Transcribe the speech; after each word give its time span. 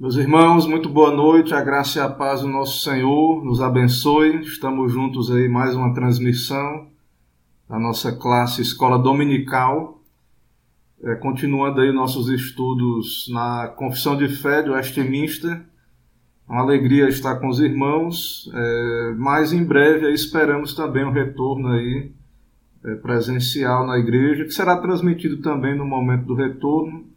Meus 0.00 0.16
irmãos, 0.16 0.66
muito 0.66 0.88
boa 0.88 1.14
noite, 1.14 1.52
a 1.52 1.60
graça 1.60 1.98
e 1.98 2.00
a 2.00 2.08
paz 2.08 2.40
do 2.40 2.48
nosso 2.48 2.80
Senhor 2.80 3.44
nos 3.44 3.60
abençoe. 3.60 4.40
Estamos 4.40 4.90
juntos 4.90 5.30
aí 5.30 5.46
mais 5.46 5.76
uma 5.76 5.92
transmissão 5.92 6.88
da 7.68 7.78
nossa 7.78 8.10
classe 8.10 8.62
Escola 8.62 8.98
Dominical, 8.98 10.02
é, 11.04 11.14
continuando 11.16 11.82
aí 11.82 11.92
nossos 11.92 12.30
estudos 12.30 13.28
na 13.30 13.68
Confissão 13.76 14.16
de 14.16 14.26
Fé 14.26 14.62
de 14.62 14.70
Westminster. 14.70 15.66
Uma 16.48 16.62
alegria 16.62 17.06
estar 17.06 17.36
com 17.36 17.48
os 17.48 17.60
irmãos, 17.60 18.50
é, 18.54 19.14
mas 19.18 19.52
em 19.52 19.62
breve 19.62 20.06
aí, 20.06 20.14
esperamos 20.14 20.74
também 20.74 21.04
um 21.04 21.12
retorno 21.12 21.72
aí 21.72 22.10
é, 22.86 22.94
presencial 22.94 23.86
na 23.86 23.98
igreja, 23.98 24.46
que 24.46 24.50
será 24.50 24.78
transmitido 24.78 25.42
também 25.42 25.76
no 25.76 25.84
momento 25.84 26.24
do 26.24 26.34
retorno 26.34 27.09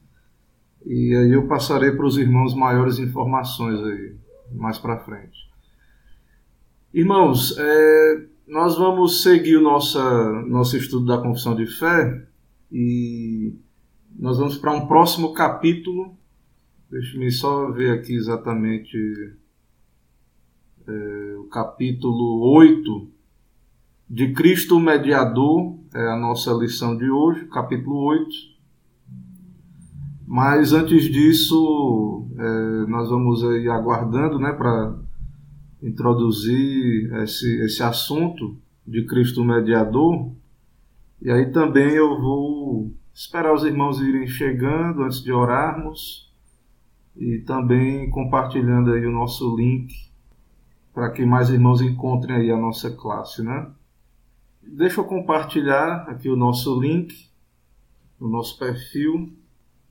e 0.86 1.16
aí 1.16 1.32
eu 1.32 1.48
passarei 1.48 1.92
para 1.92 2.06
os 2.06 2.18
irmãos 2.18 2.54
maiores 2.54 3.00
informações 3.00 3.80
aí, 3.80 4.16
mais 4.52 4.78
para 4.78 5.00
frente. 5.00 5.38
Irmãos, 6.94 7.58
é, 7.58 8.26
nós 8.48 8.78
vamos 8.78 9.24
seguir 9.24 9.58
o 9.58 9.62
nosso, 9.62 10.00
nosso 10.48 10.78
estudo 10.78 11.06
da 11.06 11.18
confissão 11.18 11.56
de 11.56 11.66
fé 11.66 12.28
e 12.72 13.56
nós 14.18 14.38
vamos 14.38 14.58
para 14.58 14.74
um 14.74 14.88
próximo 14.88 15.34
capítulo. 15.34 16.18
Deixe-me 16.90 17.32
só 17.32 17.72
ver 17.72 17.92
aqui 17.92 18.14
exatamente 18.14 18.98
é, 20.88 21.36
o 21.40 21.46
capítulo 21.46 22.42
8 22.56 23.08
de 24.10 24.34
Cristo 24.34 24.80
Mediador, 24.80 25.80
é 25.96 26.08
a 26.12 26.16
nossa 26.16 26.52
lição 26.52 26.96
de 26.96 27.10
hoje, 27.10 27.46
capítulo 27.46 28.04
8. 28.04 28.53
Mas 30.34 30.74
antes 30.74 31.04
disso, 31.12 32.28
é, 32.36 32.88
nós 32.88 33.08
vamos 33.08 33.44
aí 33.44 33.70
aguardando 33.70 34.40
né, 34.40 34.52
para 34.52 34.98
introduzir 35.80 37.14
esse, 37.22 37.64
esse 37.64 37.84
assunto 37.84 38.58
de 38.84 39.06
Cristo 39.06 39.46
mediador. 39.46 40.32
E 41.22 41.30
aí 41.30 41.52
também 41.52 41.92
eu 41.92 42.20
vou 42.20 42.92
esperar 43.14 43.54
os 43.54 43.64
irmãos 43.64 44.02
irem 44.02 44.26
chegando 44.26 45.04
antes 45.04 45.22
de 45.22 45.32
orarmos 45.32 46.34
e 47.16 47.38
também 47.46 48.10
compartilhando 48.10 48.92
aí 48.92 49.06
o 49.06 49.12
nosso 49.12 49.56
link 49.56 49.94
para 50.96 51.12
que 51.12 51.24
mais 51.24 51.52
irmãos 51.52 51.80
encontrem 51.80 52.38
aí 52.38 52.52
a 52.52 52.58
nossa 52.58 52.90
classe, 52.90 53.44
né? 53.44 53.68
Deixa 54.64 55.00
eu 55.00 55.06
compartilhar 55.06 56.08
aqui 56.10 56.28
o 56.28 56.36
nosso 56.36 56.82
link, 56.82 57.30
o 58.20 58.28
nosso 58.28 58.58
perfil. 58.58 59.43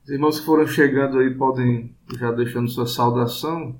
Os 0.03 0.09
irmãos 0.09 0.37
que 0.37 0.45
foram 0.45 0.67
chegando 0.67 1.17
aí 1.19 1.33
podem 1.33 1.95
já 2.19 2.29
deixando 2.29 2.67
sua 2.67 2.85
saudação. 2.85 3.79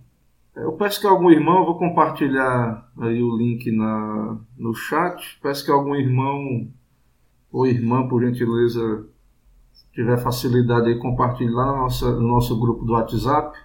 Eu 0.55 0.71
peço 0.71 1.01
que 1.01 1.05
algum 1.05 1.29
irmão, 1.29 1.59
eu 1.59 1.65
vou 1.65 1.77
compartilhar 1.77 2.89
aí 2.97 3.21
o 3.21 3.35
link 3.35 3.69
na, 3.71 4.37
no 4.57 4.73
chat. 4.73 5.37
Peço 5.41 5.65
que 5.65 5.71
algum 5.71 5.93
irmão 5.93 6.71
ou 7.51 7.67
irmã, 7.67 8.07
por 8.07 8.23
gentileza, 8.23 9.05
tiver 9.91 10.17
facilidade 10.17 10.87
aí, 10.87 10.97
compartilhe 10.97 11.51
lá 11.51 11.65
no 11.65 11.77
nosso, 11.79 12.09
no 12.13 12.27
nosso 12.27 12.57
grupo 12.57 12.85
do 12.85 12.93
WhatsApp. 12.93 13.59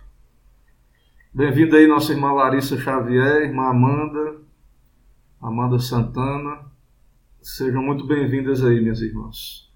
Bem-vindo 1.32 1.76
aí 1.76 1.86
nossa 1.86 2.12
irmã 2.12 2.32
Larissa 2.32 2.76
Xavier, 2.76 3.42
irmã 3.42 3.68
Amanda, 3.68 4.36
Amanda 5.40 5.78
Santana. 5.78 6.66
Sejam 7.40 7.84
muito 7.84 8.04
bem-vindas 8.04 8.64
aí, 8.64 8.80
minhas 8.80 9.00
irmãs. 9.00 9.67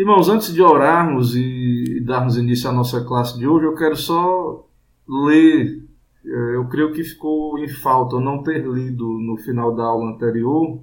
Irmãos, 0.00 0.30
antes 0.30 0.54
de 0.54 0.62
orarmos 0.62 1.36
e 1.36 2.00
darmos 2.06 2.38
início 2.38 2.70
à 2.70 2.72
nossa 2.72 3.04
classe 3.04 3.38
de 3.38 3.46
hoje, 3.46 3.66
eu 3.66 3.74
quero 3.74 3.94
só 3.94 4.66
ler. 5.06 5.86
Eh, 6.24 6.54
eu 6.54 6.66
creio 6.68 6.90
que 6.94 7.04
ficou 7.04 7.58
em 7.58 7.68
falta 7.68 8.16
eu 8.16 8.20
não 8.20 8.42
ter 8.42 8.66
lido 8.66 9.06
no 9.06 9.36
final 9.36 9.76
da 9.76 9.84
aula 9.84 10.10
anterior, 10.10 10.80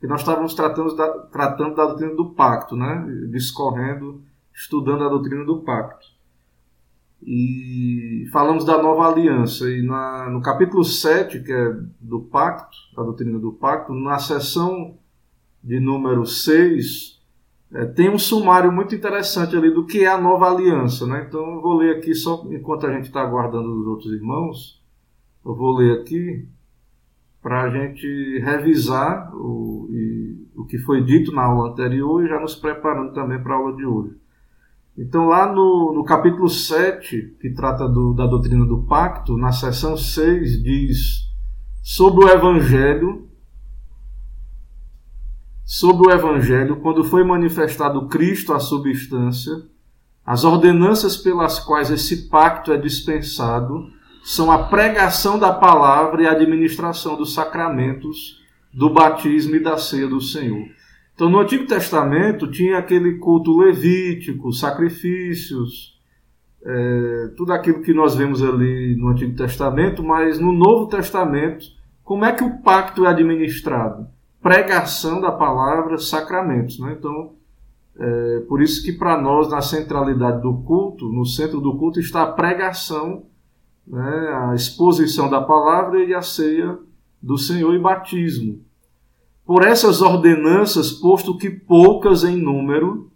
que 0.00 0.06
nós 0.06 0.20
estávamos 0.20 0.54
tratando 0.54 0.96
da, 0.96 1.10
tratando 1.26 1.74
da 1.74 1.84
doutrina 1.84 2.14
do 2.14 2.30
pacto, 2.30 2.74
né? 2.74 3.06
discorrendo, 3.30 4.22
estudando 4.54 5.04
a 5.04 5.10
doutrina 5.10 5.44
do 5.44 5.60
pacto. 5.60 6.06
E 7.22 8.26
falamos 8.32 8.64
da 8.64 8.82
nova 8.82 9.12
aliança. 9.12 9.68
E 9.68 9.82
na, 9.82 10.30
no 10.30 10.40
capítulo 10.40 10.84
7, 10.84 11.42
que 11.42 11.52
é 11.52 11.76
do 12.00 12.20
pacto, 12.20 12.78
da 12.96 13.02
doutrina 13.02 13.38
do 13.38 13.52
pacto, 13.52 13.92
na 13.92 14.18
seção 14.18 14.96
de 15.62 15.78
número 15.78 16.24
6, 16.24 17.13
é, 17.72 17.84
tem 17.86 18.10
um 18.10 18.18
sumário 18.18 18.70
muito 18.70 18.94
interessante 18.94 19.56
ali 19.56 19.70
do 19.72 19.86
que 19.86 20.04
é 20.04 20.06
a 20.06 20.20
nova 20.20 20.50
aliança. 20.50 21.06
Né? 21.06 21.24
Então 21.28 21.56
eu 21.56 21.60
vou 21.60 21.74
ler 21.74 21.96
aqui, 21.96 22.14
só 22.14 22.44
enquanto 22.50 22.86
a 22.86 22.92
gente 22.92 23.06
está 23.06 23.22
aguardando 23.22 23.80
os 23.80 23.86
outros 23.86 24.12
irmãos, 24.12 24.82
eu 25.44 25.54
vou 25.54 25.76
ler 25.76 26.00
aqui 26.00 26.48
para 27.42 27.64
a 27.64 27.70
gente 27.70 28.38
revisar 28.38 29.30
o, 29.34 29.86
e, 29.90 30.48
o 30.56 30.64
que 30.64 30.78
foi 30.78 31.02
dito 31.04 31.30
na 31.32 31.42
aula 31.42 31.70
anterior 31.70 32.24
e 32.24 32.28
já 32.28 32.40
nos 32.40 32.54
preparando 32.54 33.12
também 33.12 33.42
para 33.42 33.54
a 33.54 33.58
aula 33.58 33.76
de 33.76 33.84
hoje. 33.84 34.16
Então, 34.96 35.26
lá 35.26 35.52
no, 35.52 35.92
no 35.92 36.04
capítulo 36.04 36.48
7, 36.48 37.36
que 37.40 37.50
trata 37.50 37.88
do, 37.88 38.14
da 38.14 38.26
doutrina 38.26 38.64
do 38.64 38.84
pacto, 38.84 39.36
na 39.36 39.50
seção 39.50 39.96
6, 39.96 40.62
diz 40.62 41.24
sobre 41.82 42.24
o 42.24 42.28
evangelho 42.28 43.28
sobre 45.64 46.08
o 46.08 46.10
Evangelho, 46.10 46.76
quando 46.76 47.02
foi 47.02 47.24
manifestado 47.24 48.06
Cristo, 48.06 48.52
a 48.52 48.60
substância, 48.60 49.62
as 50.24 50.44
ordenanças 50.44 51.16
pelas 51.16 51.58
quais 51.58 51.90
esse 51.90 52.28
pacto 52.28 52.72
é 52.72 52.76
dispensado 52.76 53.88
são 54.22 54.50
a 54.50 54.64
pregação 54.64 55.38
da 55.38 55.52
palavra 55.52 56.22
e 56.22 56.26
a 56.26 56.32
administração 56.32 57.16
dos 57.16 57.34
sacramentos 57.34 58.42
do 58.72 58.88
batismo 58.88 59.54
e 59.56 59.62
da 59.62 59.76
ceia 59.76 60.08
do 60.08 60.20
Senhor. 60.20 60.66
Então, 61.14 61.28
no 61.28 61.38
Antigo 61.38 61.66
Testamento 61.66 62.50
tinha 62.50 62.78
aquele 62.78 63.18
culto 63.18 63.56
levítico, 63.56 64.52
sacrifícios, 64.52 65.94
é, 66.64 67.30
tudo 67.36 67.52
aquilo 67.52 67.82
que 67.82 67.92
nós 67.92 68.14
vemos 68.16 68.42
ali 68.42 68.96
no 68.96 69.08
Antigo 69.08 69.36
Testamento, 69.36 70.02
mas 70.02 70.38
no 70.38 70.50
Novo 70.50 70.88
Testamento, 70.88 71.66
como 72.02 72.24
é 72.24 72.32
que 72.32 72.42
o 72.42 72.58
pacto 72.62 73.04
é 73.04 73.08
administrado? 73.08 74.08
Pregação 74.44 75.22
da 75.22 75.32
palavra, 75.32 75.96
sacramentos. 75.96 76.78
Né? 76.78 76.94
Então, 76.98 77.32
é, 77.98 78.40
por 78.46 78.60
isso 78.60 78.84
que 78.84 78.92
para 78.92 79.18
nós, 79.18 79.48
na 79.48 79.62
centralidade 79.62 80.42
do 80.42 80.58
culto, 80.58 81.08
no 81.08 81.24
centro 81.24 81.62
do 81.62 81.78
culto, 81.78 81.98
está 81.98 82.24
a 82.24 82.32
pregação, 82.32 83.24
né? 83.86 84.50
a 84.50 84.54
exposição 84.54 85.30
da 85.30 85.40
palavra 85.40 86.04
e 86.04 86.12
a 86.12 86.20
ceia 86.20 86.78
do 87.22 87.38
Senhor 87.38 87.74
e 87.74 87.78
batismo. 87.78 88.60
Por 89.46 89.64
essas 89.64 90.02
ordenanças, 90.02 90.92
posto 90.92 91.38
que 91.38 91.48
poucas 91.48 92.22
em 92.22 92.36
número 92.36 93.10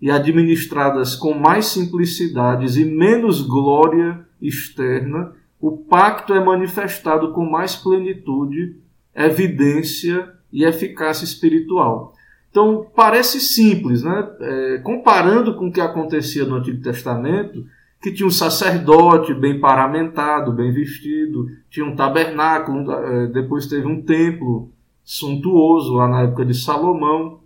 e 0.00 0.08
administradas 0.08 1.16
com 1.16 1.34
mais 1.34 1.66
simplicidades 1.66 2.76
e 2.76 2.84
menos 2.84 3.42
glória 3.42 4.24
externa, 4.40 5.32
o 5.60 5.72
pacto 5.76 6.32
é 6.32 6.42
manifestado 6.42 7.32
com 7.32 7.44
mais 7.44 7.74
plenitude, 7.74 8.76
evidência 9.12 10.38
e 10.52 10.64
eficácia 10.64 11.24
espiritual. 11.24 12.14
Então, 12.50 12.86
parece 12.94 13.40
simples, 13.40 14.02
né? 14.02 14.28
É, 14.40 14.78
comparando 14.78 15.54
com 15.54 15.68
o 15.68 15.72
que 15.72 15.80
acontecia 15.80 16.44
no 16.44 16.56
Antigo 16.56 16.82
Testamento, 16.82 17.64
que 18.02 18.12
tinha 18.12 18.26
um 18.26 18.30
sacerdote 18.30 19.32
bem 19.34 19.60
paramentado, 19.60 20.52
bem 20.52 20.72
vestido, 20.72 21.46
tinha 21.68 21.86
um 21.86 21.94
tabernáculo, 21.94 22.90
é, 22.90 23.26
depois 23.28 23.66
teve 23.66 23.86
um 23.86 24.02
templo 24.02 24.72
suntuoso 25.04 25.94
lá 25.94 26.08
na 26.08 26.22
época 26.22 26.44
de 26.44 26.54
Salomão. 26.54 27.40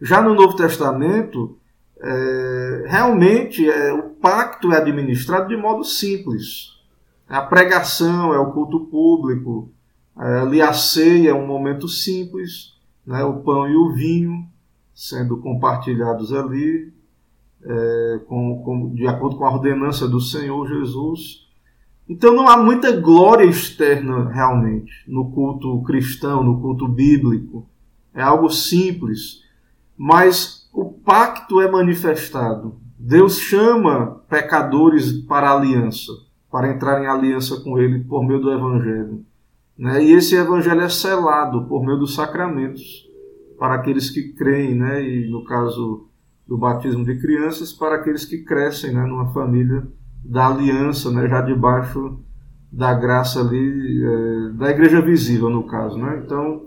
Já 0.00 0.22
no 0.22 0.34
Novo 0.34 0.56
Testamento, 0.56 1.58
é, 2.00 2.84
realmente 2.86 3.68
é, 3.68 3.92
o 3.92 4.10
pacto 4.10 4.72
é 4.72 4.78
administrado 4.78 5.48
de 5.48 5.56
modo 5.56 5.84
simples. 5.84 6.78
A 7.28 7.42
pregação, 7.42 8.32
é 8.32 8.38
o 8.38 8.52
culto 8.52 8.80
público, 8.86 9.70
Ali 10.20 10.60
a 10.60 10.74
ceia 10.74 11.30
é 11.30 11.34
um 11.34 11.46
momento 11.46 11.88
simples, 11.88 12.74
né? 13.06 13.24
o 13.24 13.40
pão 13.40 13.66
e 13.66 13.74
o 13.74 13.94
vinho 13.94 14.46
sendo 14.94 15.38
compartilhados 15.38 16.30
ali, 16.30 16.92
é, 17.64 18.20
com, 18.26 18.62
com, 18.62 18.94
de 18.94 19.06
acordo 19.06 19.36
com 19.36 19.46
a 19.46 19.50
ordenança 19.50 20.06
do 20.06 20.20
Senhor 20.20 20.68
Jesus. 20.68 21.48
Então 22.06 22.34
não 22.34 22.46
há 22.46 22.62
muita 22.62 22.94
glória 22.94 23.46
externa 23.46 24.28
realmente 24.28 24.92
no 25.08 25.30
culto 25.30 25.80
cristão, 25.84 26.44
no 26.44 26.60
culto 26.60 26.86
bíblico. 26.86 27.66
É 28.12 28.20
algo 28.20 28.50
simples, 28.50 29.42
mas 29.96 30.68
o 30.70 30.84
pacto 30.84 31.62
é 31.62 31.70
manifestado. 31.70 32.78
Deus 32.98 33.38
chama 33.38 34.20
pecadores 34.28 35.12
para 35.12 35.50
aliança, 35.50 36.12
para 36.50 36.70
entrar 36.70 37.02
em 37.02 37.06
aliança 37.06 37.58
com 37.62 37.78
Ele 37.78 38.04
por 38.04 38.22
meio 38.22 38.40
do 38.40 38.52
Evangelho. 38.52 39.24
Né? 39.80 40.04
E 40.04 40.12
esse 40.12 40.36
evangelho 40.36 40.82
é 40.82 40.88
selado 40.90 41.64
por 41.64 41.82
meio 41.82 41.98
dos 41.98 42.14
sacramentos 42.14 43.08
para 43.58 43.76
aqueles 43.76 44.10
que 44.10 44.34
creem, 44.34 44.74
né? 44.74 45.02
e 45.02 45.30
no 45.30 45.42
caso 45.42 46.06
do 46.46 46.58
batismo 46.58 47.02
de 47.02 47.18
crianças, 47.18 47.72
para 47.72 47.94
aqueles 47.94 48.26
que 48.26 48.44
crescem 48.44 48.92
né? 48.92 49.06
numa 49.06 49.32
família 49.32 49.88
da 50.22 50.48
aliança, 50.48 51.10
né, 51.10 51.26
já 51.26 51.40
debaixo 51.40 52.20
da 52.70 52.92
graça 52.92 53.40
ali, 53.40 54.04
é, 54.04 54.52
da 54.52 54.70
igreja 54.70 55.00
visível, 55.00 55.48
no 55.48 55.62
caso. 55.66 55.98
Né? 55.98 56.22
Então, 56.24 56.66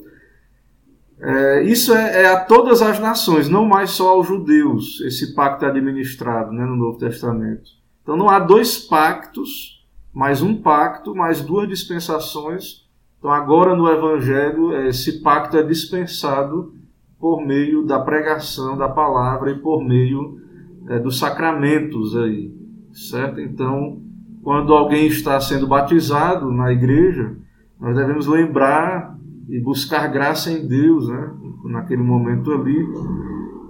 é, 1.19 1.63
isso 1.63 1.93
é, 1.93 2.23
é, 2.23 2.25
a 2.25 2.39
todas 2.39 2.81
as 2.81 2.99
nações, 2.99 3.47
não 3.47 3.63
mais 3.63 3.91
só 3.91 4.09
aos 4.09 4.27
judeus, 4.27 4.99
esse 5.01 5.35
pacto 5.35 5.65
é 5.65 5.67
administrado 5.67 6.51
né, 6.51 6.65
no 6.65 6.75
Novo 6.75 6.97
Testamento. 6.97 7.69
Então, 8.01 8.17
não 8.17 8.27
há 8.27 8.39
dois 8.39 8.77
pactos, 8.79 9.85
mais 10.11 10.41
um 10.41 10.61
pacto, 10.61 11.15
mais 11.15 11.41
duas 11.41 11.69
dispensações. 11.69 12.82
Então, 13.23 13.31
agora 13.31 13.73
no 13.73 13.87
Evangelho, 13.87 14.75
esse 14.85 15.21
pacto 15.21 15.55
é 15.55 15.63
dispensado 15.63 16.73
por 17.17 17.41
meio 17.41 17.85
da 17.85 17.97
pregação 17.97 18.77
da 18.77 18.89
palavra 18.89 19.51
e 19.51 19.59
por 19.59 19.81
meio 19.81 20.41
é, 20.89 20.99
dos 20.99 21.19
sacramentos 21.19 22.17
aí, 22.17 22.53
certo? 22.91 23.39
Então, 23.39 24.01
quando 24.43 24.73
alguém 24.73 25.07
está 25.07 25.39
sendo 25.39 25.65
batizado 25.65 26.51
na 26.51 26.73
igreja, 26.73 27.33
nós 27.79 27.95
devemos 27.95 28.27
lembrar 28.27 29.17
e 29.47 29.57
buscar 29.57 30.05
graça 30.09 30.51
em 30.51 30.67
Deus, 30.67 31.07
né? 31.07 31.33
naquele 31.63 32.03
momento 32.03 32.51
ali, 32.51 32.85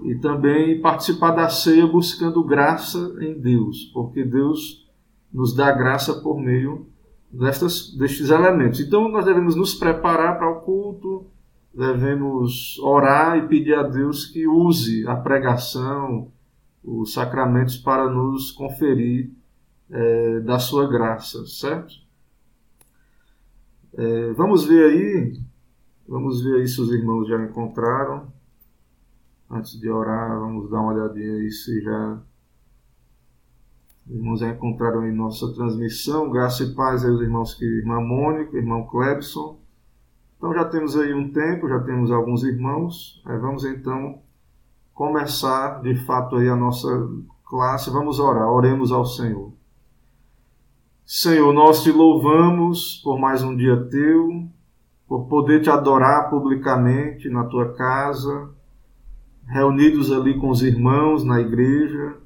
e 0.06 0.16
também 0.16 0.82
participar 0.82 1.30
da 1.30 1.48
ceia 1.48 1.86
buscando 1.86 2.44
graça 2.44 2.98
em 3.22 3.40
Deus, 3.40 3.84
porque 3.94 4.24
Deus 4.24 4.90
nos 5.32 5.56
dá 5.56 5.72
graça 5.72 6.24
por 6.24 6.42
meio 6.42 6.92
destas, 7.34 7.94
destes 7.96 8.30
elementos. 8.30 8.80
Então 8.80 9.10
nós 9.10 9.26
devemos 9.26 9.56
nos 9.56 9.74
preparar 9.74 10.38
para 10.38 10.50
o 10.50 10.62
culto, 10.62 11.26
devemos 11.74 12.78
orar 12.80 13.38
e 13.38 13.48
pedir 13.48 13.74
a 13.74 13.84
Deus 13.84 14.26
que 14.26 14.48
use 14.48 15.08
a 15.08 15.16
pregação, 15.16 16.32
os 16.84 17.14
sacramentos 17.14 17.76
para 17.76 18.10
nos 18.10 18.52
conferir 18.52 19.32
é, 19.90 20.40
da 20.42 20.60
sua 20.60 20.88
graça, 20.88 21.46
certo? 21.48 21.94
É, 23.96 24.34
vamos 24.34 24.66
ver 24.66 24.86
aí, 24.86 25.40
vamos 26.08 26.44
ver 26.44 26.58
aí 26.58 26.68
se 26.68 26.80
os 26.82 26.92
irmãos 26.92 27.28
já 27.28 27.44
encontraram. 27.44 28.32
Antes 29.50 29.80
de 29.80 29.90
orar, 29.90 30.40
vamos 30.40 30.70
dar 30.70 30.82
uma 30.82 30.94
olhadinha 30.94 31.34
aí 31.34 31.52
se 31.52 31.80
já 31.82 32.20
irmãos 34.10 34.42
encontraram 34.42 35.08
em 35.08 35.14
nossa 35.14 35.54
transmissão. 35.54 36.30
Graça 36.30 36.64
e 36.64 36.74
paz 36.74 37.04
aí 37.04 37.12
os 37.12 37.22
irmãos 37.22 37.54
que 37.54 37.66
irmã 37.66 38.00
Mônica, 38.02 38.58
irmão 38.58 38.86
Clebson. 38.88 39.60
Então 40.38 40.54
já 40.54 40.66
temos 40.66 40.98
aí 40.98 41.14
um 41.14 41.32
tempo, 41.32 41.70
já 41.70 41.80
temos 41.80 42.12
alguns 42.12 42.44
irmãos. 42.44 43.22
Aí 43.26 43.38
vamos 43.38 43.64
então 43.64 44.20
começar 44.94 45.82
de 45.82 45.96
fato 46.06 46.36
aí 46.36 46.50
a 46.50 46.56
nossa 46.56 46.88
classe. 47.46 47.90
Vamos 47.90 48.20
orar, 48.20 48.50
oremos 48.50 48.92
ao 48.92 49.06
Senhor. 49.06 49.54
Senhor, 51.06 51.54
nós 51.54 51.84
te 51.84 51.92
louvamos 51.92 53.02
por 53.04 53.20
mais 53.20 53.44
um 53.44 53.56
dia 53.56 53.76
teu, 53.90 54.48
por 55.08 55.26
poder 55.26 55.62
te 55.62 55.70
adorar 55.70 56.30
publicamente 56.30 57.30
na 57.30 57.44
tua 57.44 57.74
casa, 57.74 58.50
reunidos 59.46 60.12
ali 60.12 60.40
com 60.40 60.50
os 60.50 60.64
irmãos 60.64 61.24
na 61.24 61.42
igreja, 61.42 62.18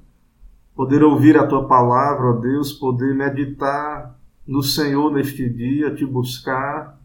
poder 0.77 1.03
ouvir 1.03 1.37
a 1.37 1.45
tua 1.45 1.67
palavra, 1.67 2.27
ó 2.27 2.33
Deus, 2.33 2.71
poder 2.71 3.13
meditar 3.13 4.17
no 4.47 4.63
Senhor 4.63 5.11
neste 5.11 5.49
dia, 5.49 5.93
te 5.93 6.05
buscar. 6.05 6.97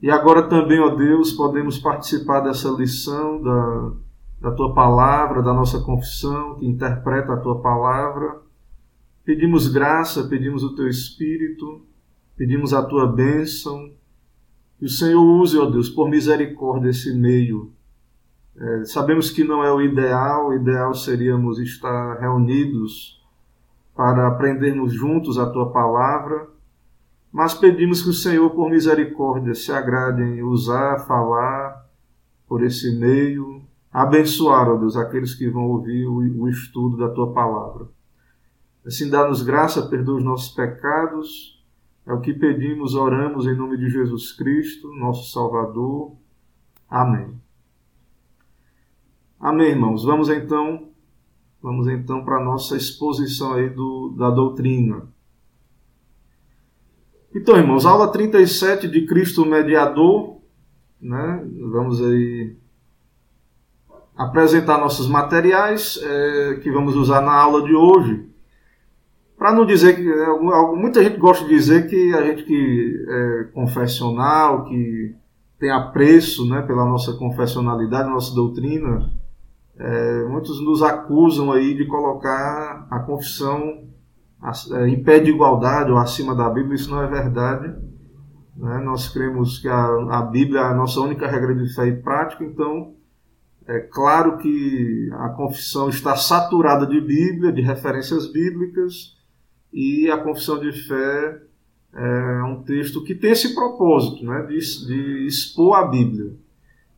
E 0.00 0.10
agora 0.10 0.44
também, 0.44 0.80
ó 0.80 0.88
Deus, 0.88 1.32
podemos 1.32 1.78
participar 1.78 2.40
dessa 2.40 2.70
lição 2.70 3.42
da, 3.42 3.92
da 4.40 4.50
tua 4.52 4.72
palavra, 4.72 5.42
da 5.42 5.52
nossa 5.52 5.80
confissão, 5.80 6.54
que 6.54 6.66
interpreta 6.66 7.34
a 7.34 7.40
tua 7.40 7.60
palavra 7.60 8.40
Pedimos 9.24 9.68
graça, 9.68 10.24
pedimos 10.24 10.64
o 10.64 10.74
teu 10.74 10.88
Espírito, 10.88 11.80
pedimos 12.36 12.74
a 12.74 12.82
tua 12.82 13.06
bênção. 13.06 13.92
Que 14.78 14.86
o 14.86 14.88
Senhor 14.88 15.22
use, 15.22 15.56
ó 15.56 15.66
Deus, 15.66 15.88
por 15.88 16.10
misericórdia 16.10 16.90
esse 16.90 17.14
meio. 17.14 17.72
É, 18.56 18.84
sabemos 18.84 19.30
que 19.30 19.44
não 19.44 19.64
é 19.64 19.72
o 19.72 19.80
ideal, 19.80 20.48
o 20.48 20.54
ideal 20.54 20.94
seríamos 20.94 21.58
estar 21.58 22.18
reunidos 22.20 23.20
para 23.94 24.28
aprendermos 24.28 24.92
juntos 24.92 25.38
a 25.38 25.50
tua 25.50 25.70
palavra, 25.70 26.48
mas 27.30 27.54
pedimos 27.54 28.02
que 28.02 28.10
o 28.10 28.14
Senhor, 28.14 28.50
por 28.50 28.70
misericórdia, 28.70 29.54
se 29.54 29.72
agrade 29.72 30.22
em 30.22 30.42
usar, 30.42 31.06
falar 31.06 31.86
por 32.46 32.62
esse 32.62 32.98
meio, 32.98 33.62
abençoar, 33.90 34.68
ó 34.68 34.76
Deus, 34.76 34.96
aqueles 34.96 35.34
que 35.34 35.48
vão 35.48 35.64
ouvir 35.70 36.06
o, 36.06 36.18
o 36.42 36.48
estudo 36.48 36.98
da 36.98 37.08
tua 37.08 37.32
palavra. 37.32 37.86
Assim, 38.84 39.08
dá-nos 39.08 39.42
graça, 39.42 39.88
perdoa 39.88 40.18
os 40.18 40.24
nossos 40.24 40.54
pecados. 40.54 41.62
É 42.06 42.12
o 42.12 42.20
que 42.20 42.34
pedimos, 42.34 42.94
oramos 42.94 43.46
em 43.46 43.54
nome 43.54 43.78
de 43.78 43.88
Jesus 43.88 44.32
Cristo, 44.32 44.92
nosso 44.94 45.32
Salvador. 45.32 46.12
Amém. 46.90 47.41
Amém, 49.42 49.70
irmãos. 49.70 50.04
Vamos 50.04 50.28
então, 50.28 50.90
vamos 51.60 51.88
então 51.88 52.24
para 52.24 52.36
a 52.36 52.44
nossa 52.44 52.76
exposição 52.76 53.54
aí 53.54 53.68
do, 53.68 54.14
da 54.16 54.30
doutrina. 54.30 55.08
Então, 57.34 57.56
irmãos, 57.56 57.84
aula 57.84 58.12
37 58.12 58.86
de 58.86 59.04
Cristo 59.04 59.44
Mediador, 59.44 60.36
né? 61.00 61.44
Vamos 61.72 62.00
aí 62.00 62.56
apresentar 64.16 64.78
nossos 64.78 65.08
materiais 65.08 65.98
é, 66.00 66.60
que 66.62 66.70
vamos 66.70 66.94
usar 66.94 67.20
na 67.20 67.34
aula 67.34 67.64
de 67.64 67.74
hoje. 67.74 68.24
Para 69.36 69.52
não 69.52 69.66
dizer 69.66 69.96
que. 69.96 70.08
É, 70.08 70.38
muita 70.76 71.02
gente 71.02 71.18
gosta 71.18 71.44
de 71.44 71.50
dizer 71.50 71.88
que 71.88 72.14
a 72.14 72.22
gente 72.22 72.44
que 72.44 73.06
é 73.08 73.44
confessional, 73.52 74.66
que 74.66 75.16
tem 75.58 75.70
apreço 75.70 76.48
né, 76.48 76.62
pela 76.62 76.84
nossa 76.84 77.14
confessionalidade, 77.14 78.08
nossa 78.08 78.32
doutrina, 78.32 79.10
é, 79.78 80.24
muitos 80.24 80.62
nos 80.64 80.82
acusam 80.82 81.52
aí 81.52 81.74
de 81.74 81.86
colocar 81.86 82.86
a 82.90 83.00
confissão 83.00 83.88
é, 84.72 84.88
em 84.88 85.02
pé 85.02 85.18
de 85.18 85.30
igualdade 85.30 85.90
ou 85.90 85.98
acima 85.98 86.34
da 86.34 86.48
Bíblia. 86.48 86.74
Isso 86.74 86.90
não 86.90 87.02
é 87.02 87.06
verdade. 87.06 87.74
Né? 88.56 88.78
Nós 88.84 89.08
cremos 89.08 89.58
que 89.58 89.68
a, 89.68 89.86
a 90.10 90.22
Bíblia 90.22 90.60
é 90.60 90.64
a 90.64 90.74
nossa 90.74 91.00
única 91.00 91.26
regra 91.26 91.54
de 91.54 91.74
fé 91.74 91.86
e 91.86 91.96
prática, 91.96 92.44
então 92.44 92.94
é 93.66 93.78
claro 93.80 94.38
que 94.38 95.10
a 95.12 95.28
confissão 95.30 95.88
está 95.88 96.16
saturada 96.16 96.86
de 96.86 97.00
Bíblia, 97.00 97.52
de 97.52 97.62
referências 97.62 98.30
bíblicas 98.30 99.16
e 99.72 100.10
a 100.10 100.18
confissão 100.18 100.58
de 100.58 100.72
fé 100.72 101.42
é 101.94 102.42
um 102.44 102.62
texto 102.62 103.04
que 103.04 103.14
tem 103.14 103.32
esse 103.32 103.54
propósito 103.54 104.24
né, 104.24 104.42
de, 104.42 104.58
de 104.86 105.26
expor 105.26 105.76
a 105.76 105.86
Bíblia. 105.86 106.34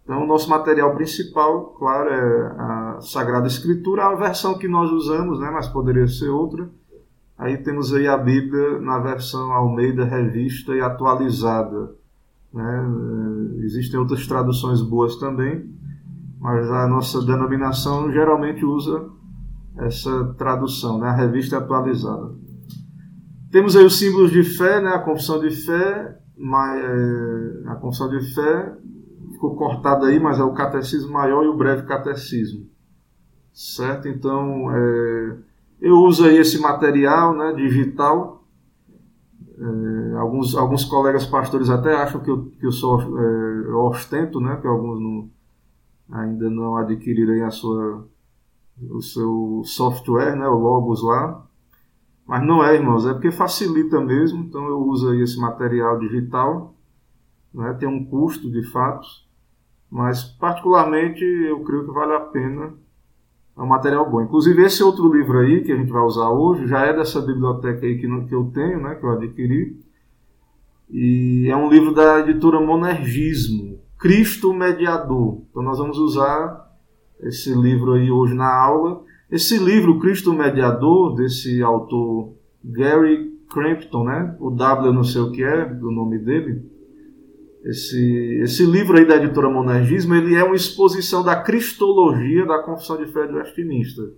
Então, 0.04 0.22
o 0.22 0.26
nosso 0.26 0.50
material 0.50 0.94
principal, 0.94 1.74
claro, 1.78 2.10
é 2.10 2.46
a 2.58 2.98
Sagrada 3.00 3.46
Escritura, 3.46 4.04
a 4.04 4.14
versão 4.14 4.58
que 4.58 4.68
nós 4.68 4.90
usamos, 4.90 5.40
né, 5.40 5.50
mas 5.50 5.66
poderia 5.66 6.06
ser 6.06 6.28
outra. 6.28 6.68
Aí 7.38 7.56
temos 7.56 7.92
aí 7.92 8.06
a 8.06 8.16
Bíblia 8.16 8.78
na 8.80 8.98
versão 8.98 9.50
Almeida 9.50 10.04
revista 10.04 10.74
e 10.74 10.80
atualizada. 10.80 11.92
Né? 12.52 12.86
Existem 13.64 13.98
outras 13.98 14.26
traduções 14.26 14.82
boas 14.82 15.16
também, 15.16 15.74
mas 16.38 16.70
a 16.70 16.86
nossa 16.86 17.24
denominação 17.24 18.12
geralmente 18.12 18.64
usa 18.64 19.08
essa 19.78 20.34
tradução, 20.38 20.98
né? 20.98 21.08
a 21.08 21.16
revista 21.16 21.56
atualizada. 21.56 22.30
Temos 23.50 23.74
aí 23.74 23.84
os 23.84 23.98
símbolos 23.98 24.30
de 24.30 24.44
fé, 24.44 24.82
né? 24.82 24.90
a 24.90 24.98
confissão 24.98 25.40
de 25.40 25.50
fé, 25.50 26.18
é, 26.38 27.68
a 27.68 27.74
confissão 27.76 28.08
de 28.10 28.34
fé 28.34 28.76
ficou 29.44 29.56
cortada 29.56 30.06
aí, 30.06 30.18
mas 30.18 30.38
é 30.38 30.42
o 30.42 30.54
catecismo 30.54 31.12
maior 31.12 31.44
e 31.44 31.48
o 31.48 31.56
breve 31.56 31.82
catecismo. 31.82 32.66
Certo? 33.52 34.08
Então, 34.08 34.70
é, 34.74 35.36
eu 35.80 35.96
uso 35.98 36.24
aí 36.24 36.38
esse 36.38 36.58
material 36.58 37.36
né, 37.36 37.52
digital. 37.52 38.44
É, 39.56 40.16
alguns, 40.16 40.54
alguns 40.56 40.84
colegas 40.84 41.26
pastores 41.26 41.70
até 41.70 41.94
acham 41.94 42.20
que 42.20 42.30
eu, 42.30 42.46
que 42.46 42.66
eu 42.66 42.72
sou 42.72 43.00
é, 43.00 43.68
eu 43.68 43.80
ostento, 43.84 44.40
né, 44.40 44.56
que 44.60 44.66
alguns 44.66 45.00
não, 45.00 45.30
ainda 46.10 46.50
não 46.50 46.76
adquiriram 46.76 47.46
a 47.46 47.50
sua, 47.50 48.08
o 48.90 49.00
seu 49.00 49.62
software, 49.64 50.34
né, 50.36 50.48
o 50.48 50.58
Logos 50.58 51.02
lá. 51.04 51.46
Mas 52.26 52.44
não 52.44 52.64
é, 52.64 52.74
irmãos, 52.74 53.06
é 53.06 53.12
porque 53.12 53.30
facilita 53.30 54.00
mesmo, 54.00 54.42
então 54.42 54.66
eu 54.66 54.80
uso 54.80 55.10
aí 55.10 55.20
esse 55.20 55.38
material 55.38 55.98
digital, 55.98 56.74
né? 57.54 57.74
tem 57.74 57.88
um 57.88 58.04
custo 58.04 58.50
de 58.50 58.62
fato, 58.70 59.06
mas 59.94 60.24
particularmente 60.24 61.22
eu 61.22 61.60
creio 61.60 61.84
que 61.84 61.92
vale 61.92 62.14
a 62.14 62.20
pena, 62.20 62.74
é 63.56 63.62
um 63.62 63.66
material 63.66 64.10
bom. 64.10 64.22
Inclusive 64.22 64.64
esse 64.64 64.82
outro 64.82 65.14
livro 65.14 65.38
aí 65.38 65.62
que 65.62 65.70
a 65.70 65.76
gente 65.76 65.92
vai 65.92 66.02
usar 66.02 66.30
hoje, 66.30 66.66
já 66.66 66.80
é 66.80 66.92
dessa 66.92 67.20
biblioteca 67.20 67.86
aí 67.86 67.96
que, 67.96 68.08
que 68.26 68.34
eu 68.34 68.50
tenho, 68.52 68.82
né, 68.82 68.96
que 68.96 69.06
eu 69.06 69.12
adquiri, 69.12 69.78
e 70.90 71.46
é 71.48 71.56
um 71.56 71.70
livro 71.70 71.94
da 71.94 72.18
editora 72.18 72.58
Monergismo, 72.58 73.78
Cristo 73.96 74.52
Mediador. 74.52 75.42
Então 75.48 75.62
nós 75.62 75.78
vamos 75.78 75.96
usar 75.96 76.76
esse 77.20 77.54
livro 77.54 77.92
aí 77.92 78.10
hoje 78.10 78.34
na 78.34 78.52
aula, 78.52 79.00
esse 79.30 79.56
livro, 79.58 80.00
Cristo 80.00 80.32
Mediador, 80.32 81.14
desse 81.14 81.62
autor 81.62 82.34
Gary 82.64 83.32
Crampton, 83.48 84.02
né? 84.02 84.36
O 84.40 84.50
W 84.50 84.92
não 84.92 85.04
sei 85.04 85.20
o 85.20 85.30
que 85.30 85.44
é, 85.44 85.66
do 85.66 85.92
nome 85.92 86.18
dele. 86.18 86.73
Esse, 87.64 88.40
esse 88.42 88.66
livro 88.66 88.98
aí 88.98 89.06
da 89.06 89.16
editora 89.16 89.48
Monergismo, 89.48 90.14
ele 90.14 90.34
é 90.34 90.44
uma 90.44 90.54
exposição 90.54 91.24
da 91.24 91.34
cristologia 91.34 92.44
da 92.44 92.62
Confissão 92.62 92.98
de 92.98 93.06
Fé 93.10 93.26
de 93.26 93.32
Westminster. 93.32 94.12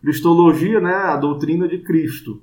Cristologia, 0.00 0.80
né? 0.80 0.92
A 0.92 1.16
doutrina 1.16 1.68
de 1.68 1.78
Cristo. 1.78 2.42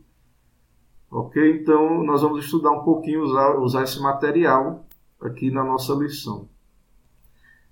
Ok? 1.11 1.61
Então, 1.61 2.03
nós 2.03 2.21
vamos 2.21 2.45
estudar 2.45 2.71
um 2.71 2.83
pouquinho, 2.83 3.23
usar, 3.23 3.57
usar 3.57 3.83
esse 3.83 4.01
material 4.01 4.85
aqui 5.21 5.51
na 5.51 5.63
nossa 5.63 5.93
lição. 5.93 6.47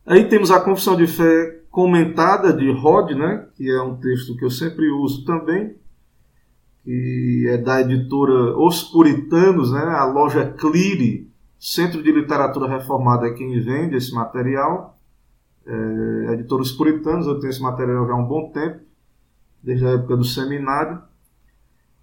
Aí 0.06 0.28
temos 0.28 0.52
a 0.52 0.60
Confissão 0.60 0.96
de 0.96 1.08
Fé 1.08 1.62
comentada 1.72 2.52
de 2.52 2.70
Rod, 2.72 3.12
né? 3.12 3.48
Que 3.56 3.70
é 3.70 3.82
um 3.82 3.96
texto 3.96 4.36
que 4.36 4.44
eu 4.44 4.52
sempre 4.52 4.90
uso 4.90 5.24
também 5.26 5.76
que 6.86 7.48
é 7.50 7.58
da 7.58 7.82
editora 7.82 8.56
Os 8.60 8.84
Puritanos, 8.84 9.72
né? 9.72 9.80
a 9.80 10.06
loja 10.06 10.46
Cleary, 10.46 11.28
Centro 11.68 12.04
de 12.04 12.12
Literatura 12.12 12.68
Reformada, 12.68 13.26
é 13.26 13.34
quem 13.34 13.60
vende 13.60 13.96
esse 13.96 14.14
material. 14.14 15.00
É, 15.66 16.46
Os 16.48 16.72
Puritanos, 16.72 17.26
eu 17.26 17.40
tenho 17.40 17.50
esse 17.50 17.60
material 17.60 18.06
já 18.06 18.14
há 18.14 18.16
um 18.16 18.28
bom 18.28 18.52
tempo, 18.52 18.82
desde 19.64 19.84
a 19.84 19.94
época 19.94 20.16
do 20.16 20.24
seminário, 20.24 21.02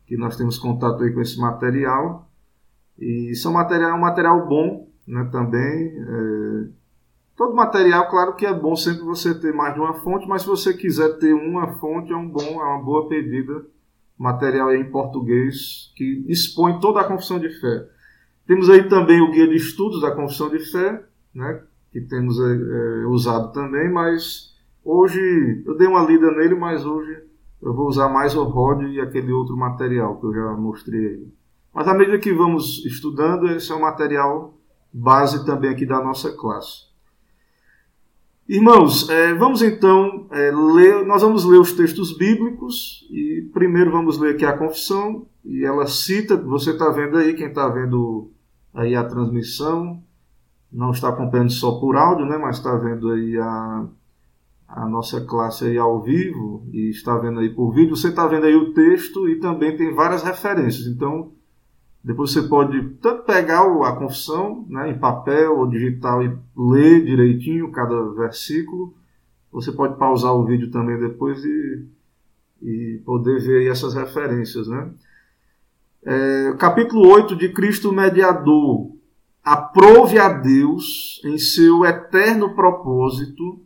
que 0.05 0.17
nós 0.17 0.37
temos 0.37 0.59
contato 0.59 1.05
aí 1.05 1.13
com 1.13 1.21
esse 1.21 1.39
material. 1.39 2.29
E 2.99 3.37
são 3.37 3.53
material, 3.53 3.91
é 3.91 3.95
um 3.95 4.01
material 4.01 4.49
bom 4.49 4.89
né, 5.07 5.29
também. 5.31 5.97
É, 5.97 6.69
todo 7.37 7.55
material, 7.55 8.11
claro 8.11 8.35
que 8.35 8.45
é 8.45 8.53
bom 8.53 8.75
sempre 8.75 9.05
você 9.05 9.33
ter 9.33 9.55
mais 9.55 9.75
de 9.75 9.81
uma 9.81 9.95
fonte, 9.95 10.27
mas 10.27 10.43
se 10.43 10.49
você 10.49 10.75
quiser 10.75 11.19
ter 11.19 11.35
uma 11.35 11.75
fonte, 11.75 12.13
é, 12.13 12.17
um 12.17 12.29
bom, 12.29 12.61
é 12.61 12.65
uma 12.65 12.83
boa 12.83 13.09
pedida 13.09 13.65
material 14.19 14.75
em 14.75 14.91
português 14.91 15.93
que 15.95 16.25
expõe 16.27 16.81
toda 16.81 17.01
a 17.01 17.05
confissão 17.05 17.39
de 17.39 17.49
fé. 17.61 17.93
Temos 18.53 18.69
aí 18.69 18.87
também 18.87 19.19
o 19.23 19.31
guia 19.31 19.49
de 19.49 19.57
estudos 19.57 20.03
da 20.03 20.11
confissão 20.11 20.51
de 20.51 20.59
fé, 20.59 21.03
né, 21.35 21.63
que 21.91 22.03
temos 22.03 22.39
é, 22.39 23.07
usado 23.07 23.51
também, 23.51 23.91
mas 23.91 24.55
hoje 24.85 25.63
eu 25.65 25.75
dei 25.75 25.89
uma 25.89 26.05
lida 26.05 26.31
nele, 26.33 26.55
mas 26.55 26.85
hoje 26.85 27.23
eu 27.63 27.73
vou 27.73 27.89
usar 27.89 28.11
mais 28.11 28.37
o 28.37 28.45
ROD 28.45 28.83
e 28.89 29.01
aquele 29.01 29.33
outro 29.33 29.57
material 29.57 30.21
que 30.21 30.27
eu 30.27 30.35
já 30.35 30.53
mostrei. 30.53 31.33
Mas 31.73 31.89
à 31.89 31.95
medida 31.95 32.19
que 32.19 32.31
vamos 32.31 32.85
estudando, 32.85 33.49
esse 33.49 33.73
é 33.73 33.75
o 33.75 33.81
material 33.81 34.53
base 34.93 35.47
também 35.47 35.71
aqui 35.71 35.87
da 35.87 36.05
nossa 36.05 36.31
classe. 36.37 36.93
Irmãos, 38.47 39.09
é, 39.09 39.33
vamos 39.33 39.63
então 39.63 40.27
é, 40.31 40.51
ler, 40.51 41.07
nós 41.07 41.23
vamos 41.23 41.47
ler 41.47 41.59
os 41.59 41.73
textos 41.73 42.15
bíblicos 42.15 43.09
e 43.11 43.49
primeiro 43.55 43.91
vamos 43.91 44.19
ler 44.19 44.35
aqui 44.35 44.45
a 44.45 44.59
confissão 44.59 45.27
e 45.43 45.65
ela 45.65 45.87
cita, 45.87 46.37
você 46.37 46.73
está 46.73 46.91
vendo 46.91 47.17
aí, 47.17 47.33
quem 47.33 47.47
está 47.47 47.67
vendo 47.67 48.31
aí 48.75 48.95
a 48.95 49.05
transmissão, 49.05 50.03
não 50.71 50.91
está 50.91 51.09
acompanhando 51.09 51.53
só 51.53 51.79
por 51.79 51.97
áudio, 51.97 52.27
né, 52.27 52.39
mas 52.39 52.57
está 52.57 52.77
vendo 52.77 53.11
aí 53.11 53.37
a, 53.39 53.87
a 54.69 54.89
nossa 54.89 55.21
classe 55.21 55.67
aí 55.67 55.79
ao 55.79 56.03
vivo 56.03 56.67
e 56.73 56.91
está 56.91 57.17
vendo 57.19 57.41
aí 57.41 57.51
por 57.51 57.73
vídeo, 57.73 57.97
você 57.97 58.09
está 58.09 58.27
vendo 58.27 58.47
aí 58.47 58.55
o 58.55 58.73
texto 58.73 59.29
e 59.29 59.39
também 59.39 59.77
tem 59.77 59.95
várias 59.95 60.23
referências, 60.23 60.87
então 60.87 61.33
depois 62.05 62.33
você 62.33 62.43
pode 62.43 62.95
tanto 63.01 63.23
pegar 63.23 63.63
a 63.63 63.97
confissão 63.97 64.67
né, 64.69 64.91
em 64.91 64.99
papel 64.99 65.57
ou 65.57 65.69
digital 65.69 66.23
e 66.23 66.37
ler 66.57 67.05
direitinho 67.05 67.71
cada 67.71 68.11
versículo. 68.11 68.93
Você 69.53 69.71
pode 69.71 69.97
pausar 69.97 70.35
o 70.35 70.45
vídeo 70.45 70.71
também 70.71 70.99
depois 70.99 71.45
e, 71.45 71.87
e 72.61 73.03
poder 73.05 73.41
ver 73.41 73.71
essas 73.71 73.95
referências. 73.95 74.67
Né? 74.67 74.91
É, 76.05 76.53
capítulo 76.59 77.09
8 77.09 77.37
de 77.37 77.51
Cristo 77.51 77.93
Mediador. 77.93 78.91
Aprove 79.45 80.19
a 80.19 80.29
Deus, 80.29 81.21
em 81.25 81.39
seu 81.39 81.85
eterno 81.85 82.57
propósito, 82.57 83.61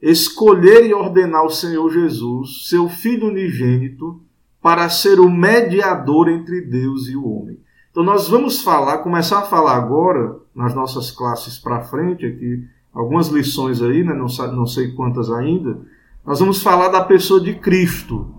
escolher 0.00 0.86
e 0.86 0.94
ordenar 0.94 1.44
o 1.44 1.50
Senhor 1.50 1.90
Jesus, 1.90 2.68
seu 2.68 2.88
Filho 2.88 3.28
unigênito, 3.28 4.22
para 4.62 4.88
ser 4.88 5.20
o 5.20 5.30
mediador 5.30 6.30
entre 6.30 6.62
Deus 6.62 7.08
e 7.08 7.16
o 7.16 7.28
homem. 7.28 7.58
Então 7.90 8.02
nós 8.02 8.26
vamos 8.26 8.62
falar, 8.62 8.98
começar 8.98 9.40
a 9.40 9.46
falar 9.46 9.76
agora, 9.76 10.38
nas 10.54 10.74
nossas 10.74 11.10
classes 11.10 11.58
para 11.58 11.82
frente, 11.82 12.24
aqui, 12.24 12.64
algumas 12.90 13.28
lições 13.28 13.82
aí, 13.82 14.02
né, 14.02 14.14
não, 14.14 14.28
não 14.54 14.66
sei 14.66 14.92
quantas 14.92 15.30
ainda, 15.30 15.78
nós 16.24 16.40
vamos 16.40 16.62
falar 16.62 16.88
da 16.88 17.04
pessoa 17.04 17.38
de 17.38 17.54
Cristo, 17.54 18.34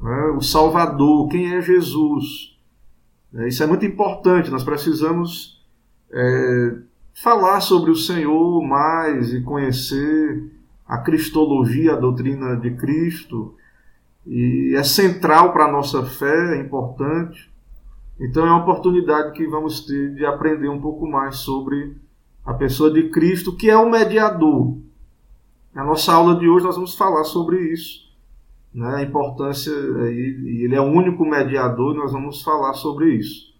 né, 0.00 0.34
o 0.34 0.40
Salvador, 0.40 1.28
quem 1.28 1.52
é 1.52 1.60
Jesus. 1.60 2.53
É, 3.34 3.48
isso 3.48 3.62
é 3.62 3.66
muito 3.66 3.84
importante, 3.84 4.50
nós 4.50 4.62
precisamos 4.62 5.60
é, 6.12 6.76
falar 7.22 7.60
sobre 7.60 7.90
o 7.90 7.96
Senhor 7.96 8.62
mais 8.62 9.32
e 9.32 9.42
conhecer 9.42 10.50
a 10.86 10.98
cristologia, 10.98 11.94
a 11.94 12.00
doutrina 12.00 12.56
de 12.56 12.70
Cristo, 12.72 13.54
e 14.26 14.74
é 14.76 14.82
central 14.84 15.52
para 15.52 15.64
a 15.64 15.72
nossa 15.72 16.04
fé, 16.04 16.56
é 16.56 16.60
importante. 16.60 17.52
Então 18.20 18.46
é 18.46 18.50
uma 18.50 18.62
oportunidade 18.62 19.32
que 19.32 19.46
vamos 19.46 19.80
ter 19.84 20.14
de 20.14 20.24
aprender 20.24 20.68
um 20.68 20.80
pouco 20.80 21.06
mais 21.06 21.36
sobre 21.38 21.96
a 22.44 22.54
pessoa 22.54 22.90
de 22.90 23.08
Cristo, 23.10 23.56
que 23.56 23.68
é 23.68 23.76
o 23.76 23.90
mediador. 23.90 24.78
Na 25.74 25.82
nossa 25.84 26.12
aula 26.12 26.36
de 26.38 26.48
hoje 26.48 26.64
nós 26.64 26.76
vamos 26.76 26.94
falar 26.94 27.24
sobre 27.24 27.72
isso. 27.72 28.03
Né? 28.74 28.96
A 28.96 29.02
importância, 29.02 29.70
e 29.70 30.64
ele 30.64 30.74
é 30.74 30.80
o 30.80 30.84
único 30.84 31.24
mediador, 31.24 31.94
nós 31.94 32.12
vamos 32.12 32.42
falar 32.42 32.74
sobre 32.74 33.14
isso. 33.14 33.54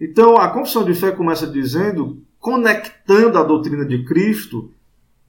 Então 0.00 0.36
a 0.36 0.48
confissão 0.48 0.84
de 0.84 0.94
fé 0.94 1.10
começa 1.12 1.46
dizendo, 1.46 2.22
conectando 2.38 3.38
a 3.38 3.42
doutrina 3.42 3.86
de 3.86 4.04
Cristo 4.04 4.70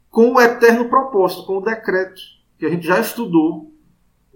com 0.10 0.34
o 0.34 0.42
eterno 0.42 0.90
propósito, 0.90 1.46
com 1.46 1.58
o 1.58 1.62
decreto, 1.62 2.22
que 2.58 2.66
a 2.66 2.70
gente 2.70 2.86
já 2.86 3.00
estudou 3.00 3.74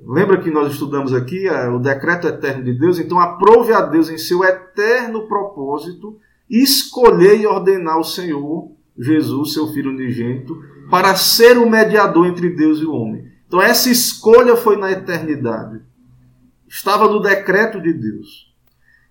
Lembra 0.06 0.40
que 0.40 0.50
nós 0.50 0.72
estudamos 0.72 1.14
aqui 1.14 1.48
é, 1.48 1.68
o 1.68 1.80
decreto 1.80 2.28
eterno 2.28 2.64
de 2.64 2.74
Deus? 2.74 3.00
Então, 3.00 3.20
aprove 3.20 3.74
a 3.74 3.82
Deus 3.82 4.10
em 4.10 4.18
seu 4.18 4.44
eterno 4.44 5.28
propósito 5.28 6.18
escolher 6.50 7.40
e 7.40 7.46
ordenar 7.46 8.00
o 8.00 8.04
Senhor, 8.04 8.72
Jesus, 8.98 9.54
seu 9.54 9.68
Filho 9.68 9.92
unigênito, 9.92 10.58
para 10.90 11.16
ser 11.16 11.58
o 11.58 11.70
mediador 11.70 12.26
entre 12.26 12.50
Deus 12.50 12.80
e 12.80 12.86
o 12.86 12.94
homem. 12.94 13.29
Então, 13.50 13.60
essa 13.60 13.90
escolha 13.90 14.56
foi 14.56 14.78
na 14.78 14.92
eternidade. 14.92 15.82
Estava 16.68 17.08
no 17.08 17.20
decreto 17.20 17.82
de 17.82 17.92
Deus. 17.92 18.54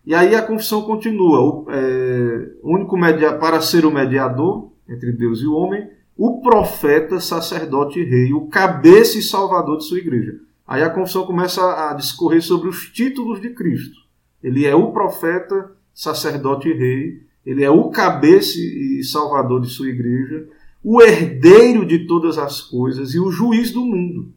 E 0.07 0.15
aí 0.15 0.33
a 0.37 0.43
confissão 0.43 0.83
continua. 0.83 1.41
O, 1.41 1.67
é, 1.69 2.53
único 2.63 2.97
para 3.41 3.61
ser 3.61 3.85
o 3.85 3.91
mediador 3.91 4.71
entre 4.89 5.11
Deus 5.11 5.41
e 5.41 5.47
o 5.49 5.55
homem, 5.55 5.91
o 6.17 6.41
profeta, 6.41 7.19
sacerdote 7.19 7.99
e 7.99 8.05
rei, 8.05 8.33
o 8.33 8.47
cabeça 8.47 9.19
e 9.19 9.23
salvador 9.23 9.79
de 9.79 9.85
sua 9.85 9.99
igreja. 9.99 10.39
Aí 10.65 10.85
a 10.85 10.91
confissão 10.91 11.27
começa 11.27 11.91
a 11.91 11.95
discorrer 11.95 12.41
sobre 12.41 12.69
os 12.69 12.89
títulos 12.93 13.41
de 13.41 13.51
Cristo. 13.51 13.99
Ele 14.41 14.65
é 14.65 14.75
o 14.75 14.93
profeta, 14.93 15.73
sacerdote 15.93 16.69
e 16.69 16.75
rei, 16.75 17.23
ele 17.45 17.65
é 17.65 17.71
o 17.71 17.91
cabeça 17.91 18.57
e 18.57 19.03
salvador 19.03 19.61
de 19.61 19.69
sua 19.69 19.89
igreja, 19.89 20.47
o 20.83 21.03
herdeiro 21.03 21.85
de 21.85 22.07
todas 22.07 22.39
as 22.39 22.61
coisas 22.61 23.15
e 23.15 23.21
o 23.21 23.31
juiz 23.31 23.73
do 23.73 23.85
mundo. 23.85 24.33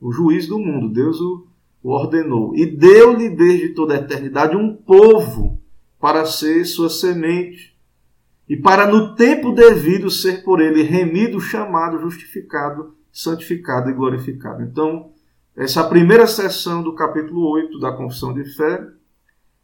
O 0.00 0.12
juiz 0.12 0.46
do 0.46 0.58
mundo, 0.58 0.88
Deus 0.88 1.20
o, 1.20 1.46
ordenou. 1.82 2.54
E 2.56 2.66
deu-lhe 2.66 3.28
desde 3.28 3.70
toda 3.70 3.94
a 3.94 3.98
eternidade 3.98 4.56
um 4.56 4.74
povo 4.74 5.60
para 5.98 6.24
ser 6.24 6.64
sua 6.64 6.88
semente, 6.88 7.78
e 8.48 8.56
para 8.56 8.86
no 8.86 9.14
tempo 9.14 9.52
devido 9.52 10.10
ser 10.10 10.42
por 10.42 10.60
ele 10.60 10.82
remido, 10.82 11.38
chamado, 11.40 12.00
justificado, 12.00 12.94
santificado 13.12 13.90
e 13.90 13.92
glorificado. 13.92 14.62
Então, 14.62 15.10
essa 15.54 15.84
primeira 15.84 16.26
sessão 16.26 16.82
do 16.82 16.94
capítulo 16.94 17.48
8 17.50 17.78
da 17.78 17.92
Confissão 17.92 18.32
de 18.32 18.44
Fé, 18.56 18.88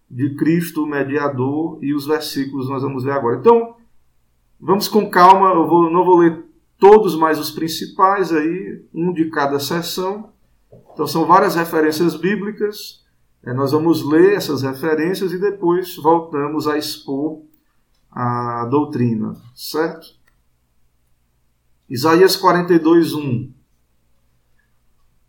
de 0.09 0.37
Cristo, 0.37 0.85
o 0.85 0.87
mediador, 0.87 1.79
e 1.83 1.95
os 1.95 2.07
versículos 2.07 2.69
nós 2.69 2.83
vamos 2.83 3.03
ver 3.03 3.13
agora. 3.13 3.39
Então, 3.39 3.76
vamos 4.61 4.89
com 4.89 5.09
calma, 5.09 5.51
eu 5.51 5.67
vou, 5.67 5.91
não 5.91 6.05
vou 6.05 6.19
ler 6.19 6.45
todos, 6.79 7.17
mas 7.17 7.39
os 7.39 7.51
principais 7.51 8.33
aí, 8.33 8.85
um 8.93 9.13
de 9.13 9.31
cada 9.31 9.59
sessão. 9.59 10.31
Então, 10.93 11.07
são 11.07 11.27
várias 11.27 11.55
referências 11.55 12.17
bíblicas. 12.17 13.05
É, 13.43 13.53
nós 13.53 13.73
vamos 13.73 14.03
ler 14.03 14.35
essas 14.35 14.63
referências 14.63 15.33
e 15.33 15.39
depois 15.39 15.97
voltamos 15.97 16.67
a 16.67 16.77
expor 16.77 17.43
a 18.11 18.65
doutrina, 18.65 19.37
certo? 19.55 20.07
Isaías 21.89 22.35
42, 22.35 23.13
1. 23.13 23.53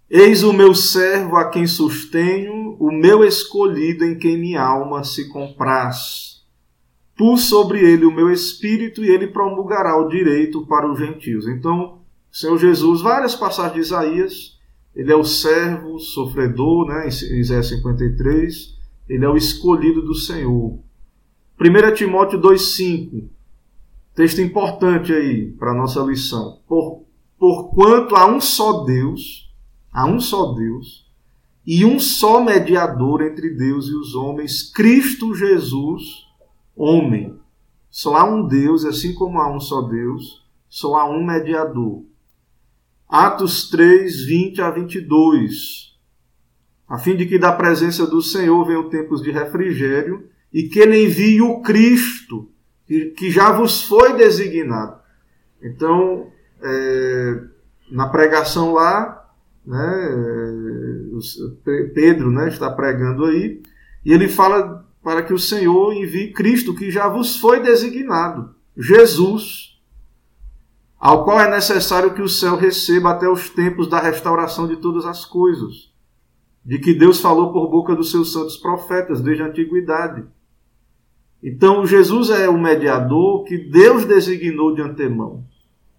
Eis 0.09 0.41
o 0.41 0.53
meu 0.53 0.73
servo 0.73 1.35
a 1.35 1.49
quem 1.49 1.67
sustenho, 1.67 2.77
o 2.79 2.91
meu 2.91 3.25
escolhido 3.25 4.05
em 4.05 4.17
quem 4.17 4.39
minha 4.39 4.63
alma 4.63 5.03
se 5.03 5.27
compraz. 5.27 6.26
Pus 7.17 7.45
sobre 7.45 7.79
ele 7.79 8.05
o 8.05 8.11
meu 8.11 8.31
espírito 8.31 9.03
e 9.03 9.09
ele 9.09 9.27
promulgará 9.27 9.97
o 9.99 10.07
direito 10.07 10.65
para 10.67 10.89
os 10.89 10.99
gentios. 10.99 11.47
Então, 11.47 11.99
Senhor 12.31 12.57
Jesus, 12.57 13.01
várias 13.01 13.33
passagens 13.33 13.73
de 13.73 13.79
Isaías, 13.79 14.57
ele 14.97 15.11
é 15.11 15.15
o 15.15 15.23
servo, 15.23 15.99
sofredor, 15.99 16.87
né, 16.87 17.05
em 17.05 17.39
Isaías 17.39 17.69
53, 17.69 18.75
Ele 19.07 19.23
é 19.23 19.29
o 19.29 19.37
escolhido 19.37 20.01
do 20.01 20.15
Senhor. 20.15 20.79
1 21.61 21.93
Timóteo 21.93 22.41
2,5. 22.41 23.29
Texto 24.15 24.41
importante 24.41 25.13
aí 25.13 25.51
para 25.51 25.69
a 25.69 25.75
nossa 25.75 26.01
lição. 26.01 26.59
Por, 26.67 27.05
porquanto 27.37 28.15
há 28.15 28.25
um 28.25 28.41
só 28.41 28.83
Deus, 28.85 29.53
há 29.93 30.07
um 30.07 30.19
só 30.19 30.53
Deus, 30.53 31.05
e 31.63 31.85
um 31.85 31.99
só 31.99 32.43
mediador 32.43 33.21
entre 33.21 33.51
Deus 33.51 33.87
e 33.87 33.93
os 33.93 34.15
homens, 34.15 34.63
Cristo 34.63 35.35
Jesus, 35.35 36.26
homem. 36.77 37.39
Só 37.89 38.15
há 38.15 38.23
um 38.23 38.47
Deus, 38.47 38.85
assim 38.85 39.13
como 39.13 39.39
há 39.39 39.53
um 39.53 39.59
só 39.59 39.81
Deus, 39.81 40.45
só 40.69 40.95
há 40.95 41.09
um 41.09 41.25
mediador. 41.25 42.03
Atos 43.09 43.69
3, 43.69 44.25
20 44.25 44.61
a 44.61 44.69
22. 44.69 45.97
A 46.87 46.97
fim 46.97 47.15
de 47.15 47.25
que 47.25 47.39
da 47.39 47.51
presença 47.51 48.05
do 48.05 48.21
Senhor 48.21 48.63
venham 48.65 48.89
tempos 48.89 49.21
de 49.21 49.31
refrigério 49.31 50.29
e 50.53 50.63
que 50.63 50.79
ele 50.79 51.05
envie 51.05 51.41
o 51.41 51.61
Cristo, 51.61 52.49
que 52.85 53.29
já 53.29 53.51
vos 53.51 53.83
foi 53.83 54.15
designado. 54.15 54.97
Então, 55.61 56.27
é, 56.61 57.43
na 57.91 58.07
pregação 58.07 58.73
lá, 58.73 59.25
né, 59.65 60.09
Pedro 61.93 62.31
né, 62.31 62.47
está 62.47 62.71
pregando 62.71 63.25
aí, 63.25 63.61
e 64.05 64.13
ele 64.13 64.29
fala 64.29 64.86
para 65.07 65.23
que 65.23 65.33
o 65.33 65.39
Senhor 65.39 65.93
envie 65.93 66.33
Cristo, 66.33 66.75
que 66.75 66.91
já 66.91 67.07
vos 67.07 67.37
foi 67.37 67.61
designado, 67.61 68.53
Jesus, 68.75 69.79
ao 70.99 71.23
qual 71.23 71.39
é 71.39 71.49
necessário 71.49 72.13
que 72.13 72.21
o 72.21 72.27
céu 72.27 72.57
receba 72.57 73.11
até 73.11 73.25
os 73.25 73.49
tempos 73.49 73.87
da 73.87 74.01
restauração 74.01 74.67
de 74.67 74.75
todas 74.75 75.05
as 75.05 75.23
coisas, 75.23 75.93
de 76.65 76.77
que 76.77 76.93
Deus 76.93 77.21
falou 77.21 77.53
por 77.53 77.69
boca 77.69 77.95
dos 77.95 78.11
seus 78.11 78.33
santos 78.33 78.57
profetas 78.57 79.21
desde 79.21 79.43
a 79.43 79.45
antiguidade. 79.45 80.25
Então, 81.41 81.85
Jesus 81.85 82.29
é 82.29 82.49
o 82.49 82.59
mediador 82.59 83.45
que 83.45 83.57
Deus 83.57 84.03
designou 84.03 84.75
de 84.75 84.81
antemão. 84.81 85.45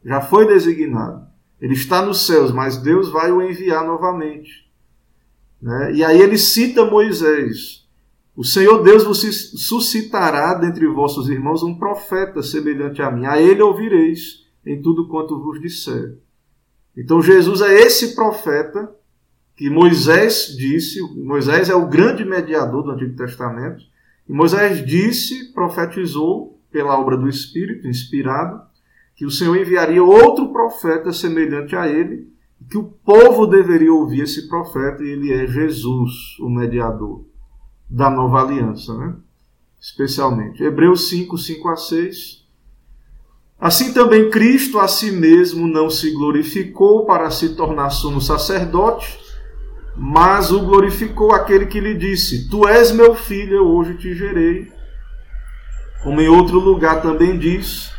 Já 0.04 0.20
foi 0.20 0.46
designado. 0.46 1.26
Ele 1.58 1.72
está 1.72 2.04
nos 2.04 2.26
céus, 2.26 2.52
mas 2.52 2.76
Deus 2.76 3.08
vai 3.08 3.32
o 3.32 3.40
enviar 3.40 3.86
novamente. 3.86 4.70
Né? 5.62 5.94
E 5.94 6.04
aí 6.04 6.20
ele 6.20 6.36
cita 6.36 6.84
Moisés. 6.84 7.87
O 8.38 8.44
Senhor 8.44 8.84
Deus 8.84 9.02
vos 9.02 9.20
suscitará 9.66 10.54
dentre 10.54 10.86
vossos 10.86 11.28
irmãos 11.28 11.64
um 11.64 11.76
profeta 11.76 12.40
semelhante 12.40 13.02
a 13.02 13.10
mim. 13.10 13.26
A 13.26 13.42
ele 13.42 13.60
ouvireis 13.60 14.46
em 14.64 14.80
tudo 14.80 15.08
quanto 15.08 15.42
vos 15.42 15.60
disser. 15.60 16.16
Então 16.96 17.20
Jesus 17.20 17.60
é 17.62 17.80
esse 17.80 18.14
profeta 18.14 18.94
que 19.56 19.68
Moisés 19.68 20.54
disse. 20.56 21.00
Moisés 21.16 21.68
é 21.68 21.74
o 21.74 21.88
grande 21.88 22.24
mediador 22.24 22.84
do 22.84 22.92
Antigo 22.92 23.16
Testamento. 23.16 23.82
E 24.28 24.32
Moisés 24.32 24.86
disse, 24.86 25.52
profetizou 25.52 26.60
pela 26.70 26.96
obra 26.96 27.16
do 27.16 27.28
Espírito, 27.28 27.88
inspirado, 27.88 28.62
que 29.16 29.26
o 29.26 29.32
Senhor 29.32 29.56
enviaria 29.56 30.04
outro 30.04 30.52
profeta 30.52 31.12
semelhante 31.12 31.74
a 31.74 31.88
ele, 31.88 32.32
que 32.70 32.78
o 32.78 32.84
povo 32.84 33.48
deveria 33.48 33.92
ouvir 33.92 34.20
esse 34.20 34.48
profeta, 34.48 35.02
e 35.02 35.08
ele 35.08 35.32
é 35.32 35.44
Jesus, 35.44 36.38
o 36.38 36.48
mediador 36.48 37.27
da 37.88 38.10
nova 38.10 38.42
aliança, 38.42 38.96
né? 38.96 39.14
especialmente. 39.80 40.62
Hebreus 40.62 41.08
5, 41.08 41.38
5 41.38 41.68
a 41.68 41.76
6. 41.76 42.46
Assim 43.60 43.92
também 43.92 44.30
Cristo 44.30 44.78
a 44.78 44.86
si 44.86 45.10
mesmo 45.10 45.66
não 45.66 45.90
se 45.90 46.10
glorificou 46.12 47.04
para 47.06 47.30
se 47.30 47.50
tornar 47.50 47.90
sumo 47.90 48.20
sacerdote, 48.20 49.18
mas 49.96 50.52
o 50.52 50.60
glorificou 50.60 51.32
aquele 51.32 51.66
que 51.66 51.80
lhe 51.80 51.94
disse: 51.94 52.48
Tu 52.48 52.68
és 52.68 52.92
meu 52.92 53.14
filho, 53.14 53.56
eu 53.56 53.66
hoje 53.66 53.96
te 53.96 54.14
gerei. 54.14 54.70
Como 56.04 56.20
em 56.20 56.28
outro 56.28 56.60
lugar 56.60 57.02
também 57.02 57.36
diz: 57.36 57.90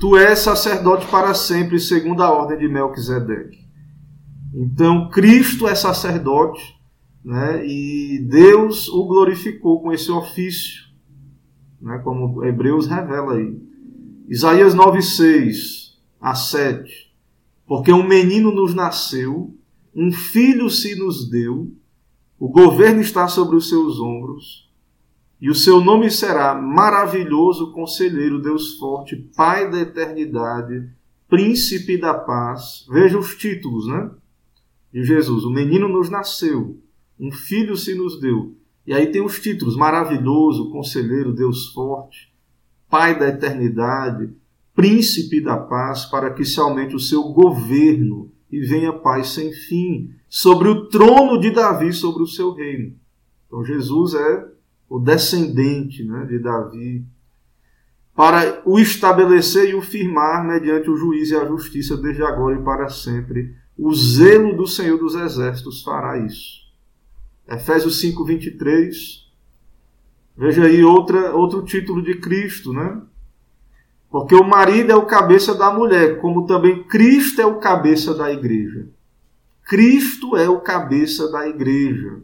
Tu 0.00 0.16
és 0.16 0.40
sacerdote 0.40 1.06
para 1.06 1.34
sempre, 1.34 1.78
segundo 1.78 2.22
a 2.22 2.30
ordem 2.30 2.58
de 2.58 2.68
Melquisedeque. 2.68 3.64
Então, 4.52 5.08
Cristo 5.10 5.68
é 5.68 5.74
sacerdote, 5.74 6.75
né, 7.26 7.66
e 7.66 8.20
Deus 8.20 8.88
o 8.88 9.04
glorificou 9.04 9.82
com 9.82 9.92
esse 9.92 10.12
ofício, 10.12 10.84
né, 11.80 11.98
como 12.04 12.44
Hebreus 12.44 12.86
revela 12.86 13.34
aí. 13.34 13.60
Isaías 14.28 14.76
9,6 14.76 15.96
a 16.20 16.36
7. 16.36 17.12
Porque 17.66 17.92
um 17.92 18.06
menino 18.06 18.52
nos 18.52 18.76
nasceu, 18.76 19.52
um 19.92 20.12
filho 20.12 20.70
se 20.70 20.94
nos 20.94 21.28
deu, 21.28 21.72
o 22.38 22.48
governo 22.48 23.00
está 23.00 23.26
sobre 23.26 23.56
os 23.56 23.68
seus 23.68 23.98
ombros 23.98 24.70
e 25.40 25.50
o 25.50 25.54
seu 25.54 25.80
nome 25.80 26.08
será 26.12 26.54
maravilhoso 26.54 27.72
conselheiro, 27.72 28.40
Deus 28.40 28.78
forte, 28.78 29.16
Pai 29.36 29.68
da 29.68 29.80
eternidade, 29.80 30.88
príncipe 31.28 31.98
da 31.98 32.14
paz. 32.14 32.86
Veja 32.88 33.18
os 33.18 33.34
títulos, 33.34 33.88
né? 33.88 34.10
De 34.92 35.02
Jesus. 35.02 35.44
O 35.44 35.50
menino 35.50 35.88
nos 35.88 36.08
nasceu, 36.08 36.80
um 37.18 37.32
filho 37.32 37.76
se 37.76 37.94
nos 37.94 38.20
deu. 38.20 38.56
E 38.86 38.92
aí 38.92 39.06
tem 39.10 39.22
os 39.22 39.40
títulos: 39.40 39.76
maravilhoso, 39.76 40.70
conselheiro, 40.70 41.32
Deus 41.32 41.72
forte, 41.72 42.32
Pai 42.88 43.18
da 43.18 43.28
eternidade, 43.28 44.30
príncipe 44.74 45.40
da 45.40 45.56
paz, 45.56 46.04
para 46.04 46.32
que 46.32 46.44
se 46.44 46.60
aumente 46.60 46.94
o 46.94 47.00
seu 47.00 47.24
governo 47.24 48.30
e 48.50 48.60
venha 48.60 48.92
paz 48.92 49.30
sem 49.30 49.52
fim 49.52 50.10
sobre 50.28 50.68
o 50.68 50.88
trono 50.88 51.40
de 51.40 51.50
Davi, 51.50 51.92
sobre 51.92 52.22
o 52.22 52.26
seu 52.26 52.52
reino. 52.52 52.94
Então 53.46 53.64
Jesus 53.64 54.14
é 54.14 54.48
o 54.88 55.00
descendente 55.00 56.04
né, 56.04 56.24
de 56.26 56.38
Davi, 56.38 57.04
para 58.14 58.62
o 58.64 58.78
estabelecer 58.78 59.70
e 59.70 59.74
o 59.74 59.82
firmar 59.82 60.46
mediante 60.46 60.88
o 60.88 60.96
juízo 60.96 61.34
e 61.34 61.38
a 61.38 61.44
justiça 61.44 61.96
desde 61.96 62.22
agora 62.22 62.58
e 62.58 62.62
para 62.62 62.88
sempre. 62.88 63.54
O 63.76 63.92
zelo 63.94 64.56
do 64.56 64.66
Senhor 64.66 64.96
dos 64.96 65.14
Exércitos 65.14 65.82
fará 65.82 66.18
isso. 66.24 66.65
Efésios 67.48 68.00
5, 68.00 68.24
23. 68.24 69.26
Veja 70.36 70.64
aí 70.64 70.84
outra, 70.84 71.34
outro 71.34 71.64
título 71.64 72.02
de 72.02 72.16
Cristo, 72.18 72.72
né? 72.72 73.00
Porque 74.10 74.34
o 74.34 74.44
marido 74.44 74.92
é 74.92 74.96
o 74.96 75.06
cabeça 75.06 75.54
da 75.54 75.72
mulher, 75.72 76.20
como 76.20 76.46
também 76.46 76.84
Cristo 76.84 77.40
é 77.40 77.46
o 77.46 77.58
cabeça 77.58 78.14
da 78.14 78.32
igreja. 78.32 78.88
Cristo 79.62 80.36
é 80.36 80.48
o 80.48 80.60
cabeça 80.60 81.30
da 81.30 81.48
igreja 81.48 82.22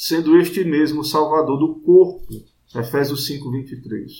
sendo 0.00 0.38
este 0.38 0.62
mesmo 0.62 1.02
Salvador 1.02 1.58
do 1.58 1.74
corpo. 1.80 2.24
Efésios 2.72 3.26
5, 3.26 3.50
23. 3.50 4.12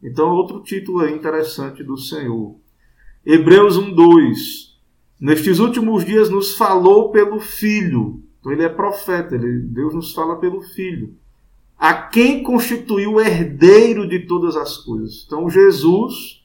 Então, 0.00 0.30
outro 0.30 0.62
título 0.62 1.08
interessante 1.08 1.82
do 1.82 1.96
Senhor. 1.98 2.54
Hebreus 3.26 3.76
1, 3.76 3.92
2. 3.92 4.78
Nestes 5.20 5.58
últimos 5.58 6.04
dias 6.04 6.30
nos 6.30 6.54
falou 6.54 7.10
pelo 7.10 7.40
Filho. 7.40 8.21
Então, 8.42 8.50
ele 8.50 8.64
é 8.64 8.68
profeta, 8.68 9.36
ele, 9.36 9.60
Deus 9.60 9.94
nos 9.94 10.12
fala 10.12 10.34
pelo 10.36 10.60
Filho. 10.60 11.14
A 11.78 11.94
quem 11.94 12.42
constituiu 12.42 13.14
o 13.14 13.20
herdeiro 13.20 14.08
de 14.08 14.26
todas 14.26 14.56
as 14.56 14.76
coisas. 14.76 15.22
Então, 15.24 15.48
Jesus 15.48 16.44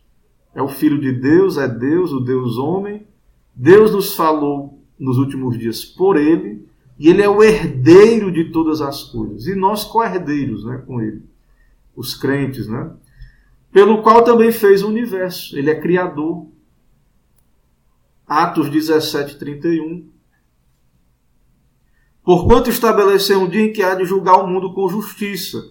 é 0.54 0.62
o 0.62 0.68
Filho 0.68 1.02
de 1.02 1.12
Deus, 1.12 1.58
é 1.58 1.68
Deus, 1.68 2.14
o 2.14 2.20
Deus 2.20 2.58
homem. 2.58 3.08
Deus 3.54 3.92
nos 3.92 4.16
falou 4.16 4.80
nos 5.00 5.18
últimos 5.18 5.58
dias 5.58 5.84
por 5.84 6.18
ele 6.18 6.68
e 7.00 7.10
ele 7.10 7.24
é 7.24 7.30
o 7.30 7.44
herdeiro 7.44 8.32
de 8.32 8.52
todas 8.52 8.80
as 8.80 9.04
coisas. 9.04 9.48
E 9.48 9.56
nós 9.56 9.84
co-herdeiros 9.84 10.64
né, 10.66 10.84
com 10.86 11.02
ele. 11.02 11.24
Os 11.96 12.14
crentes, 12.14 12.68
né? 12.68 12.92
Pelo 13.72 14.04
qual 14.04 14.24
também 14.24 14.52
fez 14.52 14.84
o 14.84 14.88
universo. 14.88 15.58
Ele 15.58 15.72
é 15.72 15.80
criador. 15.80 16.48
Atos 18.28 18.70
17, 18.70 19.38
31. 19.38 20.08
Porquanto 22.28 22.70
estabeleceu 22.70 23.40
um 23.40 23.48
dia 23.48 23.62
em 23.62 23.72
que 23.72 23.82
há 23.82 23.96
de 23.96 24.04
julgar 24.04 24.44
o 24.44 24.46
mundo 24.46 24.74
com 24.74 24.90
justiça, 24.90 25.64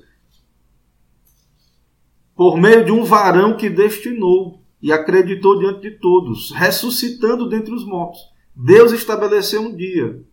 por 2.34 2.56
meio 2.56 2.82
de 2.82 2.90
um 2.90 3.04
varão 3.04 3.54
que 3.58 3.68
destinou 3.68 4.62
e 4.80 4.90
acreditou 4.90 5.58
diante 5.58 5.82
de 5.82 5.90
todos, 5.98 6.52
ressuscitando 6.52 7.46
dentre 7.46 7.74
os 7.74 7.84
mortos. 7.84 8.20
Deus 8.54 8.92
estabeleceu 8.92 9.60
um 9.60 9.76
dia 9.76 10.24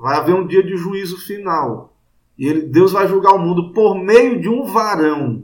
Vai 0.00 0.16
haver 0.16 0.34
um 0.34 0.46
dia 0.46 0.62
de 0.62 0.78
juízo 0.78 1.18
final. 1.18 1.94
E 2.38 2.46
ele, 2.46 2.62
Deus 2.62 2.92
vai 2.92 3.06
julgar 3.06 3.34
o 3.34 3.38
mundo 3.38 3.70
por 3.74 3.94
meio 3.94 4.40
de 4.40 4.48
um 4.48 4.64
varão. 4.64 5.42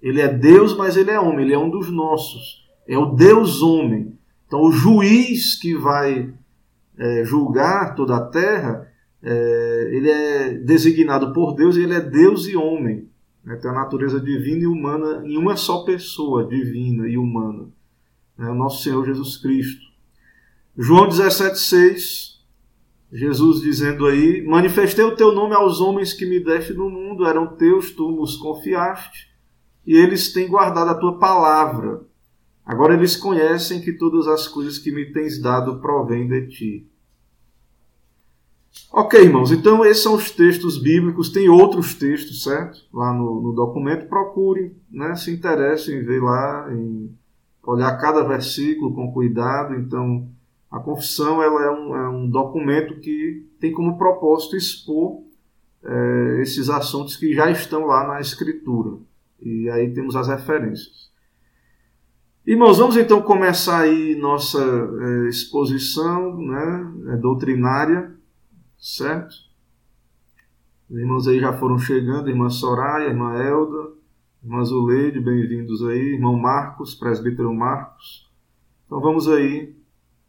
Ele 0.00 0.22
é 0.22 0.28
Deus, 0.28 0.74
mas 0.74 0.96
ele 0.96 1.10
é 1.10 1.20
homem. 1.20 1.44
Ele 1.44 1.52
é 1.52 1.58
um 1.58 1.68
dos 1.68 1.90
nossos. 1.90 2.66
É 2.88 2.96
o 2.96 3.14
Deus 3.14 3.60
homem. 3.60 4.18
Então, 4.46 4.62
o 4.62 4.72
juiz 4.72 5.54
que 5.54 5.76
vai 5.76 6.32
é, 6.96 7.24
julgar 7.26 7.94
toda 7.94 8.16
a 8.16 8.24
terra, 8.24 8.90
é, 9.22 9.90
ele 9.92 10.10
é 10.10 10.54
designado 10.54 11.32
por 11.32 11.54
Deus 11.54 11.76
e 11.76 11.82
ele 11.82 11.94
é 11.94 12.00
Deus 12.00 12.46
e 12.46 12.56
homem. 12.56 13.08
Né? 13.44 13.56
Tem 13.56 13.70
a 13.70 13.74
natureza 13.74 14.20
divina 14.20 14.62
e 14.62 14.66
humana 14.66 15.22
em 15.24 15.36
uma 15.36 15.56
só 15.56 15.84
pessoa, 15.84 16.46
divina 16.46 17.08
e 17.08 17.16
humana. 17.16 17.68
É 18.38 18.44
o 18.44 18.54
nosso 18.54 18.82
Senhor 18.82 19.04
Jesus 19.04 19.36
Cristo. 19.36 19.86
João 20.76 21.08
17,6 21.08 22.38
Jesus 23.12 23.62
dizendo 23.62 24.06
aí: 24.06 24.42
Manifestei 24.42 25.04
o 25.04 25.16
teu 25.16 25.32
nome 25.32 25.54
aos 25.54 25.80
homens 25.80 26.12
que 26.12 26.26
me 26.26 26.40
deste 26.40 26.74
no 26.74 26.90
mundo, 26.90 27.26
eram 27.26 27.46
teus, 27.56 27.90
tu 27.90 28.20
os 28.20 28.36
confiaste, 28.36 29.30
e 29.86 29.96
eles 29.96 30.32
têm 30.32 30.48
guardado 30.48 30.90
a 30.90 30.94
tua 30.94 31.18
palavra. 31.18 32.02
Agora 32.64 32.92
eles 32.92 33.16
conhecem 33.16 33.80
que 33.80 33.94
todas 33.94 34.28
as 34.28 34.46
coisas 34.46 34.78
que 34.78 34.92
me 34.92 35.10
tens 35.10 35.40
dado 35.40 35.80
provêm 35.80 36.28
de 36.28 36.48
ti. 36.48 36.86
Ok, 38.92 39.20
irmãos, 39.20 39.52
então 39.52 39.84
esses 39.84 40.02
são 40.02 40.14
os 40.14 40.30
textos 40.30 40.80
bíblicos. 40.80 41.30
Tem 41.30 41.48
outros 41.48 41.94
textos, 41.94 42.42
certo? 42.42 42.78
Lá 42.92 43.12
no, 43.12 43.40
no 43.40 43.52
documento. 43.52 44.08
Procurem, 44.08 44.74
né? 44.90 45.14
se 45.14 45.30
interessem 45.30 45.98
em 45.98 46.02
ver 46.02 46.22
lá, 46.22 46.68
em 46.72 47.14
olhar 47.62 47.96
cada 47.98 48.22
versículo 48.22 48.94
com 48.94 49.12
cuidado. 49.12 49.74
Então, 49.74 50.28
a 50.70 50.80
confissão 50.80 51.42
ela 51.42 51.62
é, 51.64 51.70
um, 51.70 51.96
é 51.96 52.08
um 52.08 52.28
documento 52.28 52.98
que 53.00 53.46
tem 53.60 53.72
como 53.72 53.98
propósito 53.98 54.56
expor 54.56 55.22
é, 55.84 56.42
esses 56.42 56.68
assuntos 56.68 57.16
que 57.16 57.34
já 57.34 57.50
estão 57.50 57.84
lá 57.86 58.06
na 58.06 58.20
Escritura. 58.20 58.98
E 59.40 59.68
aí 59.70 59.92
temos 59.92 60.16
as 60.16 60.28
referências. 60.28 61.08
Irmãos, 62.46 62.78
vamos 62.78 62.96
então 62.96 63.20
começar 63.20 63.80
aí 63.80 64.14
nossa 64.14 64.58
é, 64.58 65.28
exposição 65.28 66.34
né, 66.38 66.92
é, 67.12 67.16
doutrinária, 67.16 68.17
certo? 68.78 69.34
Os 70.88 70.96
irmãos 70.96 71.28
aí 71.28 71.40
já 71.40 71.52
foram 71.52 71.78
chegando, 71.78 72.30
irmã 72.30 72.48
Soraya, 72.48 73.08
irmã 73.08 73.34
Elda, 73.34 73.92
irmã 74.42 74.64
Zuleide, 74.64 75.20
bem-vindos 75.20 75.84
aí, 75.84 76.14
irmão 76.14 76.36
Marcos, 76.36 76.94
presbítero 76.94 77.52
Marcos. 77.52 78.30
Então 78.86 79.00
vamos 79.00 79.28
aí 79.28 79.78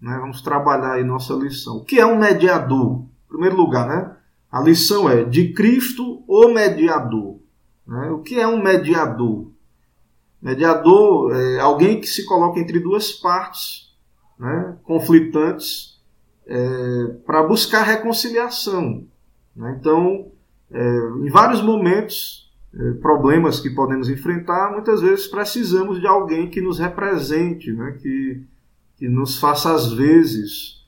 né? 0.02 0.18
Vamos 0.20 0.42
trabalhar 0.42 0.94
aí 0.94 1.04
nossa 1.04 1.34
lição. 1.34 1.78
O 1.78 1.84
que 1.84 2.00
é 2.00 2.06
um 2.06 2.18
mediador? 2.18 3.02
Em 3.02 3.28
primeiro 3.28 3.56
lugar, 3.56 3.88
né? 3.88 4.16
A 4.52 4.62
lição 4.62 5.10
é 5.10 5.24
de 5.24 5.54
Cristo 5.54 6.24
o 6.28 6.48
mediador. 6.48 7.40
Né? 7.86 8.10
O 8.12 8.20
que 8.20 8.40
é 8.40 8.48
um 8.48 8.62
mediador? 8.62 9.52
Mediador 10.42 11.36
é 11.36 11.60
alguém 11.60 12.00
que 12.00 12.08
se 12.08 12.26
coloca 12.26 12.60
entre 12.60 12.80
duas 12.80 13.12
partes 13.12 13.94
né? 14.40 14.78
conflitantes 14.84 15.88
é, 16.50 17.06
para 17.26 17.44
buscar 17.44 17.84
reconciliação. 17.84 19.06
Né? 19.56 19.78
Então, 19.80 20.32
é, 20.72 21.00
em 21.24 21.30
vários 21.30 21.62
momentos, 21.62 22.52
é, 22.74 22.92
problemas 22.94 23.60
que 23.60 23.70
podemos 23.70 24.10
enfrentar, 24.10 24.72
muitas 24.72 25.02
vezes 25.02 25.28
precisamos 25.28 26.02
de 26.02 26.08
alguém 26.08 26.50
que 26.50 26.60
nos 26.60 26.80
represente, 26.80 27.72
né? 27.72 27.98
que 28.02 28.44
que 29.00 29.08
nos 29.08 29.40
faça 29.40 29.74
às 29.74 29.94
vezes. 29.94 30.86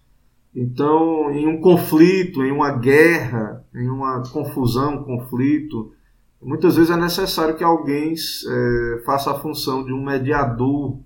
Então, 0.54 1.32
em 1.32 1.48
um 1.48 1.62
conflito, 1.62 2.44
em 2.44 2.52
uma 2.52 2.78
guerra, 2.78 3.66
em 3.74 3.90
uma 3.90 4.22
confusão, 4.30 5.02
conflito, 5.02 5.94
muitas 6.42 6.76
vezes 6.76 6.92
é 6.92 6.98
necessário 6.98 7.56
que 7.56 7.64
alguém 7.64 8.14
é, 8.14 9.02
faça 9.06 9.32
a 9.32 9.40
função 9.40 9.86
de 9.86 9.94
um 9.94 10.04
mediador. 10.04 11.00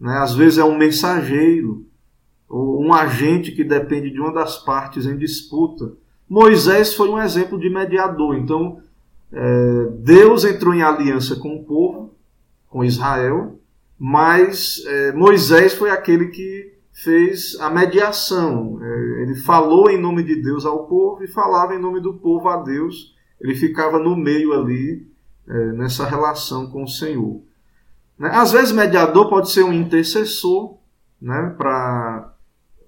Né? 0.00 0.18
Às 0.18 0.34
vezes 0.34 0.58
é 0.58 0.64
um 0.64 0.76
mensageiro, 0.76 1.86
um 2.52 2.92
agente 2.92 3.52
que 3.52 3.64
depende 3.64 4.10
de 4.10 4.20
uma 4.20 4.32
das 4.32 4.58
partes 4.58 5.06
em 5.06 5.16
disputa. 5.16 5.92
Moisés 6.28 6.94
foi 6.94 7.08
um 7.08 7.18
exemplo 7.18 7.58
de 7.58 7.70
mediador. 7.70 8.36
Então, 8.36 8.80
é, 9.32 9.86
Deus 9.98 10.44
entrou 10.44 10.74
em 10.74 10.82
aliança 10.82 11.36
com 11.36 11.56
o 11.56 11.64
povo, 11.64 12.14
com 12.68 12.84
Israel, 12.84 13.58
mas 13.98 14.82
é, 14.86 15.12
Moisés 15.12 15.74
foi 15.74 15.90
aquele 15.90 16.28
que 16.28 16.72
fez 16.92 17.56
a 17.58 17.70
mediação. 17.70 18.78
É, 18.82 19.22
ele 19.22 19.34
falou 19.36 19.88
em 19.90 20.00
nome 20.00 20.22
de 20.22 20.42
Deus 20.42 20.66
ao 20.66 20.86
povo 20.86 21.24
e 21.24 21.28
falava 21.28 21.74
em 21.74 21.80
nome 21.80 22.00
do 22.00 22.14
povo 22.14 22.48
a 22.48 22.58
Deus. 22.58 23.14
Ele 23.40 23.54
ficava 23.54 23.98
no 23.98 24.14
meio 24.14 24.52
ali, 24.52 25.06
é, 25.48 25.72
nessa 25.72 26.06
relação 26.06 26.70
com 26.70 26.84
o 26.84 26.88
Senhor. 26.88 27.40
Né? 28.18 28.30
Às 28.32 28.52
vezes, 28.52 28.72
mediador 28.72 29.28
pode 29.28 29.50
ser 29.50 29.64
um 29.64 29.72
intercessor, 29.72 30.76
né, 31.20 31.54
para 31.56 32.31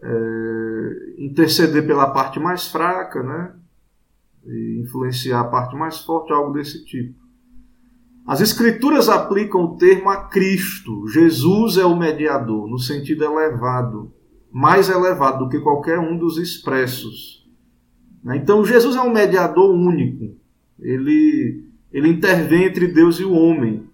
é, 0.05 1.25
interceder 1.25 1.87
pela 1.87 2.11
parte 2.11 2.39
mais 2.39 2.69
fraca, 2.69 3.23
né, 3.23 3.55
e 4.47 4.83
influenciar 4.83 5.41
a 5.41 5.45
parte 5.45 5.75
mais 5.75 5.99
forte, 6.01 6.33
algo 6.33 6.53
desse 6.53 6.85
tipo. 6.85 7.25
As 8.27 8.41
Escrituras 8.41 9.09
aplicam 9.09 9.63
o 9.65 9.77
termo 9.77 10.11
a 10.11 10.29
Cristo. 10.29 11.07
Jesus 11.09 11.77
é 11.77 11.85
o 11.85 11.97
mediador, 11.97 12.69
no 12.69 12.79
sentido 12.79 13.25
elevado, 13.25 14.13
mais 14.53 14.89
elevado 14.89 15.45
do 15.45 15.49
que 15.51 15.61
qualquer 15.61 15.99
um 15.99 16.17
dos 16.17 16.39
expressos. 16.39 17.47
Né? 18.23 18.37
Então, 18.37 18.65
Jesus 18.65 18.97
é 18.97 19.01
um 19.01 19.13
mediador 19.13 19.71
único. 19.71 20.37
Ele, 20.79 21.65
ele 21.93 22.09
intervém 22.09 22.65
entre 22.65 22.89
Deus 22.89 23.19
e 23.21 23.25
o 23.25 23.33
homem. 23.33 23.87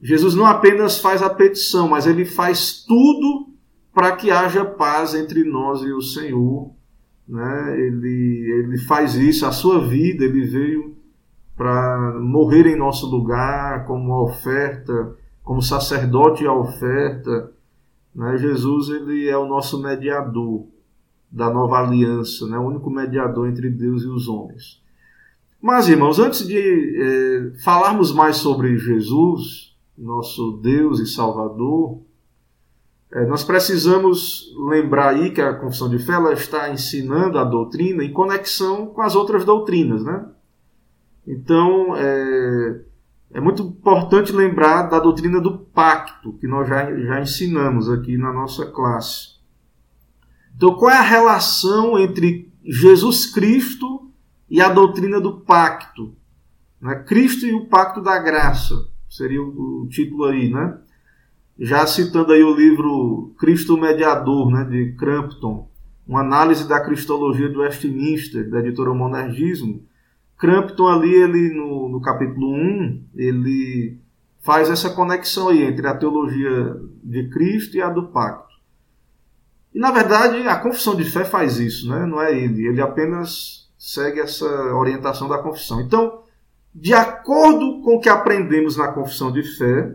Jesus 0.00 0.34
não 0.34 0.46
apenas 0.46 0.98
faz 1.00 1.22
a 1.22 1.30
petição, 1.30 1.88
mas 1.88 2.06
ele 2.06 2.24
faz 2.24 2.84
tudo 2.86 3.51
para 3.94 4.16
que 4.16 4.30
haja 4.30 4.64
paz 4.64 5.14
entre 5.14 5.44
nós 5.44 5.82
e 5.82 5.92
o 5.92 6.00
Senhor. 6.00 6.70
Né? 7.28 7.80
Ele, 7.80 8.52
ele 8.58 8.78
faz 8.78 9.14
isso, 9.14 9.46
a 9.46 9.52
sua 9.52 9.86
vida, 9.86 10.24
ele 10.24 10.44
veio 10.46 10.96
para 11.56 12.18
morrer 12.20 12.66
em 12.66 12.76
nosso 12.76 13.06
lugar 13.06 13.84
como 13.84 14.12
oferta, 14.22 15.16
como 15.44 15.62
sacerdote 15.62 16.46
a 16.46 16.52
oferta. 16.52 17.52
Né? 18.14 18.36
Jesus 18.38 18.88
ele 18.88 19.28
é 19.28 19.36
o 19.36 19.46
nosso 19.46 19.80
mediador 19.82 20.66
da 21.30 21.50
nova 21.50 21.78
aliança, 21.78 22.46
né? 22.46 22.58
o 22.58 22.66
único 22.66 22.90
mediador 22.90 23.48
entre 23.48 23.70
Deus 23.70 24.02
e 24.02 24.08
os 24.08 24.28
homens. 24.28 24.82
Mas, 25.60 25.88
irmãos, 25.88 26.18
antes 26.18 26.46
de 26.46 26.58
é, 26.58 27.52
falarmos 27.62 28.12
mais 28.12 28.36
sobre 28.36 28.76
Jesus, 28.78 29.76
nosso 29.96 30.58
Deus 30.60 30.98
e 30.98 31.06
Salvador, 31.06 32.00
é, 33.12 33.26
nós 33.26 33.44
precisamos 33.44 34.54
lembrar 34.70 35.10
aí 35.10 35.30
que 35.30 35.40
a 35.42 35.52
confissão 35.52 35.90
de 35.90 35.98
fé 35.98 36.14
está 36.32 36.70
ensinando 36.70 37.38
a 37.38 37.44
doutrina 37.44 38.02
em 38.02 38.12
conexão 38.12 38.86
com 38.86 39.02
as 39.02 39.14
outras 39.14 39.44
doutrinas, 39.44 40.02
né? 40.02 40.26
Então, 41.26 41.94
é, 41.94 42.80
é 43.34 43.40
muito 43.40 43.62
importante 43.62 44.32
lembrar 44.32 44.84
da 44.84 44.98
doutrina 44.98 45.42
do 45.42 45.58
pacto, 45.58 46.32
que 46.38 46.46
nós 46.46 46.66
já, 46.66 46.90
já 46.90 47.20
ensinamos 47.20 47.90
aqui 47.90 48.16
na 48.16 48.32
nossa 48.32 48.64
classe. 48.64 49.36
Então, 50.56 50.74
qual 50.74 50.90
é 50.90 50.96
a 50.96 51.02
relação 51.02 51.98
entre 51.98 52.50
Jesus 52.64 53.26
Cristo 53.26 54.10
e 54.48 54.58
a 54.58 54.70
doutrina 54.70 55.20
do 55.20 55.40
pacto? 55.40 56.14
Né? 56.80 56.94
Cristo 57.06 57.44
e 57.44 57.52
o 57.52 57.66
pacto 57.66 58.00
da 58.00 58.18
graça, 58.18 58.88
seria 59.08 59.42
o, 59.42 59.82
o 59.82 59.88
título 59.88 60.24
aí, 60.24 60.50
né? 60.50 60.78
Já 61.58 61.86
citando 61.86 62.32
aí 62.32 62.42
o 62.42 62.54
livro 62.54 63.34
Cristo 63.38 63.76
Mediador, 63.76 64.50
né, 64.50 64.64
de 64.64 64.92
Crampton, 64.96 65.68
uma 66.06 66.20
análise 66.20 66.66
da 66.66 66.80
cristologia 66.80 67.48
do 67.48 67.60
Westminster, 67.60 68.48
da 68.50 68.60
editora 68.60 68.92
Monergismo, 68.92 69.84
Crampton 70.38 70.88
ali, 70.88 71.14
ele 71.14 71.54
no, 71.54 71.88
no 71.88 72.00
capítulo 72.00 72.52
1, 72.52 73.04
ele 73.14 73.98
faz 74.40 74.68
essa 74.68 74.90
conexão 74.90 75.48
aí 75.48 75.62
entre 75.62 75.86
a 75.86 75.96
teologia 75.96 76.76
de 77.02 77.28
Cristo 77.28 77.76
e 77.76 77.80
a 77.80 77.88
do 77.88 78.08
pacto. 78.08 78.52
E 79.72 79.78
na 79.78 79.90
verdade 79.92 80.46
a 80.48 80.56
confissão 80.56 80.96
de 80.96 81.04
fé 81.04 81.24
faz 81.24 81.58
isso, 81.58 81.88
né? 81.88 82.04
não 82.06 82.20
é 82.20 82.36
ele, 82.36 82.66
ele 82.66 82.80
apenas 82.80 83.70
segue 83.78 84.20
essa 84.20 84.46
orientação 84.74 85.28
da 85.28 85.38
confissão. 85.38 85.80
Então, 85.80 86.22
de 86.74 86.92
acordo 86.92 87.80
com 87.82 87.96
o 87.96 88.00
que 88.00 88.08
aprendemos 88.08 88.76
na 88.76 88.88
confissão 88.88 89.30
de 89.30 89.42
fé, 89.56 89.94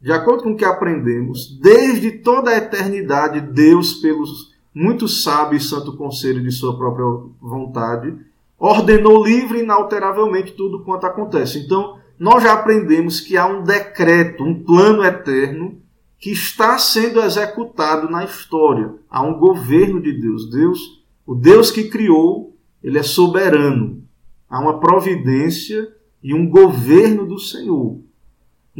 de 0.00 0.12
acordo 0.12 0.44
com 0.44 0.52
o 0.52 0.56
que 0.56 0.64
aprendemos, 0.64 1.58
desde 1.60 2.10
toda 2.10 2.50
a 2.50 2.56
eternidade, 2.56 3.40
Deus, 3.40 3.94
pelos 3.94 4.50
muito 4.74 5.06
sábio 5.06 5.56
e 5.56 5.60
santo 5.60 5.96
conselho 5.96 6.42
de 6.42 6.50
sua 6.50 6.76
própria 6.76 7.04
vontade, 7.40 8.16
ordenou 8.58 9.24
livre 9.24 9.58
e 9.58 9.62
inalteravelmente 9.62 10.52
tudo 10.52 10.84
quanto 10.84 11.06
acontece. 11.06 11.58
Então, 11.58 11.98
nós 12.18 12.42
já 12.42 12.52
aprendemos 12.52 13.20
que 13.20 13.36
há 13.36 13.46
um 13.46 13.62
decreto, 13.62 14.44
um 14.44 14.62
plano 14.62 15.04
eterno 15.04 15.80
que 16.18 16.30
está 16.30 16.78
sendo 16.78 17.20
executado 17.20 18.10
na 18.10 18.24
história. 18.24 18.94
Há 19.08 19.22
um 19.22 19.38
governo 19.38 20.00
de 20.00 20.12
Deus. 20.12 20.50
Deus, 20.50 21.02
o 21.26 21.34
Deus 21.34 21.70
que 21.70 21.84
criou, 21.84 22.54
ele 22.82 22.98
é 22.98 23.02
soberano. 23.02 24.02
Há 24.48 24.60
uma 24.60 24.78
providência 24.78 25.88
e 26.22 26.34
um 26.34 26.48
governo 26.48 27.26
do 27.26 27.38
Senhor. 27.38 27.98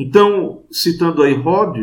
Então, 0.00 0.62
citando 0.70 1.22
aí 1.22 1.34
Rod, 1.34 1.76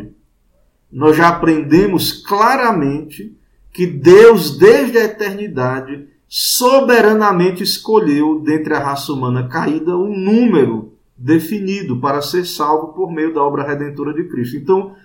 nós 0.92 1.16
já 1.16 1.28
aprendemos 1.28 2.12
claramente 2.12 3.38
que 3.72 3.86
Deus, 3.86 4.58
desde 4.58 4.98
a 4.98 5.04
eternidade, 5.04 6.08
soberanamente 6.28 7.62
escolheu 7.62 8.40
dentre 8.40 8.74
a 8.74 8.80
raça 8.80 9.14
humana 9.14 9.48
caída 9.48 9.96
um 9.96 10.18
número 10.18 10.94
definido 11.16 12.00
para 12.00 12.20
ser 12.24 12.44
salvo 12.46 12.88
por 12.94 13.12
meio 13.12 13.32
da 13.32 13.44
obra 13.44 13.62
redentora 13.62 14.12
de 14.12 14.24
Cristo. 14.24 14.58
Então, 14.58 14.96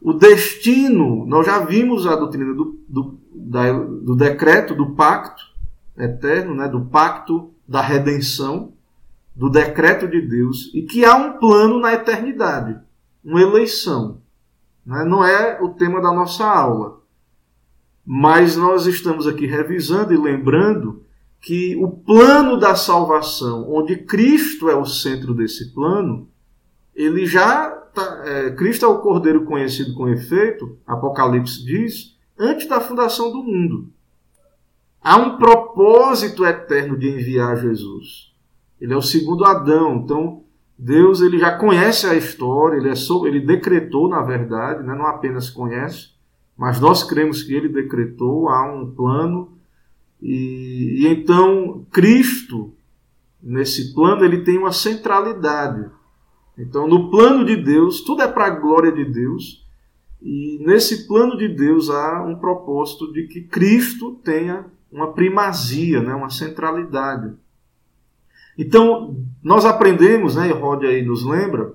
o 0.00 0.12
destino, 0.12 1.26
nós 1.26 1.44
já 1.44 1.58
vimos 1.58 2.06
a 2.06 2.14
doutrina 2.14 2.54
do, 2.54 2.78
do, 2.88 3.18
da, 3.34 3.72
do 3.72 4.14
decreto, 4.14 4.76
do 4.76 4.90
pacto 4.90 5.42
eterno, 5.98 6.54
né, 6.54 6.68
do 6.68 6.82
pacto 6.82 7.50
da 7.66 7.80
redenção, 7.80 8.72
do 9.38 9.48
decreto 9.48 10.08
de 10.08 10.20
Deus, 10.20 10.68
e 10.74 10.82
que 10.82 11.04
há 11.04 11.14
um 11.14 11.38
plano 11.38 11.78
na 11.78 11.94
eternidade, 11.94 12.76
uma 13.24 13.40
eleição. 13.40 14.20
Né? 14.84 15.04
Não 15.04 15.24
é 15.24 15.62
o 15.62 15.68
tema 15.68 16.02
da 16.02 16.12
nossa 16.12 16.44
aula, 16.44 17.00
mas 18.04 18.56
nós 18.56 18.86
estamos 18.86 19.28
aqui 19.28 19.46
revisando 19.46 20.12
e 20.12 20.16
lembrando 20.16 21.04
que 21.40 21.76
o 21.76 21.88
plano 21.88 22.58
da 22.58 22.74
salvação, 22.74 23.72
onde 23.72 23.98
Cristo 23.98 24.68
é 24.68 24.74
o 24.74 24.84
centro 24.84 25.32
desse 25.32 25.72
plano, 25.72 26.28
ele 26.92 27.24
já 27.24 27.70
tá, 27.70 28.22
é, 28.24 28.50
Cristo 28.50 28.86
é 28.86 28.88
o 28.88 28.98
Cordeiro 28.98 29.44
conhecido 29.44 29.94
com 29.94 30.08
efeito, 30.08 30.76
Apocalipse 30.84 31.64
diz, 31.64 32.18
antes 32.36 32.66
da 32.66 32.80
fundação 32.80 33.30
do 33.30 33.44
mundo. 33.44 33.88
Há 35.00 35.16
um 35.16 35.36
propósito 35.38 36.44
eterno 36.44 36.98
de 36.98 37.08
enviar 37.08 37.56
Jesus. 37.56 38.36
Ele 38.80 38.92
é 38.92 38.96
o 38.96 39.02
segundo 39.02 39.44
Adão, 39.44 39.96
então 39.96 40.42
Deus 40.78 41.20
ele 41.20 41.38
já 41.38 41.56
conhece 41.56 42.06
a 42.06 42.14
história, 42.14 42.76
ele, 42.76 42.88
é 42.88 42.94
ele 43.26 43.40
decretou, 43.40 44.08
na 44.08 44.22
verdade, 44.22 44.82
né, 44.84 44.94
não 44.94 45.06
apenas 45.06 45.50
conhece, 45.50 46.10
mas 46.56 46.80
nós 46.80 47.02
cremos 47.02 47.42
que 47.42 47.54
ele 47.54 47.68
decretou, 47.68 48.48
há 48.48 48.62
um 48.72 48.90
plano, 48.90 49.52
e, 50.20 51.02
e 51.02 51.06
então 51.08 51.86
Cristo, 51.90 52.72
nesse 53.42 53.94
plano, 53.94 54.24
ele 54.24 54.42
tem 54.42 54.58
uma 54.58 54.72
centralidade. 54.72 55.88
Então, 56.56 56.88
no 56.88 57.08
plano 57.10 57.44
de 57.44 57.56
Deus, 57.56 58.00
tudo 58.00 58.22
é 58.22 58.28
para 58.28 58.46
a 58.46 58.50
glória 58.50 58.90
de 58.90 59.04
Deus. 59.04 59.64
E 60.20 60.60
nesse 60.66 61.06
plano 61.06 61.36
de 61.36 61.46
Deus 61.46 61.88
há 61.88 62.24
um 62.24 62.36
propósito 62.36 63.12
de 63.12 63.28
que 63.28 63.42
Cristo 63.42 64.16
tenha 64.24 64.66
uma 64.90 65.12
primazia, 65.12 66.02
né, 66.02 66.12
uma 66.14 66.30
centralidade. 66.30 67.32
Então, 68.58 69.16
nós 69.42 69.64
aprendemos, 69.64 70.34
né, 70.34 70.48
e 70.48 70.52
Rod 70.52 70.84
aí 70.84 71.02
nos 71.02 71.24
lembra, 71.24 71.72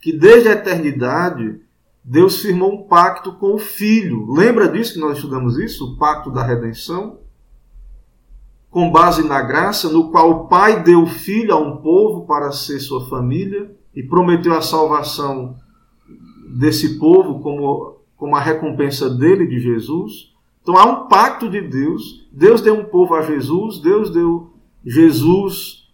que 0.00 0.12
desde 0.12 0.48
a 0.48 0.52
eternidade 0.52 1.60
Deus 2.08 2.40
firmou 2.40 2.72
um 2.72 2.82
pacto 2.84 3.32
com 3.32 3.54
o 3.54 3.58
Filho. 3.58 4.30
Lembra 4.30 4.68
disso 4.68 4.94
que 4.94 5.00
nós 5.00 5.16
estudamos 5.16 5.58
isso? 5.58 5.84
O 5.84 5.96
pacto 5.96 6.30
da 6.30 6.44
redenção? 6.44 7.18
Com 8.70 8.92
base 8.92 9.26
na 9.26 9.42
graça, 9.42 9.90
no 9.90 10.10
qual 10.12 10.30
o 10.30 10.46
Pai 10.46 10.84
deu 10.84 11.02
o 11.02 11.06
Filho 11.06 11.52
a 11.52 11.58
um 11.58 11.78
povo 11.78 12.24
para 12.24 12.52
ser 12.52 12.78
sua 12.78 13.08
família 13.08 13.74
e 13.92 14.04
prometeu 14.04 14.52
a 14.52 14.62
salvação 14.62 15.56
desse 16.56 16.96
povo 16.96 17.40
como, 17.40 17.96
como 18.16 18.36
a 18.36 18.40
recompensa 18.40 19.10
dele, 19.10 19.44
de 19.44 19.58
Jesus. 19.58 20.32
Então 20.62 20.76
há 20.76 20.84
um 20.84 21.08
pacto 21.08 21.50
de 21.50 21.60
Deus. 21.60 22.28
Deus 22.30 22.60
deu 22.60 22.74
um 22.74 22.84
povo 22.84 23.14
a 23.14 23.22
Jesus, 23.22 23.80
Deus 23.80 24.10
deu 24.10 24.52
Jesus, 24.84 25.85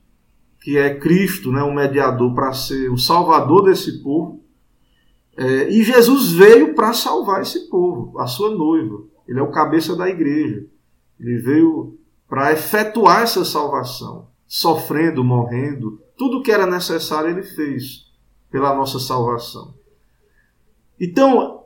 que 0.62 0.79
é 0.79 0.94
Cristo, 0.94 1.51
né, 1.51 1.62
um 1.62 1.75
mediador, 1.75 2.35
para 2.35 2.53
ser 2.53 2.90
o 2.90 2.96
salvador 2.96 3.64
desse 3.64 4.03
povo. 4.03 4.40
É, 5.37 5.68
e 5.68 5.83
Jesus 5.83 6.33
veio 6.33 6.75
para 6.75 6.92
salvar 6.92 7.42
esse 7.42 7.68
povo, 7.68 8.18
a 8.18 8.27
sua 8.27 8.51
noiva. 8.51 9.03
Ele 9.27 9.40
é 9.40 9.42
o 9.42 9.51
cabeça 9.51 9.96
da 9.96 10.09
igreja. 10.09 10.64
Ele 11.18 11.38
veio 11.38 11.98
para 12.29 12.53
efetuar 12.53 13.22
essa 13.22 13.44
salvação, 13.44 14.29
sofrendo, 14.46 15.25
morrendo, 15.25 16.01
tudo 16.16 16.42
que 16.42 16.53
era 16.53 16.66
necessário 16.66 17.31
ele 17.31 17.42
fez 17.42 18.07
pela 18.51 18.75
nossa 18.75 18.98
salvação. 19.01 19.75
Então, 21.01 21.64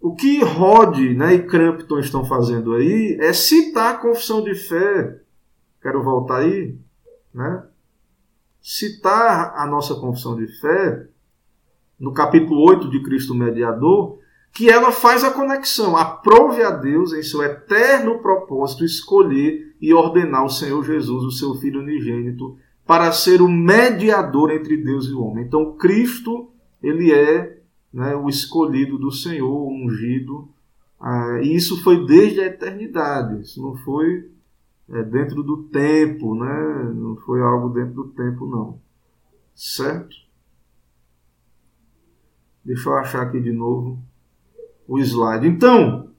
o 0.00 0.14
que 0.14 0.44
Rod 0.44 0.98
né, 1.16 1.34
e 1.34 1.46
Crampton 1.46 1.98
estão 1.98 2.24
fazendo 2.24 2.74
aí 2.74 3.16
é 3.20 3.32
citar 3.32 3.94
a 3.94 3.98
confissão 3.98 4.42
de 4.42 4.54
fé. 4.54 5.18
Quero 5.80 6.02
voltar 6.02 6.40
aí, 6.40 6.76
né? 7.32 7.67
Citar 8.70 9.54
a 9.56 9.66
nossa 9.66 9.94
confissão 9.94 10.36
de 10.36 10.46
fé 10.60 11.06
no 11.98 12.12
capítulo 12.12 12.60
8 12.68 12.90
de 12.90 13.02
Cristo 13.02 13.34
Mediador, 13.34 14.18
que 14.52 14.68
ela 14.68 14.92
faz 14.92 15.24
a 15.24 15.30
conexão. 15.30 15.96
Aprove 15.96 16.62
a 16.62 16.70
Deus 16.70 17.14
em 17.14 17.22
seu 17.22 17.42
eterno 17.42 18.18
propósito 18.18 18.84
escolher 18.84 19.74
e 19.80 19.94
ordenar 19.94 20.44
o 20.44 20.50
Senhor 20.50 20.84
Jesus, 20.84 21.24
o 21.24 21.30
seu 21.30 21.54
Filho 21.54 21.80
unigênito, 21.80 22.58
para 22.86 23.10
ser 23.10 23.40
o 23.40 23.48
mediador 23.48 24.50
entre 24.50 24.76
Deus 24.76 25.06
e 25.06 25.14
o 25.14 25.22
homem. 25.22 25.46
Então, 25.46 25.72
Cristo, 25.78 26.50
ele 26.82 27.10
é 27.10 27.60
né, 27.90 28.14
o 28.16 28.28
escolhido 28.28 28.98
do 28.98 29.10
Senhor, 29.10 29.50
o 29.50 29.72
ungido. 29.72 30.46
Ah, 31.00 31.40
e 31.42 31.56
isso 31.56 31.82
foi 31.82 32.04
desde 32.04 32.42
a 32.42 32.46
eternidade. 32.46 33.40
Isso 33.40 33.62
não 33.62 33.76
foi 33.76 34.28
é, 34.90 35.02
dentro 35.02 35.42
do 35.42 35.64
tempo, 35.64 36.34
né? 36.34 36.92
não 36.94 37.16
foi 37.16 37.40
algo 37.42 37.68
dentro 37.68 37.94
do 37.94 38.08
tempo, 38.08 38.46
não. 38.46 38.80
Certo? 39.54 40.16
Deixa 42.64 42.88
eu 42.88 42.94
achar 42.96 43.22
aqui 43.22 43.40
de 43.40 43.52
novo 43.52 43.98
o 44.86 44.98
slide. 44.98 45.46
Então, 45.46 46.10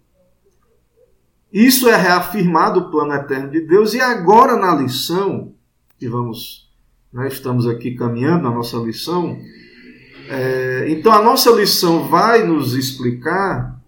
isso 1.52 1.90
é 1.90 1.96
reafirmado 1.96 2.80
o 2.80 2.92
plano 2.92 3.14
eterno 3.14 3.50
de 3.50 3.62
Deus, 3.62 3.94
e 3.94 4.02
agora 4.02 4.56
na 4.56 4.76
lição 4.76 5.54
que 5.98 6.08
vamos, 6.08 6.72
né, 7.12 7.28
estamos 7.28 7.68
aqui 7.68 7.96
caminhando 7.96 8.44
na 8.44 8.52
nossa 8.52 8.78
lição. 8.78 9.38
É, 10.30 10.86
então 10.90 11.12
a 11.12 11.22
nossa 11.22 11.52
lição 11.52 12.08
vai 12.08 12.44
nos 12.44 12.74
explicar 12.74 13.82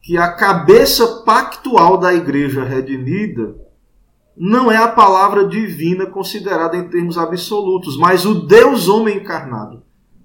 que 0.00 0.16
a 0.16 0.32
cabeça 0.32 1.22
pactual 1.24 1.98
da 1.98 2.14
igreja 2.14 2.64
redimida 2.64 3.54
não 4.38 4.70
é 4.70 4.76
a 4.76 4.88
palavra 4.88 5.46
divina 5.46 6.06
considerada 6.06 6.76
em 6.76 6.88
termos 6.88 7.18
absolutos, 7.18 7.96
mas 7.96 8.24
o 8.24 8.46
Deus 8.46 8.88
homem 8.88 9.16
encarnado. 9.16 9.82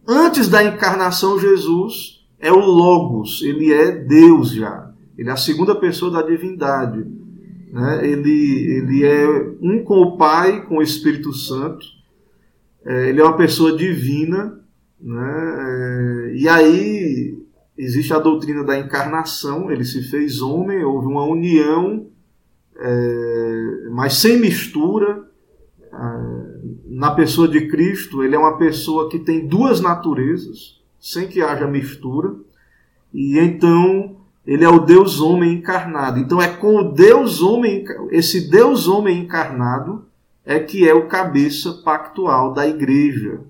Antes 0.07 0.47
da 0.47 0.63
encarnação, 0.63 1.39
Jesus 1.39 2.23
é 2.39 2.51
o 2.51 2.59
Logos, 2.59 3.41
ele 3.41 3.73
é 3.73 3.91
Deus 3.91 4.51
já. 4.51 4.91
Ele 5.17 5.29
é 5.29 5.31
a 5.31 5.37
segunda 5.37 5.73
pessoa 5.75 6.11
da 6.11 6.21
divindade. 6.21 7.05
Né? 7.71 8.07
Ele, 8.07 8.77
ele 8.77 9.05
é 9.05 9.27
um 9.61 9.83
com 9.83 10.01
o 10.01 10.17
Pai, 10.17 10.65
com 10.65 10.77
o 10.77 10.81
Espírito 10.81 11.33
Santo. 11.33 11.85
É, 12.85 13.09
ele 13.09 13.21
é 13.21 13.23
uma 13.23 13.37
pessoa 13.37 13.75
divina. 13.75 14.59
Né? 14.99 15.33
É, 16.29 16.35
e 16.35 16.49
aí 16.49 17.37
existe 17.77 18.13
a 18.13 18.19
doutrina 18.19 18.63
da 18.63 18.77
encarnação. 18.77 19.71
Ele 19.71 19.85
se 19.85 20.03
fez 20.03 20.41
homem, 20.41 20.83
houve 20.83 21.07
uma 21.07 21.23
união, 21.23 22.07
é, 22.77 23.89
mas 23.91 24.15
sem 24.15 24.39
mistura. 24.39 25.27
É, 25.91 26.43
na 26.87 27.11
pessoa 27.11 27.47
de 27.47 27.67
Cristo, 27.67 28.23
ele 28.23 28.35
é 28.35 28.39
uma 28.39 28.57
pessoa 28.57 29.09
que 29.09 29.19
tem 29.19 29.47
duas 29.47 29.81
naturezas, 29.81 30.79
sem 30.99 31.27
que 31.27 31.41
haja 31.41 31.67
mistura. 31.67 32.35
E 33.13 33.37
então 33.39 34.17
ele 34.45 34.63
é 34.63 34.69
o 34.69 34.79
Deus 34.79 35.19
homem 35.19 35.53
encarnado. 35.53 36.19
Então 36.19 36.41
é 36.41 36.47
com 36.47 36.75
o 36.75 36.91
Deus 36.91 37.41
homem, 37.41 37.83
esse 38.11 38.49
Deus 38.49 38.87
homem 38.87 39.19
encarnado 39.19 40.05
é 40.45 40.59
que 40.59 40.87
é 40.87 40.93
o 40.93 41.07
cabeça 41.07 41.73
pactual 41.83 42.53
da 42.53 42.67
igreja, 42.67 43.41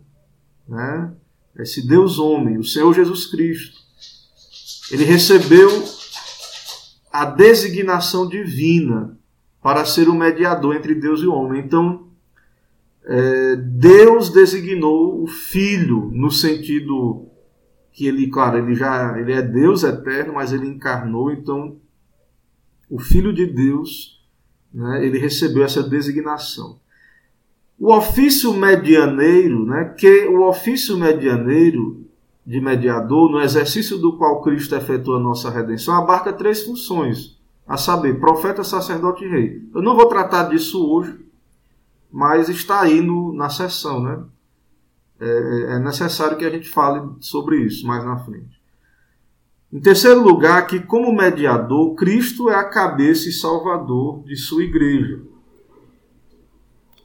né? 0.68 1.12
Esse 1.58 1.86
Deus 1.88 2.18
homem, 2.18 2.58
o 2.58 2.64
Senhor 2.64 2.94
Jesus 2.94 3.28
Cristo. 3.28 3.78
Ele 4.92 5.04
recebeu 5.04 5.70
a 7.14 7.26
designação 7.26 8.28
divina 8.28 9.16
para 9.62 9.86
ser 9.86 10.10
o 10.10 10.16
mediador 10.16 10.76
entre 10.76 10.96
Deus 10.96 11.22
e 11.22 11.28
o 11.28 11.34
homem. 11.34 11.62
Então, 11.62 12.08
é, 13.06 13.56
Deus 13.56 14.32
designou 14.32 15.22
o 15.22 15.28
Filho 15.28 16.10
no 16.12 16.32
sentido 16.32 17.28
que 17.92 18.08
ele, 18.08 18.28
claro, 18.28 18.58
ele 18.58 18.74
já 18.74 19.16
ele 19.20 19.32
é 19.32 19.44
Deus 19.44 19.84
eterno, 19.84 20.34
mas 20.34 20.52
ele 20.52 20.68
encarnou, 20.68 21.32
então 21.32 21.78
o 22.90 22.98
Filho 22.98 23.32
de 23.32 23.46
Deus, 23.46 24.20
né, 24.74 25.06
ele 25.06 25.20
recebeu 25.20 25.64
essa 25.64 25.84
designação. 25.84 26.80
O 27.78 27.94
ofício 27.94 28.52
medianeiro, 28.54 29.66
né, 29.66 29.94
que 29.98 30.26
o 30.26 30.48
ofício 30.48 30.98
medianeiro 30.98 32.03
de 32.46 32.60
mediador, 32.60 33.30
no 33.30 33.42
exercício 33.42 33.98
do 33.98 34.18
qual 34.18 34.42
Cristo 34.42 34.76
efetua 34.76 35.18
a 35.18 35.22
nossa 35.22 35.50
redenção, 35.50 35.96
abarca 35.96 36.34
três 36.34 36.64
funções, 36.64 37.40
a 37.68 37.78
saber, 37.78 38.20
profeta, 38.20 38.64
sacerdote 38.64 39.24
e 39.24 39.30
rei. 39.30 39.70
Eu 39.74 39.82
não 39.82 39.96
vou 39.96 40.08
tratar 40.08 40.50
disso 40.50 40.86
hoje, 40.86 41.26
mas 42.12 42.50
está 42.50 42.82
aí 42.82 43.02
no, 43.02 43.34
na 43.34 43.50
sessão, 43.50 44.02
né? 44.02 44.24
é, 45.24 45.76
é 45.76 45.80
necessário 45.80 46.38
que 46.38 46.46
a 46.46 46.50
gente 46.50 46.70
fale 46.70 47.02
sobre 47.20 47.62
isso 47.62 47.88
mais 47.88 48.04
na 48.04 48.18
frente. 48.20 48.62
Em 49.72 49.80
terceiro 49.80 50.22
lugar, 50.22 50.68
que 50.68 50.80
como 50.80 51.16
mediador, 51.16 51.96
Cristo 51.96 52.50
é 52.50 52.56
a 52.56 52.70
cabeça 52.70 53.28
e 53.28 53.32
salvador 53.32 54.24
de 54.24 54.36
sua 54.36 54.64
igreja. 54.64 55.22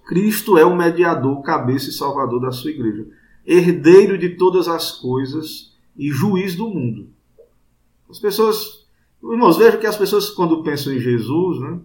Cristo 0.07 0.59
é 0.59 0.65
o 0.65 0.77
mediador, 0.77 1.43
cabeça 1.43 1.89
e 1.89 1.93
salvador 1.93 2.41
da 2.41 2.51
sua 2.51 2.71
igreja, 2.71 3.07
herdeiro 3.49 4.19
de 4.19 4.37
todas 4.37 4.69
as 4.69 4.93
coisas 4.93 5.75
e 5.97 6.11
juiz 6.11 6.55
do 6.55 6.69
mundo. 6.69 7.09
As 8.11 8.19
pessoas, 8.19 8.87
irmãos, 9.23 9.57
vejam 9.57 9.81
que 9.81 9.87
as 9.87 9.97
pessoas 9.97 10.29
quando 10.29 10.63
pensam 10.63 10.93
em 10.93 11.01
Jesus, 11.01 11.61
né, 11.61 11.81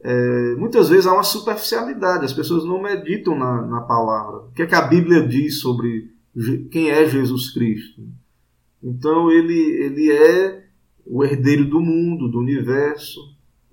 é, 0.00 0.54
muitas 0.56 0.88
vezes 0.88 1.06
há 1.06 1.12
uma 1.12 1.22
superficialidade, 1.22 2.24
as 2.24 2.32
pessoas 2.32 2.64
não 2.64 2.80
meditam 2.80 3.36
na, 3.36 3.62
na 3.66 3.80
palavra. 3.82 4.46
O 4.46 4.52
que 4.52 4.62
é 4.62 4.66
que 4.66 4.74
a 4.74 4.80
Bíblia 4.80 5.26
diz 5.26 5.60
sobre 5.60 6.10
quem 6.70 6.90
é 6.90 7.06
Jesus 7.06 7.52
Cristo? 7.52 8.02
Então 8.82 9.30
ele, 9.30 9.58
ele 9.58 10.10
é 10.10 10.64
o 11.04 11.22
herdeiro 11.22 11.68
do 11.68 11.80
mundo, 11.80 12.28
do 12.28 12.38
universo, 12.38 13.20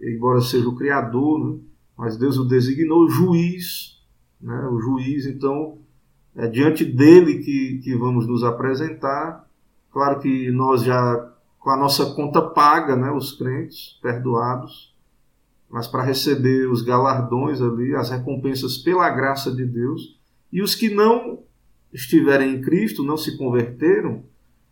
embora 0.01 0.41
seja 0.41 0.67
o 0.67 0.75
Criador, 0.75 1.39
né? 1.39 1.59
mas 1.97 2.17
Deus 2.17 2.37
o 2.37 2.45
designou 2.45 3.07
juiz, 3.07 4.01
né? 4.41 4.67
o 4.67 4.79
juiz, 4.79 5.25
então 5.27 5.77
é 6.35 6.47
diante 6.47 6.83
dele 6.83 7.39
que, 7.39 7.79
que 7.83 7.95
vamos 7.95 8.27
nos 8.27 8.43
apresentar. 8.43 9.47
Claro 9.91 10.19
que 10.19 10.51
nós 10.51 10.83
já, 10.83 11.31
com 11.59 11.69
a 11.69 11.77
nossa 11.77 12.13
conta 12.13 12.41
paga, 12.41 12.95
né? 12.95 13.09
os 13.11 13.31
crentes, 13.31 13.97
perdoados, 14.01 14.93
mas 15.69 15.87
para 15.87 16.03
receber 16.03 16.69
os 16.69 16.81
galardões 16.81 17.61
ali, 17.61 17.95
as 17.95 18.09
recompensas 18.09 18.77
pela 18.77 19.09
graça 19.09 19.51
de 19.51 19.65
Deus, 19.65 20.19
e 20.51 20.61
os 20.61 20.75
que 20.75 20.93
não 20.93 21.39
estiverem 21.93 22.55
em 22.55 22.61
Cristo, 22.61 23.03
não 23.03 23.15
se 23.15 23.37
converteram, 23.37 24.23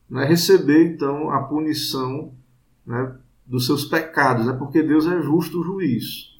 né? 0.10 0.26
receber 0.26 0.86
então 0.86 1.30
a 1.30 1.42
punição 1.44 2.34
né? 2.86 3.16
dos 3.46 3.66
seus 3.66 3.86
pecados, 3.86 4.46
né? 4.46 4.54
porque 4.54 4.84
Deus 4.84 5.08
é 5.08 5.22
justo 5.22 5.64
juiz. 5.64 6.34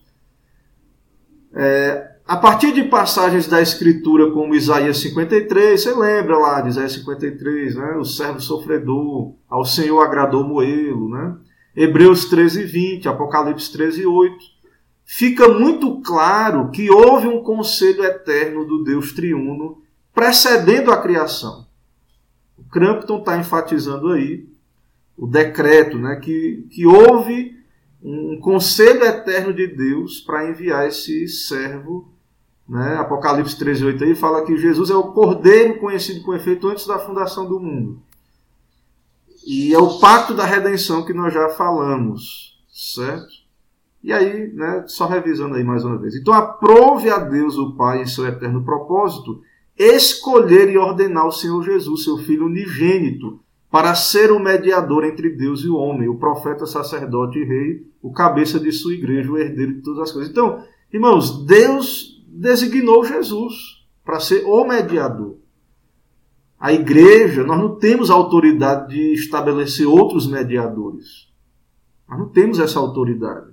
É, 1.54 2.13
a 2.26 2.38
partir 2.38 2.74
de 2.74 2.84
passagens 2.84 3.48
da 3.48 3.62
Escritura, 3.62 4.32
como 4.32 4.56
Isaías 4.56 4.98
53, 5.00 5.82
você 5.82 5.94
lembra 5.94 6.38
lá 6.38 6.62
de 6.62 6.70
Isaías 6.70 6.94
53, 6.94 7.76
né? 7.76 7.96
o 7.98 8.06
servo 8.06 8.40
sofredor, 8.40 9.34
ao 9.50 9.66
Senhor 9.66 10.02
agradou 10.02 10.44
moê-lo, 10.44 11.10
né? 11.10 11.36
Hebreus 11.76 12.26
13, 12.26 12.64
20, 12.64 13.10
Apocalipse 13.10 13.72
13, 13.72 14.06
8, 14.06 14.38
fica 15.04 15.48
muito 15.50 16.02
claro 16.02 16.70
que 16.70 16.90
houve 16.90 17.28
um 17.28 17.42
conselho 17.42 18.04
eterno 18.04 18.64
do 18.66 18.84
Deus 18.84 19.12
triuno 19.12 19.82
precedendo 20.14 20.92
a 20.92 21.02
criação. 21.02 21.66
O 22.58 22.64
Crampton 22.70 23.20
está 23.20 23.38
enfatizando 23.38 24.12
aí 24.12 24.48
o 25.18 25.28
decreto, 25.28 25.98
né, 25.98 26.16
que, 26.18 26.68
que 26.70 26.86
houve 26.86 27.58
um 28.02 28.40
conselho 28.40 29.04
eterno 29.04 29.54
de 29.54 29.68
Deus 29.68 30.20
para 30.20 30.50
enviar 30.50 30.88
esse 30.88 31.28
servo. 31.28 32.13
Né? 32.68 32.96
Apocalipse 32.96 33.58
13, 33.58 33.86
8 33.86 34.04
aí 34.04 34.16
fala 34.16 34.46
que 34.46 34.58
Jesus 34.58 34.90
é 34.90 34.96
o 34.96 35.12
cordeiro 35.12 35.80
conhecido 35.80 36.24
com 36.24 36.34
efeito 36.34 36.68
antes 36.68 36.88
da 36.88 37.00
fundação 37.00 37.48
do 37.48 37.60
mundo. 37.60 38.02
E 39.46 39.74
é 39.74 39.78
o 39.78 40.00
pacto 40.00 40.34
da 40.34 40.46
redenção 40.46 41.06
que 41.06 41.14
nós 41.14 41.34
já 41.34 41.50
falamos, 41.50 42.58
certo? 42.72 43.44
E 44.02 44.12
aí, 44.12 44.52
né, 44.54 44.84
só 44.88 45.06
revisando 45.06 45.56
aí 45.56 45.64
mais 45.64 45.84
uma 45.84 45.98
vez. 45.98 46.16
Então, 46.16 46.34
aprove 46.34 47.10
a 47.10 47.20
Deus 47.20 47.58
o 47.58 47.76
Pai 47.76 48.02
em 48.02 48.06
seu 48.06 48.26
eterno 48.26 48.64
propósito 48.64 49.42
escolher 49.78 50.70
e 50.70 50.78
ordenar 50.78 51.28
o 51.28 51.32
Senhor 51.32 51.64
Jesus, 51.64 52.04
seu 52.04 52.18
Filho 52.18 52.46
unigênito, 52.46 53.40
para 53.72 53.96
ser 53.96 54.32
o 54.32 54.40
mediador 54.40 55.04
entre 55.04 55.30
Deus 55.32 55.62
e 55.62 55.68
o 55.68 55.76
homem, 55.76 56.08
o 56.08 56.18
profeta, 56.18 56.66
sacerdote 56.66 57.40
e 57.40 57.44
rei, 57.44 57.88
o 58.02 58.12
cabeça 58.12 58.60
de 58.60 58.72
sua 58.72 58.94
igreja, 58.94 59.32
o 59.32 59.38
herdeiro 59.38 59.74
de 59.74 59.82
todas 59.82 60.02
as 60.02 60.12
coisas. 60.12 60.30
Então, 60.30 60.64
irmãos, 60.92 61.44
Deus 61.46 62.13
designou 62.34 63.06
Jesus 63.06 63.54
para 64.04 64.20
ser 64.20 64.44
o 64.46 64.66
mediador. 64.66 65.38
A 66.60 66.74
igreja, 66.74 67.44
nós 67.44 67.60
não 67.60 67.76
temos 67.76 68.10
autoridade 68.10 68.94
de 68.96 69.14
estabelecer 69.14 69.86
outros 69.86 70.28
mediadores. 70.28 71.32
Nós 72.08 72.20
não 72.20 72.30
temos 72.30 72.60
essa 72.60 72.80
autoridade. 72.80 73.52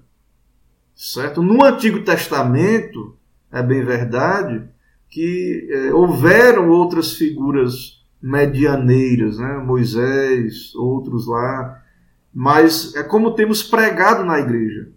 Certo? 0.94 1.42
No 1.42 1.64
Antigo 1.64 2.04
Testamento, 2.04 3.16
é 3.50 3.62
bem 3.62 3.84
verdade, 3.84 4.68
que 5.08 5.68
é, 5.70 5.92
houveram 5.92 6.70
outras 6.70 7.14
figuras 7.14 8.00
medianeiras, 8.22 9.38
né? 9.38 9.58
Moisés, 9.58 10.74
outros 10.74 11.26
lá, 11.26 11.82
mas 12.32 12.94
é 12.94 13.02
como 13.02 13.34
temos 13.34 13.62
pregado 13.62 14.24
na 14.24 14.38
igreja. 14.38 14.92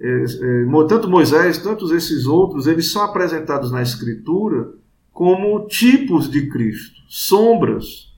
É, 0.00 0.24
é, 0.24 0.86
tanto 0.88 1.10
Moisés, 1.10 1.58
tantos 1.58 1.90
esses 1.90 2.26
outros, 2.26 2.66
eles 2.66 2.90
são 2.90 3.02
apresentados 3.02 3.70
na 3.70 3.82
Escritura 3.82 4.72
como 5.12 5.66
tipos 5.66 6.30
de 6.30 6.48
Cristo, 6.48 7.02
sombras. 7.08 8.10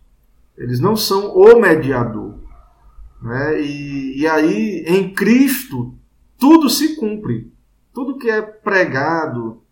Eles 0.56 0.78
não 0.78 0.94
são 0.94 1.34
o 1.34 1.60
mediador. 1.60 2.38
Né? 3.20 3.60
E, 3.62 4.20
e 4.20 4.26
aí, 4.28 4.84
em 4.86 5.12
Cristo, 5.12 5.94
tudo 6.38 6.70
se 6.70 6.94
cumpre. 6.96 7.52
Tudo 7.92 8.16
que 8.16 8.30
é 8.30 8.40
pregado, 8.40 9.62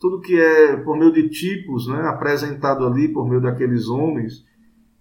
tudo 0.00 0.20
que 0.20 0.34
é 0.38 0.76
por 0.76 0.96
meio 0.96 1.12
de 1.12 1.28
tipos, 1.28 1.86
né, 1.86 2.00
apresentado 2.02 2.84
ali 2.84 3.08
por 3.08 3.28
meio 3.28 3.40
daqueles 3.40 3.86
homens, 3.86 4.44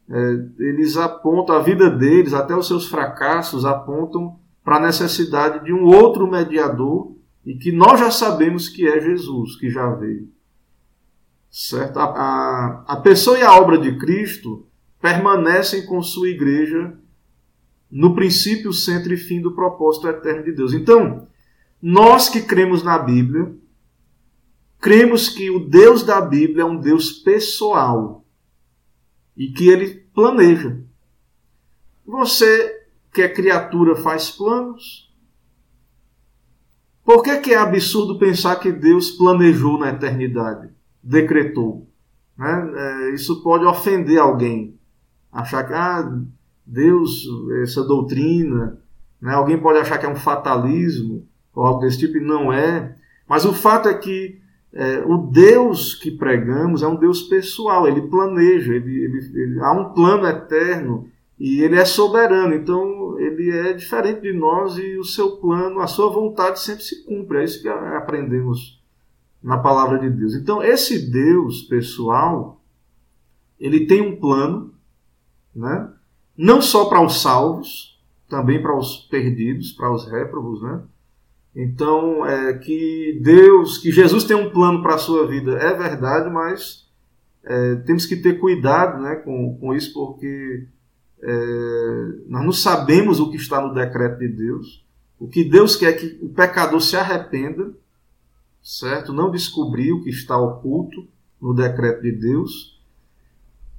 é, 0.10 0.46
eles 0.60 0.98
apontam 0.98 1.56
a 1.56 1.62
vida 1.62 1.90
deles, 1.90 2.34
até 2.34 2.56
os 2.56 2.68
seus 2.68 2.88
fracassos, 2.88 3.66
apontam 3.66 4.40
para 4.70 4.78
a 4.78 4.82
necessidade 4.82 5.66
de 5.66 5.74
um 5.74 5.84
outro 5.84 6.30
mediador 6.30 7.16
e 7.44 7.56
que 7.56 7.72
nós 7.72 8.00
já 8.00 8.12
sabemos 8.12 8.70
que 8.70 8.88
é 8.88 9.02
Jesus, 9.02 9.56
que 9.56 9.68
já 9.68 9.90
veio. 9.96 10.30
Certo? 11.50 11.98
A, 11.98 12.04
a, 12.04 12.84
a 12.88 12.98
pessoa 12.98 13.40
e 13.40 13.42
a 13.42 13.52
obra 13.52 13.80
de 13.80 13.98
Cristo 13.98 14.68
permanecem 15.02 15.88
com 15.88 16.04
sua 16.04 16.30
igreja 16.30 16.96
no 17.90 18.14
princípio, 18.14 18.72
centro 18.72 19.12
e 19.12 19.18
fim 19.18 19.42
do 19.42 19.56
propósito 19.56 20.08
eterno 20.08 20.44
de 20.44 20.52
Deus. 20.52 20.72
Então, 20.72 21.28
nós 21.82 22.30
que 22.30 22.44
cremos 22.44 22.84
na 22.84 23.00
Bíblia, 23.00 23.52
cremos 24.80 25.30
que 25.30 25.50
o 25.50 25.68
Deus 25.68 26.04
da 26.04 26.22
Bíblia 26.22 26.62
é 26.62 26.66
um 26.66 26.80
Deus 26.80 27.12
pessoal 27.12 28.24
e 29.36 29.48
que 29.48 29.68
ele 29.68 29.96
planeja. 30.14 30.80
Você, 32.06 32.79
que 33.14 33.22
é 33.22 33.30
criatura, 33.30 33.96
faz 33.96 34.30
planos? 34.30 35.10
Por 37.04 37.24
que, 37.24 37.38
que 37.38 37.54
é 37.54 37.58
absurdo 37.58 38.20
pensar 38.20 38.58
que 38.58 38.72
Deus 38.72 39.10
planejou 39.12 39.80
na 39.80 39.90
eternidade, 39.90 40.70
decretou? 41.04 41.88
Né? 42.38 42.72
É, 42.76 43.10
isso 43.16 43.42
pode 43.42 43.66
ofender 43.66 44.20
alguém. 44.20 44.78
Achar 45.32 45.64
que 45.64 45.74
ah, 45.74 46.08
Deus, 46.66 47.26
essa 47.64 47.84
doutrina, 47.84 48.80
né? 49.20 49.34
alguém 49.34 49.60
pode 49.60 49.80
achar 49.80 49.98
que 49.98 50.06
é 50.06 50.10
um 50.10 50.16
fatalismo 50.16 51.28
ou 51.54 51.66
algo 51.66 51.82
desse 51.82 51.98
tipo, 51.98 52.18
e 52.18 52.22
não 52.22 52.54
é. 52.54 52.96
Mas 53.28 53.44
o 53.44 53.54
fato 53.54 53.90
é 53.90 53.94
que 53.94 54.40
é, 54.72 55.00
o 55.06 55.18
Deus 55.18 55.96
que 55.96 56.12
pregamos 56.12 56.84
é 56.84 56.88
um 56.88 56.96
Deus 56.96 57.24
pessoal, 57.24 57.88
ele 57.88 58.04
planeja, 58.04 58.74
ele, 58.74 59.04
ele, 59.04 59.18
ele, 59.34 59.60
há 59.62 59.72
um 59.72 59.94
plano 59.94 60.28
eterno 60.28 61.08
e 61.40 61.62
ele 61.62 61.78
é 61.78 61.86
soberano, 61.86 62.54
então 62.54 63.18
ele 63.18 63.50
é 63.50 63.72
diferente 63.72 64.22
de 64.22 64.34
nós 64.34 64.78
e 64.78 64.98
o 64.98 65.04
seu 65.06 65.38
plano, 65.38 65.80
a 65.80 65.88
sua 65.88 66.10
vontade 66.10 66.60
sempre 66.60 66.84
se 66.84 67.06
cumpre. 67.06 67.40
É 67.40 67.44
isso 67.46 67.62
que 67.62 67.70
aprendemos 67.70 68.84
na 69.42 69.58
palavra 69.58 69.98
de 70.00 70.10
Deus. 70.10 70.36
Então, 70.36 70.62
esse 70.62 71.10
Deus 71.10 71.62
pessoal, 71.62 72.62
ele 73.58 73.86
tem 73.86 74.02
um 74.02 74.20
plano, 74.20 74.74
né? 75.56 75.94
não 76.38 76.62
só 76.62 76.90
para 76.90 77.02
os 77.02 77.22
salvos, 77.22 78.00
também 78.28 78.62
para 78.62 78.78
os 78.78 78.98
perdidos, 79.10 79.72
para 79.72 79.92
os 79.92 80.06
réprobos, 80.10 80.62
né? 80.62 80.82
Então, 81.56 82.26
é, 82.26 82.54
que 82.54 83.20
Deus, 83.24 83.78
que 83.78 83.92
Jesus 83.92 84.24
tem 84.24 84.38
um 84.38 84.52
plano 84.52 84.82
para 84.82 84.96
a 84.96 85.00
sua 85.00 85.28
vida, 85.28 85.54
é 85.54 85.74
verdade, 85.74 86.30
mas 86.30 86.88
é, 87.44 87.76
temos 87.78 88.06
que 88.06 88.16
ter 88.16 88.40
cuidado 88.40 89.02
né, 89.02 89.16
com, 89.16 89.58
com 89.60 89.74
isso, 89.74 89.92
porque 89.94 90.68
nós 92.28 92.46
não 92.46 92.52
sabemos 92.52 93.20
o 93.20 93.30
que 93.30 93.38
está 93.38 93.62
no 93.62 93.74
decreto 93.74 94.20
de 94.20 94.28
Deus. 94.28 94.86
O 95.20 95.28
que 95.28 95.44
Deus 95.44 95.76
quer 95.76 95.90
é 95.90 95.94
que 95.94 96.20
o 96.22 96.30
pecador 96.30 96.82
se 96.82 96.96
arrependa, 96.96 97.72
certo? 98.62 99.12
Não 99.12 99.30
descobrir 99.30 99.92
o 99.92 100.02
que 100.02 100.10
está 100.10 100.38
oculto 100.38 101.08
no 101.42 101.54
decreto 101.54 102.02
de 102.02 102.12
Deus. 102.12 102.80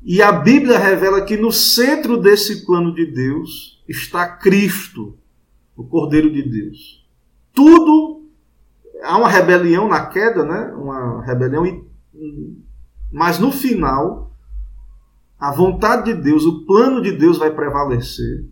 E 0.02 0.20
a 0.22 0.32
Bíblia 0.32 0.78
revela 0.78 1.24
que 1.24 1.36
no 1.36 1.52
centro 1.52 2.16
desse 2.16 2.64
plano 2.64 2.94
de 2.94 3.06
Deus 3.06 3.82
está 3.88 4.26
Cristo, 4.26 5.16
o 5.76 5.84
Cordeiro 5.84 6.30
de 6.30 6.42
Deus 6.42 7.00
tudo 7.52 8.24
há 9.02 9.16
uma 9.18 9.28
rebelião 9.28 9.88
na 9.88 10.06
queda, 10.06 10.44
né? 10.44 10.72
Uma 10.74 11.22
rebelião 11.24 11.84
mas 13.10 13.38
no 13.38 13.50
final 13.50 14.29
a 15.40 15.50
vontade 15.50 16.12
de 16.12 16.20
Deus, 16.20 16.44
o 16.44 16.66
plano 16.66 17.00
de 17.00 17.12
Deus 17.12 17.38
vai 17.38 17.50
prevalecer. 17.50 18.44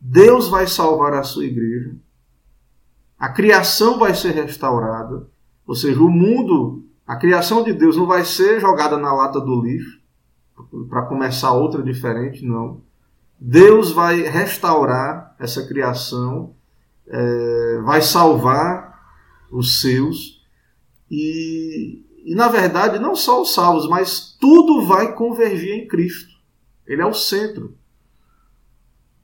Deus 0.00 0.48
vai 0.48 0.68
salvar 0.68 1.12
a 1.14 1.24
sua 1.24 1.44
igreja. 1.44 1.96
A 3.18 3.28
criação 3.28 3.98
vai 3.98 4.14
ser 4.14 4.30
restaurada, 4.30 5.26
ou 5.66 5.74
seja, 5.74 6.00
o 6.00 6.08
mundo, 6.08 6.84
a 7.04 7.16
criação 7.16 7.64
de 7.64 7.72
Deus 7.72 7.96
não 7.96 8.06
vai 8.06 8.24
ser 8.24 8.60
jogada 8.60 8.96
na 8.96 9.12
lata 9.12 9.40
do 9.40 9.60
lixo 9.60 10.00
para 10.88 11.02
começar 11.02 11.52
outra 11.52 11.82
diferente, 11.82 12.44
não. 12.44 12.80
Deus 13.38 13.90
vai 13.90 14.22
restaurar 14.22 15.34
essa 15.38 15.66
criação, 15.66 16.54
é, 17.08 17.80
vai 17.84 18.00
salvar 18.00 19.10
os 19.50 19.80
seus, 19.80 20.46
e, 21.10 22.04
e 22.24 22.34
na 22.34 22.48
verdade 22.48 22.98
não 22.98 23.16
só 23.16 23.42
os 23.42 23.54
salvos, 23.54 23.88
mas 23.88 24.36
tudo 24.40 24.86
vai 24.86 25.14
convergir 25.14 25.72
em 25.72 25.88
Cristo. 25.88 26.35
Ele 26.86 27.02
é 27.02 27.06
o 27.06 27.14
centro. 27.14 27.74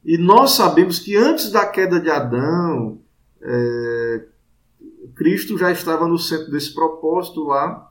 E 0.04 0.18
nós 0.18 0.52
sabemos 0.52 0.98
que 0.98 1.16
antes 1.16 1.50
da 1.50 1.64
queda 1.66 2.00
de 2.00 2.10
Adão, 2.10 3.00
é, 3.40 4.24
Cristo 5.14 5.56
já 5.56 5.70
estava 5.70 6.08
no 6.08 6.18
centro 6.18 6.50
desse 6.50 6.74
propósito 6.74 7.44
lá, 7.44 7.90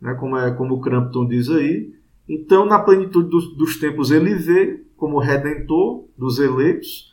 né, 0.00 0.14
como, 0.14 0.36
é, 0.36 0.52
como 0.52 0.74
o 0.74 0.80
Crampton 0.80 1.26
diz 1.26 1.48
aí. 1.48 1.94
Então, 2.28 2.64
na 2.64 2.78
plenitude 2.78 3.28
dos, 3.28 3.56
dos 3.56 3.76
tempos, 3.76 4.10
ele 4.10 4.34
vê 4.34 4.84
como 4.96 5.18
redentor 5.18 6.04
dos 6.16 6.38
eleitos, 6.38 7.12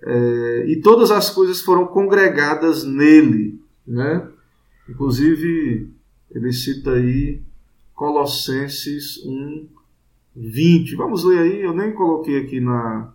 é, 0.00 0.66
e 0.68 0.80
todas 0.80 1.10
as 1.10 1.30
coisas 1.30 1.60
foram 1.60 1.86
congregadas 1.86 2.84
nele. 2.84 3.60
Né? 3.86 4.28
Inclusive, 4.88 5.90
ele 6.30 6.52
cita 6.52 6.92
aí 6.92 7.42
Colossenses 7.94 9.24
1, 9.24 9.68
20. 10.34 10.96
Vamos 10.96 11.24
ler 11.24 11.38
aí, 11.40 11.62
eu 11.62 11.74
nem 11.74 11.92
coloquei 11.92 12.38
aqui 12.38 12.60
na, 12.60 13.12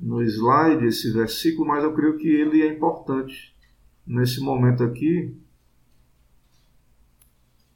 no 0.00 0.22
slide 0.22 0.86
esse 0.86 1.12
versículo, 1.12 1.68
mas 1.68 1.84
eu 1.84 1.92
creio 1.92 2.16
que 2.16 2.28
ele 2.28 2.62
é 2.62 2.72
importante 2.72 3.54
nesse 4.06 4.40
momento 4.40 4.82
aqui. 4.82 5.34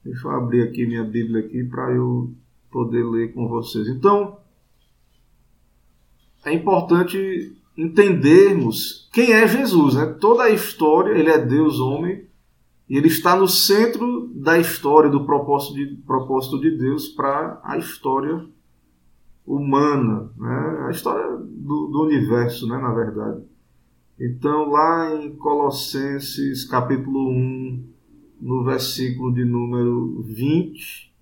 Deixa 0.04 0.28
eu 0.28 0.32
abrir 0.32 0.62
aqui 0.62 0.86
minha 0.86 1.04
Bíblia 1.04 1.40
aqui 1.40 1.64
para 1.64 1.90
eu 1.92 2.34
poder 2.70 3.04
ler 3.04 3.32
com 3.32 3.48
vocês. 3.48 3.88
Então, 3.88 4.38
é 6.44 6.52
importante 6.52 7.56
entendermos 7.76 9.08
quem 9.12 9.32
é 9.32 9.46
Jesus. 9.46 9.94
Né? 9.94 10.06
Toda 10.20 10.44
a 10.44 10.50
história, 10.50 11.18
ele 11.18 11.30
é 11.30 11.38
Deus 11.38 11.80
homem, 11.80 12.26
e 12.88 12.96
ele 12.98 13.08
está 13.08 13.34
no 13.34 13.48
centro 13.48 14.28
da 14.34 14.58
história, 14.58 15.10
do 15.10 15.24
propósito 15.24 15.74
de, 15.74 15.96
propósito 16.06 16.60
de 16.60 16.76
Deus 16.76 17.08
para 17.08 17.60
a 17.64 17.78
história 17.78 18.46
humana, 19.46 20.30
né? 20.36 20.86
a 20.86 20.90
história 20.90 21.36
do, 21.36 21.86
do 21.86 22.02
universo, 22.02 22.66
né? 22.66 22.78
na 22.78 22.92
verdade. 22.92 23.42
Então, 24.20 24.70
lá 24.70 25.14
em 25.14 25.34
Colossenses 25.36 26.64
capítulo 26.64 27.30
1, 27.30 27.88
no 28.40 28.64
versículo 28.64 29.32
de 29.32 29.44
número 29.44 30.22
20, 30.22 31.12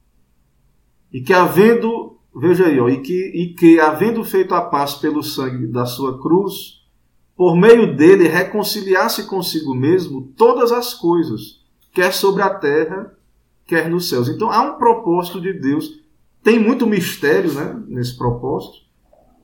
e 1.13 1.21
que 1.21 1.33
havendo, 1.33 2.19
veja 2.35 2.67
aí, 2.67 2.81
ó, 2.81 2.89
e, 2.89 3.01
que, 3.01 3.31
e 3.35 3.55
que 3.55 3.79
havendo 3.79 4.25
feito 4.25 4.55
a 4.55 4.63
paz 4.63 4.95
pelo 4.95 5.23
sangue 5.23 5.67
da 5.69 5.87
sua 5.87 6.21
cruz, 6.21 6.82
por 7.37 7.57
meio 7.57 7.97
dele 7.97 8.29
reconciliasse 8.29 9.27
consigo 9.27 9.75
mesmo 9.75 10.33
todas 10.37 10.71
as 10.71 10.95
coisas, 10.95 11.61
quer 11.93 12.13
sobre 12.13 12.43
a 12.43 12.51
terra, 12.51 13.13
quer 13.67 13.89
nos 13.89 14.09
céus. 14.09 14.29
Então 14.29 14.51
há 14.51 14.63
um 14.63 14.79
propósito 14.79 15.41
de 15.41 15.53
Deus 15.53 16.03
tem 16.43 16.59
muito 16.59 16.87
mistério 16.87 17.53
né, 17.53 17.81
nesse 17.87 18.17
propósito. 18.17 18.83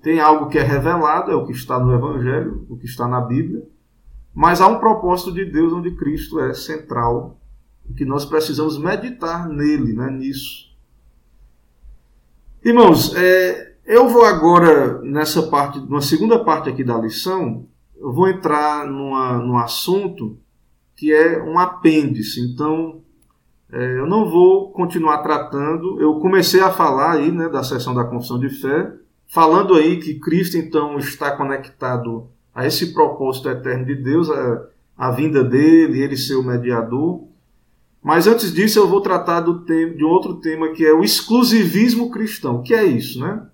Tem 0.03 0.21
algo 0.21 0.49
que 0.49 0.59
é 0.59 0.63
revelado, 0.63 1.31
é 1.31 1.35
o 1.35 1.47
que 1.47 1.53
está 1.53 1.79
no 1.79 1.95
Evangelho, 1.95 2.67
o 2.69 2.77
que 2.77 2.87
está 2.87 3.07
na 3.07 3.21
Bíblia. 3.21 3.63
Mas 4.35 4.61
há 4.61 4.67
um 4.67 4.79
propósito 4.79 5.33
de 5.33 5.45
Deus 5.45 5.73
onde 5.73 5.93
Cristo 5.93 6.41
é 6.41 6.53
central 6.55 7.39
e 7.89 7.95
que 7.95 8.05
nós 8.05 8.25
precisamos 8.25 8.79
meditar 8.79 9.49
nele, 9.49 9.93
né, 9.93 10.11
nisso. 10.11 10.69
Irmãos, 12.65 13.15
é, 13.17 13.77
eu 13.87 14.09
vou 14.09 14.25
agora 14.25 15.01
nessa 15.03 15.43
parte, 15.45 15.81
na 15.89 16.01
segunda 16.01 16.45
parte 16.45 16.69
aqui 16.69 16.85
da 16.85 16.99
lição, 16.99 17.67
eu 18.01 18.13
vou 18.13 18.29
entrar 18.29 18.87
numa, 18.87 19.39
num 19.39 19.59
assunto 19.59 20.39
que 20.97 21.13
é 21.13 21.43
um 21.43 21.59
apêndice. 21.59 22.41
Então, 22.41 23.01
é, 23.73 23.99
eu 23.99 24.07
não 24.07 24.29
vou 24.29 24.71
continuar 24.73 25.19
tratando. 25.19 26.01
Eu 26.01 26.19
comecei 26.21 26.61
a 26.61 26.71
falar 26.71 27.13
aí, 27.13 27.31
né, 27.31 27.49
da 27.49 27.63
sessão 27.63 27.95
da 27.95 28.05
confissão 28.05 28.39
de 28.39 28.49
fé, 28.49 28.93
falando 29.27 29.75
aí 29.75 30.01
que 30.01 30.19
Cristo 30.19 30.57
então 30.57 30.99
está 30.99 31.37
conectado 31.37 32.29
a 32.55 32.67
esse 32.67 32.93
propósito 32.93 33.49
eterno 33.49 33.85
de 33.85 33.95
Deus, 33.95 34.31
a, 34.31 34.67
a 34.97 35.11
vinda 35.11 35.45
dele, 35.45 36.03
ele 36.03 36.17
ser 36.17 36.35
o 36.35 36.43
mediador. 36.43 37.29
Mas 38.03 38.27
antes 38.27 38.53
disso, 38.53 38.79
eu 38.79 38.89
vou 38.89 39.01
tratar 39.01 39.41
do 39.41 39.61
tema, 39.61 39.95
de 39.95 40.05
outro 40.05 40.37
tema 40.37 40.73
que 40.73 40.85
é 40.85 40.93
o 40.93 41.05
exclusivismo 41.05 42.11
cristão. 42.11 42.57
O 42.57 42.63
que 42.63 42.75
é 42.75 42.85
isso, 42.85 43.21
né? 43.21 43.47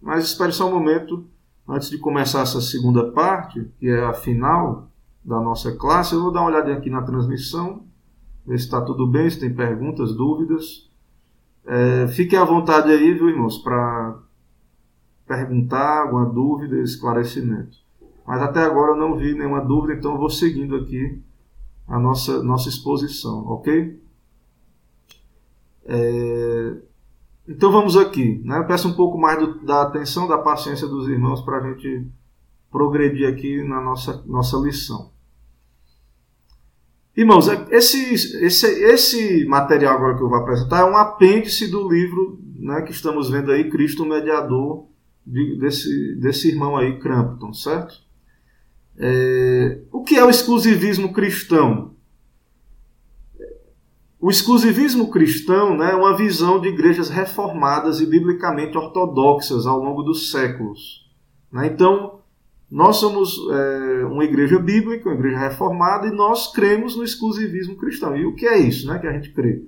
Mas 0.00 0.24
espere 0.24 0.52
só 0.52 0.68
um 0.68 0.74
momento, 0.74 1.26
antes 1.68 1.90
de 1.90 1.98
começar 1.98 2.42
essa 2.42 2.60
segunda 2.60 3.10
parte, 3.12 3.70
que 3.78 3.88
é 3.88 4.04
a 4.04 4.12
final 4.12 4.88
da 5.24 5.40
nossa 5.40 5.72
classe, 5.72 6.14
eu 6.14 6.22
vou 6.22 6.32
dar 6.32 6.40
uma 6.40 6.50
olhada 6.50 6.72
aqui 6.72 6.90
na 6.90 7.02
transmissão 7.02 7.84
ver 8.46 8.58
se 8.58 8.64
está 8.64 8.80
tudo 8.80 9.06
bem, 9.06 9.28
se 9.28 9.40
tem 9.40 9.52
perguntas, 9.52 10.14
dúvidas. 10.14 10.90
É, 11.66 12.06
fiquem 12.08 12.38
à 12.38 12.44
vontade 12.44 12.90
aí, 12.90 13.14
viu, 13.14 13.28
irmãos, 13.28 13.58
para 13.58 14.18
perguntar 15.26 16.02
alguma 16.02 16.26
dúvida, 16.26 16.76
esclarecimento. 16.80 17.78
Mas 18.26 18.42
até 18.42 18.60
agora 18.60 18.92
eu 18.92 18.96
não 18.96 19.16
vi 19.16 19.34
nenhuma 19.34 19.60
dúvida, 19.60 19.94
então 19.94 20.12
eu 20.12 20.18
vou 20.18 20.30
seguindo 20.30 20.76
aqui 20.76 21.22
a 21.86 21.98
nossa, 21.98 22.42
nossa 22.42 22.68
exposição, 22.68 23.46
ok? 23.46 24.02
É, 25.86 26.76
então 27.48 27.70
vamos 27.70 27.96
aqui. 27.96 28.40
Né? 28.44 28.58
Eu 28.58 28.66
peço 28.66 28.88
um 28.88 28.94
pouco 28.94 29.18
mais 29.18 29.38
do, 29.38 29.64
da 29.64 29.82
atenção, 29.82 30.26
da 30.26 30.38
paciência 30.38 30.86
dos 30.86 31.08
irmãos 31.08 31.42
para 31.42 31.58
a 31.58 31.68
gente 31.68 32.06
progredir 32.70 33.28
aqui 33.28 33.62
na 33.62 33.80
nossa, 33.80 34.22
nossa 34.26 34.56
lição. 34.56 35.12
Irmãos, 37.16 37.48
é, 37.48 37.66
esse, 37.70 38.12
esse, 38.44 38.66
esse 38.66 39.44
material 39.46 39.94
agora 39.94 40.16
que 40.16 40.22
eu 40.22 40.28
vou 40.28 40.38
apresentar 40.38 40.80
é 40.80 40.84
um 40.84 40.96
apêndice 40.96 41.70
do 41.70 41.88
livro 41.88 42.40
né, 42.56 42.82
que 42.82 42.90
estamos 42.90 43.30
vendo 43.30 43.52
aí, 43.52 43.70
Cristo 43.70 44.04
Mediador, 44.04 44.86
de, 45.24 45.56
desse, 45.58 46.16
desse 46.16 46.48
irmão 46.48 46.76
aí, 46.76 46.98
Crampton, 46.98 47.52
certo? 47.52 47.94
É, 48.98 49.80
o 49.92 50.02
que 50.02 50.16
é 50.16 50.24
o 50.24 50.30
exclusivismo 50.30 51.12
cristão? 51.12 51.93
O 54.24 54.30
exclusivismo 54.30 55.10
cristão 55.10 55.76
né, 55.76 55.92
é 55.92 55.94
uma 55.94 56.16
visão 56.16 56.58
de 56.58 56.68
igrejas 56.68 57.10
reformadas 57.10 58.00
e 58.00 58.06
biblicamente 58.06 58.74
ortodoxas 58.74 59.66
ao 59.66 59.78
longo 59.78 60.02
dos 60.02 60.30
séculos. 60.30 61.06
Né? 61.52 61.66
Então, 61.66 62.20
nós 62.70 62.96
somos 62.96 63.38
é, 63.52 64.06
uma 64.06 64.24
igreja 64.24 64.58
bíblica, 64.58 65.10
uma 65.10 65.14
igreja 65.14 65.40
reformada, 65.40 66.06
e 66.06 66.10
nós 66.10 66.50
cremos 66.50 66.96
no 66.96 67.04
exclusivismo 67.04 67.76
cristão. 67.76 68.16
E 68.16 68.24
o 68.24 68.34
que 68.34 68.46
é 68.46 68.56
isso 68.56 68.86
né, 68.86 68.98
que 68.98 69.06
a 69.06 69.12
gente 69.12 69.30
crê? 69.30 69.62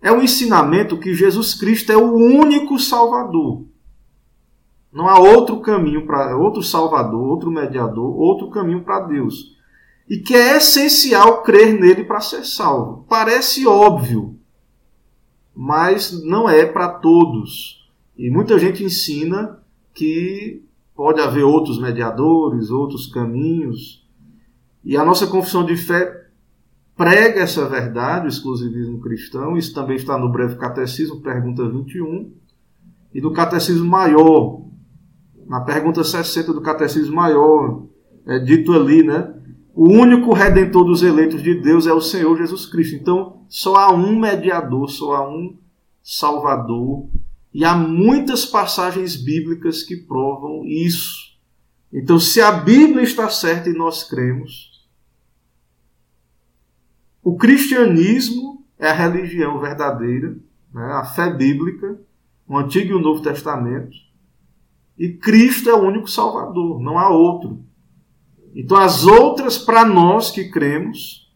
É 0.00 0.10
o 0.10 0.22
ensinamento 0.22 0.96
que 0.96 1.12
Jesus 1.12 1.52
Cristo 1.52 1.92
é 1.92 1.98
o 1.98 2.14
único 2.14 2.78
Salvador. 2.78 3.66
Não 4.90 5.06
há 5.06 5.18
outro 5.18 5.60
caminho 5.60 6.06
para 6.06 6.34
outro 6.34 6.62
Salvador, 6.62 7.20
outro 7.20 7.50
mediador, 7.50 8.18
outro 8.18 8.48
caminho 8.48 8.82
para 8.84 9.00
Deus. 9.00 9.54
E 10.08 10.18
que 10.18 10.34
é 10.34 10.56
essencial 10.56 11.42
crer 11.42 11.78
nele 11.78 12.04
para 12.04 12.20
ser 12.20 12.44
salvo. 12.44 13.04
Parece 13.08 13.66
óbvio, 13.66 14.38
mas 15.54 16.22
não 16.24 16.48
é 16.48 16.64
para 16.64 16.88
todos. 16.88 17.84
E 18.16 18.30
muita 18.30 18.58
gente 18.58 18.84
ensina 18.84 19.58
que 19.92 20.62
pode 20.94 21.20
haver 21.20 21.44
outros 21.44 21.80
mediadores, 21.80 22.70
outros 22.70 23.06
caminhos. 23.06 24.06
E 24.84 24.96
a 24.96 25.04
nossa 25.04 25.26
confissão 25.26 25.64
de 25.64 25.76
fé 25.76 26.26
prega 26.96 27.40
essa 27.40 27.68
verdade, 27.68 28.26
o 28.26 28.28
exclusivismo 28.28 29.00
cristão. 29.00 29.56
Isso 29.56 29.74
também 29.74 29.96
está 29.96 30.16
no 30.16 30.30
breve 30.30 30.56
catecismo, 30.56 31.20
pergunta 31.20 31.68
21. 31.68 32.32
E 33.12 33.20
do 33.20 33.32
catecismo 33.32 33.84
maior, 33.84 34.62
na 35.46 35.60
pergunta 35.60 36.02
60 36.02 36.52
do 36.52 36.60
catecismo 36.60 37.14
maior, 37.14 37.84
é 38.26 38.38
dito 38.38 38.72
ali, 38.72 39.02
né? 39.02 39.34
O 39.76 39.90
único 39.90 40.32
redentor 40.32 40.86
dos 40.86 41.02
eleitos 41.02 41.42
de 41.42 41.54
Deus 41.54 41.86
é 41.86 41.92
o 41.92 42.00
Senhor 42.00 42.34
Jesus 42.38 42.64
Cristo. 42.64 42.96
Então, 42.96 43.44
só 43.46 43.76
há 43.76 43.92
um 43.92 44.18
mediador, 44.18 44.88
só 44.88 45.16
há 45.16 45.28
um 45.28 45.54
salvador 46.02 47.06
e 47.52 47.62
há 47.62 47.76
muitas 47.76 48.46
passagens 48.46 49.16
bíblicas 49.16 49.82
que 49.82 49.94
provam 49.94 50.64
isso. 50.64 51.36
Então, 51.92 52.18
se 52.18 52.40
a 52.40 52.50
Bíblia 52.52 53.02
está 53.02 53.28
certa 53.28 53.68
e 53.68 53.74
nós 53.74 54.02
cremos, 54.02 54.88
o 57.22 57.36
cristianismo 57.36 58.64
é 58.78 58.88
a 58.88 58.94
religião 58.94 59.60
verdadeira, 59.60 60.38
né? 60.72 60.84
a 60.94 61.04
fé 61.04 61.30
bíblica, 61.30 62.00
o 62.48 62.56
Antigo 62.56 62.92
e 62.92 62.94
o 62.94 63.00
Novo 63.02 63.22
Testamento, 63.22 63.94
e 64.96 65.10
Cristo 65.10 65.68
é 65.68 65.74
o 65.74 65.84
único 65.84 66.08
Salvador, 66.08 66.80
não 66.80 66.98
há 66.98 67.10
outro. 67.10 67.65
Então, 68.56 68.76
as 68.78 69.04
outras, 69.04 69.58
para 69.58 69.84
nós 69.84 70.30
que 70.30 70.48
cremos, 70.48 71.30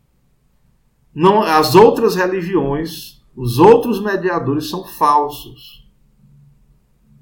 não, 1.15 1.43
as 1.43 1.75
outras 1.75 2.17
religiões, 2.17 3.23
os 3.37 3.59
outros 3.59 4.03
mediadores 4.03 4.69
são 4.69 4.85
falsos 4.85 5.81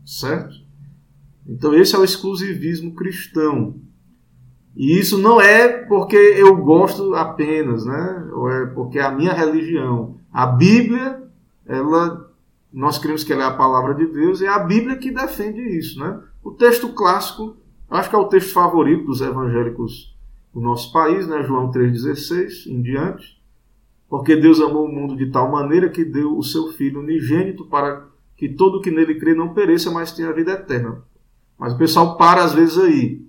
certo? 0.09 0.57
Então 1.47 1.75
esse 1.75 1.95
é 1.95 1.99
o 1.99 2.05
exclusivismo 2.05 2.95
cristão. 2.95 3.77
E 4.75 4.99
isso 4.99 5.19
não 5.19 5.41
é 5.41 5.69
porque 5.69 6.17
eu 6.17 6.57
gosto 6.57 7.15
apenas, 7.15 7.85
né? 7.85 8.31
Ou 8.33 8.51
é 8.51 8.67
porque 8.67 8.99
é 8.99 9.03
a 9.03 9.11
minha 9.11 9.33
religião. 9.33 10.19
A 10.33 10.47
Bíblia, 10.47 11.23
ela, 11.67 12.31
nós 12.73 12.99
cremos 12.99 13.25
que 13.25 13.33
ela 13.33 13.45
é 13.45 13.47
a 13.47 13.57
palavra 13.57 13.95
de 13.95 14.07
Deus, 14.07 14.41
e 14.41 14.47
é 14.47 14.49
a 14.49 14.59
Bíblia 14.59 14.97
que 14.97 15.11
defende 15.11 15.61
isso, 15.61 15.99
né? 15.99 16.21
O 16.43 16.53
texto 16.53 16.91
clássico, 16.91 17.57
acho 17.91 18.11
que 18.11 18.17
é 18.17 18.19
o 18.19 18.29
texto 18.29 18.53
favorito 18.53 19.07
dos 19.07 19.21
evangélicos 19.21 20.17
do 20.53 20.61
nosso 20.61 20.93
país, 20.93 21.27
né? 21.27 21.43
João 21.43 21.71
3,16 21.71 22.67
em 22.67 22.83
diante. 22.83 23.39
Porque 24.09 24.37
Deus 24.37 24.61
amou 24.61 24.87
o 24.87 24.93
mundo 24.93 25.17
de 25.17 25.31
tal 25.31 25.51
maneira 25.51 25.89
que 25.89 26.05
deu 26.05 26.37
o 26.37 26.43
seu 26.43 26.73
Filho 26.73 27.01
unigênito 27.01 27.67
para 27.67 28.07
que 28.37 28.49
todo 28.49 28.81
que 28.81 28.91
nele 28.91 29.19
crê 29.19 29.35
não 29.35 29.53
pereça, 29.53 29.91
mas 29.91 30.13
tenha 30.13 30.31
a 30.31 30.33
vida 30.33 30.53
eterna. 30.53 31.03
Mas 31.59 31.75
o 31.75 31.79
pessoal 31.79 32.17
para 32.17 32.43
às 32.43 32.55
vezes 32.55 32.79
aí. 32.79 33.27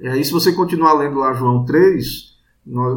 E 0.00 0.08
aí, 0.08 0.24
se 0.24 0.32
você 0.32 0.52
continuar 0.52 0.94
lendo 0.94 1.18
lá 1.18 1.32
João 1.32 1.64
3, 1.64 2.38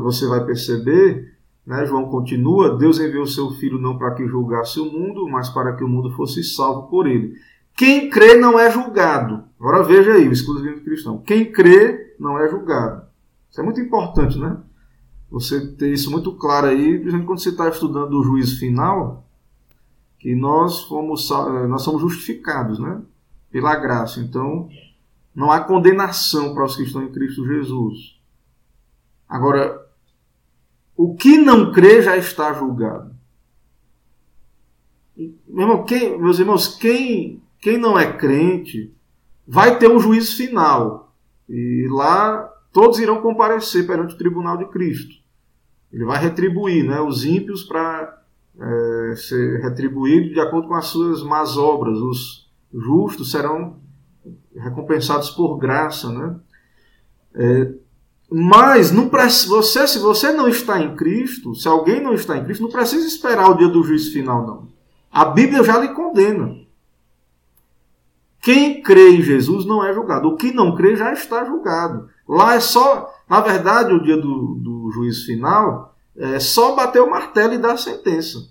você 0.04 0.28
vai 0.28 0.46
perceber, 0.46 1.36
né, 1.66 1.86
João 1.86 2.10
continua: 2.10 2.78
Deus 2.78 3.00
enviou 3.00 3.24
o 3.24 3.28
seu 3.28 3.52
Filho 3.52 3.80
não 3.80 3.98
para 3.98 4.14
que 4.14 4.28
julgasse 4.28 4.80
o 4.80 4.86
mundo, 4.86 5.28
mas 5.28 5.50
para 5.50 5.76
que 5.76 5.84
o 5.84 5.88
mundo 5.88 6.12
fosse 6.12 6.44
salvo 6.44 6.88
por 6.90 7.08
ele. 7.08 7.36
Quem 7.76 8.10
crê 8.10 8.36
não 8.36 8.60
é 8.60 8.72
julgado. 8.72 9.44
Agora 9.60 9.84
veja 9.84 10.14
aí, 10.14 10.28
o 10.28 10.32
exclusivismo 10.32 10.84
cristão. 10.84 11.22
Quem 11.22 11.52
crê 11.52 12.16
não 12.20 12.40
é 12.40 12.50
julgado. 12.50 13.06
Isso 13.50 13.60
é 13.60 13.64
muito 13.64 13.80
importante, 13.80 14.40
né? 14.40 14.58
Você 15.30 15.74
ter 15.74 15.92
isso 15.92 16.10
muito 16.12 16.34
claro 16.34 16.68
aí, 16.68 17.00
quando 17.26 17.40
você 17.40 17.50
está 17.50 17.68
estudando 17.68 18.14
o 18.14 18.24
juízo 18.24 18.60
final, 18.60 19.28
que 20.20 20.34
nós 20.36 20.84
fomos, 20.84 21.30
nós 21.68 21.82
somos 21.82 22.02
justificados, 22.02 22.80
né? 22.80 23.02
Pela 23.52 23.76
graça. 23.76 24.20
Então, 24.20 24.70
não 25.34 25.52
há 25.52 25.60
condenação 25.60 26.54
para 26.54 26.66
os 26.66 26.76
que 26.76 26.84
estão 26.84 27.04
em 27.04 27.12
Cristo 27.12 27.46
Jesus. 27.46 28.20
Agora, 29.28 29.86
o 30.96 31.14
que 31.16 31.38
não 31.38 31.72
crê 31.74 32.02
já 32.02 32.16
está 32.16 32.54
julgado. 32.54 33.14
Meu 35.18 35.68
irmão, 35.68 35.84
quem, 35.84 36.18
meus 36.20 36.40
irmãos, 36.40 36.68
quem, 36.76 37.42
quem 37.60 37.78
não 37.78 37.98
é 37.98 38.12
crente 38.12 38.94
vai 39.48 39.78
ter 39.78 39.90
um 39.90 40.00
juízo 40.00 40.36
final. 40.36 41.14
E 41.48 41.88
lá 41.90 42.52
todos 42.72 43.00
irão 43.00 43.22
comparecer 43.22 43.86
perante 43.86 44.16
o 44.16 44.18
tribunal 44.18 44.58
de 44.58 44.66
Cristo. 44.66 45.16
Ele 45.92 46.06
vai 46.06 46.22
retribuir 46.22 46.84
né, 46.84 47.00
os 47.00 47.24
ímpios 47.24 47.64
para 47.64 48.22
é, 48.60 49.16
ser 49.16 49.62
retribuídos 49.62 50.34
de 50.34 50.40
acordo 50.40 50.68
com 50.68 50.76
as 50.76 50.88
suas 50.88 51.24
más 51.24 51.58
obras. 51.58 51.98
Os 52.00 52.50
justos 52.74 53.32
serão 53.32 53.78
recompensados 54.56 55.30
por 55.30 55.58
graça, 55.58 56.12
né? 56.12 56.36
É, 57.36 57.74
mas 58.30 58.92
não 58.92 59.10
você, 59.48 59.88
se 59.88 60.00
você 60.00 60.32
não 60.32 60.48
está 60.48 60.82
em 60.82 60.96
Cristo, 60.96 61.54
se 61.54 61.68
alguém 61.68 62.02
não 62.02 62.14
está 62.14 62.38
em 62.38 62.44
Cristo, 62.44 62.64
não 62.64 62.72
precisa 62.72 63.06
esperar 63.06 63.50
o 63.50 63.58
dia 63.58 63.68
do 63.68 63.84
juízo 63.84 64.12
final, 64.12 64.46
não. 64.46 64.68
A 65.12 65.26
Bíblia 65.26 65.64
já 65.64 65.78
lhe 65.78 65.90
condena. 65.90 66.65
Quem 68.46 68.80
crê 68.80 69.16
em 69.16 69.24
Jesus 69.24 69.66
não 69.66 69.84
é 69.84 69.92
julgado. 69.92 70.28
O 70.28 70.38
que 70.38 70.54
não 70.54 70.76
crê 70.76 70.96
já 70.96 71.12
está 71.12 71.44
julgado. 71.44 72.08
Lá 72.30 72.54
é 72.54 72.60
só, 72.60 73.12
na 73.28 73.42
verdade, 73.42 73.92
o 73.92 74.04
dia 74.04 74.18
do, 74.18 74.54
do 74.62 74.92
juízo 74.92 75.26
final 75.26 75.98
é 76.16 76.40
só 76.40 76.76
bater 76.76 77.02
o 77.02 77.10
martelo 77.10 77.56
e 77.56 77.58
dar 77.58 77.74
a 77.74 77.78
sentença. 77.78 78.48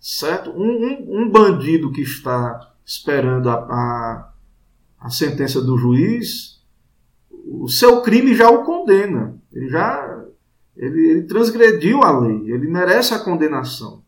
Certo? 0.00 0.50
Um, 0.50 0.64
um, 0.64 1.22
um 1.22 1.30
bandido 1.30 1.92
que 1.92 2.00
está 2.00 2.72
esperando 2.84 3.48
a, 3.48 3.54
a, 3.54 4.32
a 4.98 5.08
sentença 5.08 5.62
do 5.62 5.78
juiz, 5.78 6.60
o 7.30 7.68
seu 7.68 8.02
crime 8.02 8.34
já 8.34 8.50
o 8.50 8.64
condena. 8.64 9.40
Ele 9.52 9.68
já 9.68 10.24
ele, 10.76 11.08
ele, 11.08 11.22
transgrediu 11.22 12.02
a 12.02 12.18
lei, 12.18 12.50
ele 12.50 12.66
merece 12.66 13.14
a 13.14 13.20
condenação. 13.20 14.01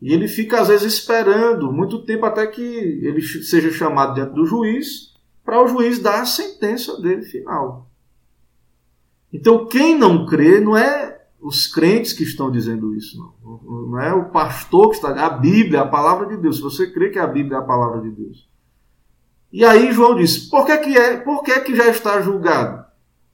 E 0.00 0.12
ele 0.12 0.28
fica, 0.28 0.60
às 0.60 0.68
vezes, 0.68 0.94
esperando 0.94 1.72
muito 1.72 2.04
tempo 2.04 2.26
até 2.26 2.46
que 2.46 2.62
ele 2.62 3.22
seja 3.22 3.70
chamado 3.70 4.14
diante 4.14 4.34
do 4.34 4.44
juiz, 4.44 5.14
para 5.44 5.62
o 5.62 5.68
juiz 5.68 5.98
dar 5.98 6.20
a 6.20 6.26
sentença 6.26 7.00
dele 7.00 7.22
final. 7.22 7.88
Então, 9.32 9.66
quem 9.66 9.96
não 9.96 10.26
crê 10.26 10.60
não 10.60 10.76
é 10.76 11.16
os 11.40 11.66
crentes 11.66 12.12
que 12.12 12.24
estão 12.24 12.50
dizendo 12.50 12.94
isso, 12.94 13.18
não. 13.18 13.60
Não 13.88 14.00
é 14.00 14.12
o 14.12 14.30
pastor 14.30 14.90
que 14.90 14.96
está. 14.96 15.10
A 15.24 15.30
Bíblia, 15.30 15.82
a 15.82 15.86
palavra 15.86 16.26
de 16.26 16.36
Deus. 16.36 16.56
Se 16.56 16.62
você 16.62 16.90
crê 16.90 17.10
que 17.10 17.18
a 17.18 17.26
Bíblia 17.26 17.58
é 17.58 17.60
a 17.60 17.64
palavra 17.64 18.00
de 18.00 18.10
Deus. 18.10 18.48
E 19.52 19.64
aí 19.64 19.92
João 19.92 20.16
diz: 20.16 20.38
por 20.38 20.66
que, 20.66 20.76
que, 20.78 20.98
é, 20.98 21.16
por 21.18 21.42
que, 21.42 21.60
que 21.60 21.76
já 21.76 21.88
está 21.88 22.20
julgado? 22.20 22.84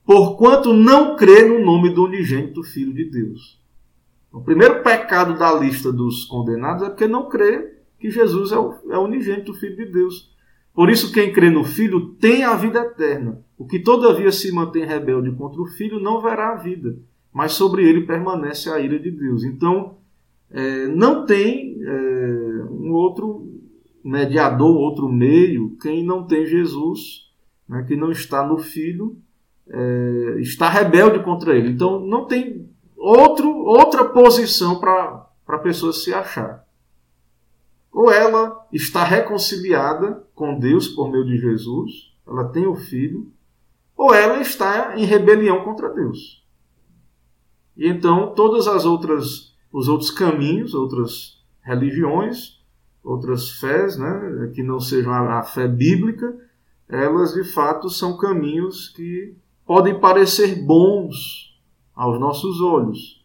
Porquanto 0.04 0.72
não 0.72 1.16
crê 1.16 1.44
no 1.44 1.64
nome 1.64 1.94
do 1.94 2.04
unigênito 2.04 2.62
Filho 2.62 2.92
de 2.92 3.04
Deus. 3.10 3.61
O 4.32 4.40
primeiro 4.40 4.82
pecado 4.82 5.38
da 5.38 5.52
lista 5.52 5.92
dos 5.92 6.24
condenados 6.24 6.84
é 6.84 6.88
porque 6.88 7.06
não 7.06 7.28
crê 7.28 7.74
que 7.98 8.10
Jesus 8.10 8.52
é 8.52 8.58
o, 8.58 8.74
é 8.90 8.98
unigênito 8.98 9.54
Filho 9.54 9.76
de 9.76 9.86
Deus. 9.86 10.32
Por 10.74 10.90
isso, 10.90 11.12
quem 11.12 11.32
crê 11.32 11.50
no 11.50 11.64
Filho 11.64 12.14
tem 12.14 12.44
a 12.44 12.54
vida 12.54 12.80
eterna. 12.80 13.44
O 13.58 13.66
que 13.66 13.78
todavia 13.78 14.32
se 14.32 14.50
mantém 14.50 14.84
rebelde 14.84 15.30
contra 15.32 15.60
o 15.60 15.66
Filho 15.66 16.00
não 16.00 16.22
verá 16.22 16.52
a 16.52 16.56
vida 16.56 16.96
mas 17.32 17.52
sobre 17.52 17.88
ele 17.88 18.02
permanece 18.02 18.68
a 18.68 18.78
ira 18.78 18.98
de 18.98 19.10
Deus. 19.10 19.42
Então, 19.42 19.96
é, 20.50 20.86
não 20.88 21.24
tem 21.24 21.78
é, 21.82 22.64
um 22.70 22.92
outro 22.92 23.48
mediador, 24.04 24.76
outro 24.76 25.08
meio, 25.08 25.76
quem 25.80 26.04
não 26.04 26.26
tem 26.26 26.44
Jesus, 26.44 27.30
né, 27.68 27.84
que 27.88 27.96
não 27.96 28.10
está 28.10 28.46
no 28.46 28.58
Filho, 28.58 29.16
é, 29.66 30.40
está 30.40 30.68
rebelde 30.68 31.24
contra 31.24 31.56
ele. 31.56 31.70
Então, 31.70 32.04
não 32.04 32.26
tem 32.26 32.61
outro, 33.02 33.48
outra 33.64 34.04
posição 34.04 34.78
para 34.78 35.26
a 35.48 35.58
pessoa 35.58 35.92
se 35.92 36.14
achar. 36.14 36.64
Ou 37.90 38.10
ela 38.10 38.66
está 38.72 39.02
reconciliada 39.02 40.24
com 40.34 40.58
Deus 40.58 40.88
por 40.88 41.10
meio 41.10 41.26
de 41.26 41.36
Jesus, 41.36 42.12
ela 42.26 42.48
tem 42.48 42.66
o 42.66 42.76
Filho, 42.76 43.30
ou 43.96 44.14
ela 44.14 44.40
está 44.40 44.96
em 44.96 45.04
rebelião 45.04 45.64
contra 45.64 45.92
Deus. 45.92 46.42
E 47.76 47.88
então 47.88 48.32
todas 48.34 48.66
as 48.68 48.84
outras 48.84 49.52
os 49.72 49.88
outros 49.88 50.10
caminhos, 50.10 50.74
outras 50.74 51.42
religiões, 51.62 52.60
outras 53.02 53.50
fés, 53.52 53.96
né, 53.96 54.52
que 54.54 54.62
não 54.62 54.78
sejam 54.78 55.12
a, 55.12 55.42
fé 55.42 55.66
bíblica, 55.66 56.36
elas 56.86 57.32
de 57.32 57.42
fato 57.42 57.88
são 57.88 58.18
caminhos 58.18 58.90
que 58.90 59.34
podem 59.64 59.98
parecer 59.98 60.62
bons 60.62 61.51
aos 62.02 62.18
nossos 62.18 62.60
olhos, 62.60 63.24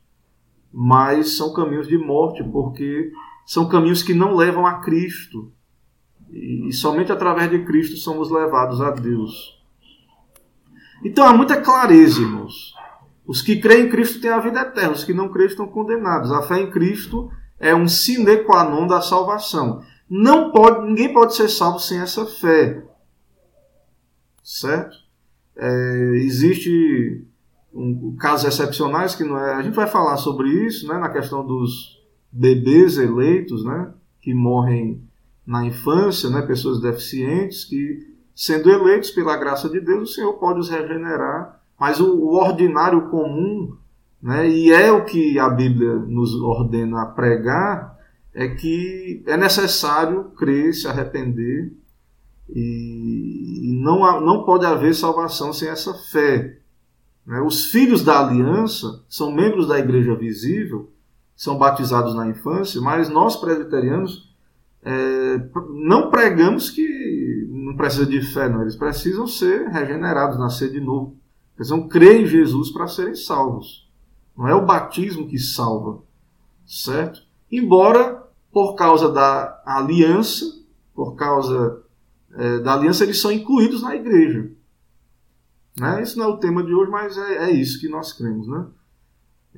mas 0.71 1.36
são 1.36 1.51
caminhos 1.51 1.88
de 1.88 1.97
morte, 1.97 2.43
porque 2.43 3.11
são 3.43 3.67
caminhos 3.67 4.03
que 4.03 4.13
não 4.13 4.36
levam 4.36 4.67
a 4.67 4.82
Cristo. 4.82 5.51
E, 6.30 6.71
somente 6.71 7.11
através 7.11 7.49
de 7.49 7.65
Cristo 7.65 7.97
somos 7.97 8.30
levados 8.30 8.80
a 8.80 8.91
Deus. 8.91 9.59
Então 11.03 11.25
há 11.25 11.34
muita 11.34 11.59
clareza, 11.59 12.21
irmãos, 12.21 12.75
os 13.25 13.41
que 13.41 13.59
creem 13.59 13.88
em 13.88 13.89
Cristo 13.89 14.21
têm 14.21 14.30
a 14.30 14.39
vida 14.39 14.61
eterna, 14.61 14.93
os 14.93 15.03
que 15.03 15.13
não 15.13 15.30
creem 15.30 15.47
estão 15.47 15.67
condenados. 15.67 16.32
A 16.32 16.43
fé 16.43 16.59
em 16.59 16.69
Cristo 16.69 17.32
é 17.59 17.73
um 17.73 17.88
sine 17.88 18.43
qua 18.43 18.63
non 18.63 18.86
da 18.86 19.01
salvação. 19.01 19.82
Não 20.07 20.51
pode, 20.51 20.86
ninguém 20.86 21.11
pode 21.11 21.36
ser 21.36 21.49
salvo 21.49 21.80
sem 21.80 21.99
essa 21.99 22.28
fé. 22.28 22.86
Certo? 24.43 24.95
É, 25.55 26.11
existe 26.17 27.25
um, 27.78 28.15
casos 28.19 28.47
excepcionais 28.47 29.15
que 29.15 29.23
não 29.23 29.38
é, 29.38 29.53
a 29.53 29.61
gente 29.61 29.75
vai 29.75 29.88
falar 29.88 30.17
sobre 30.17 30.49
isso, 30.49 30.88
né, 30.88 30.97
na 30.97 31.09
questão 31.09 31.45
dos 31.45 32.01
bebês 32.32 32.97
eleitos, 32.97 33.63
né, 33.63 33.91
que 34.21 34.34
morrem 34.34 35.01
na 35.45 35.65
infância, 35.65 36.30
né, 36.30 36.41
pessoas 36.41 36.82
deficientes 36.82 37.65
que 37.65 38.15
sendo 38.36 38.69
eleitos 38.69 39.11
pela 39.11 39.38
graça 39.38 39.69
de 39.69 39.80
Deus, 39.80 40.09
o 40.09 40.13
Senhor 40.13 40.34
pode 40.34 40.59
os 40.59 40.69
regenerar 40.69 41.57
mas 41.80 41.99
o, 41.99 42.15
o 42.15 42.36
ordinário 42.36 43.09
comum, 43.09 43.75
né, 44.21 44.49
e 44.49 44.71
é 44.71 44.91
o 44.91 45.05
que 45.05 45.38
a 45.38 45.49
Bíblia 45.49 45.93
nos 45.93 46.34
ordena 46.41 47.03
a 47.03 47.05
pregar, 47.05 47.95
é 48.34 48.47
que 48.47 49.23
é 49.28 49.38
necessário 49.38 50.25
crer, 50.32 50.73
se 50.73 50.88
arrepender, 50.88 51.71
e 52.49 53.80
não, 53.84 54.21
não 54.21 54.43
pode 54.43 54.65
haver 54.65 54.95
salvação 54.95 55.51
sem 55.51 55.67
essa 55.67 55.93
fé. 55.93 56.57
Né? 57.28 57.39
Os 57.41 57.65
filhos 57.65 58.01
da 58.03 58.25
aliança 58.25 59.03
são 59.07 59.32
membros 59.32 59.67
da 59.67 59.78
igreja 59.78 60.15
visível, 60.15 60.89
são 61.36 61.59
batizados 61.59 62.15
na 62.15 62.25
infância, 62.25 62.82
mas 62.82 63.09
nós 63.09 63.36
presbiterianos 63.36 64.34
é, 64.82 65.39
não 65.69 66.09
pregamos 66.09 66.71
que 66.71 67.47
não 67.51 67.75
precisa 67.75 68.07
de 68.07 68.21
fé, 68.21 68.49
não. 68.49 68.61
Eles 68.61 68.75
precisam 68.75 69.28
ser 69.28 69.67
regenerados, 69.67 70.39
nascer 70.39 70.71
de 70.71 70.80
novo 70.80 71.17
precisam 71.57 71.88
crer 71.88 72.21
em 72.21 72.28
Jesus 72.28 72.69
para 72.69 72.88
serem 72.88 73.15
salvos. 73.15 73.89
Não 74.38 74.47
é 74.47 74.53
o 74.53 74.65
batismo 74.65 75.28
que 75.28 75.39
salva, 75.39 75.99
certo? 76.65 77.23
Embora, 77.51 78.23
por 78.51 78.75
causa 78.75 79.11
da 79.11 79.59
aliança, 79.65 80.45
por 80.93 81.15
causa 81.15 81.82
é, 82.36 82.59
da 82.59 82.75
aliança, 82.75 83.03
eles 83.03 83.19
são 83.19 83.32
incluídos 83.32 83.82
na 83.82 83.95
igreja. 83.95 84.51
Né? 85.80 86.01
Isso 86.01 86.17
não 86.17 86.25
é 86.25 86.28
o 86.30 86.38
tema 86.38 86.63
de 86.63 86.73
hoje, 86.73 86.89
mas 86.89 87.17
é, 87.17 87.49
é 87.49 87.51
isso 87.51 87.80
que 87.80 87.88
nós 87.88 88.11
cremos. 88.11 88.47
Né? 88.47 88.65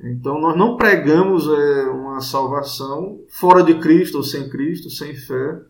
Então, 0.04 0.40
nós 0.40 0.56
não 0.56 0.76
pregamos 0.76 1.48
é, 1.48 1.84
uma 1.84 2.20
salvação 2.20 3.20
fora 3.28 3.62
de 3.62 3.74
Cristo 3.80 4.18
ou 4.18 4.22
sem 4.22 4.48
Cristo, 4.48 4.90
sem 4.90 5.14
fé. 5.14 5.60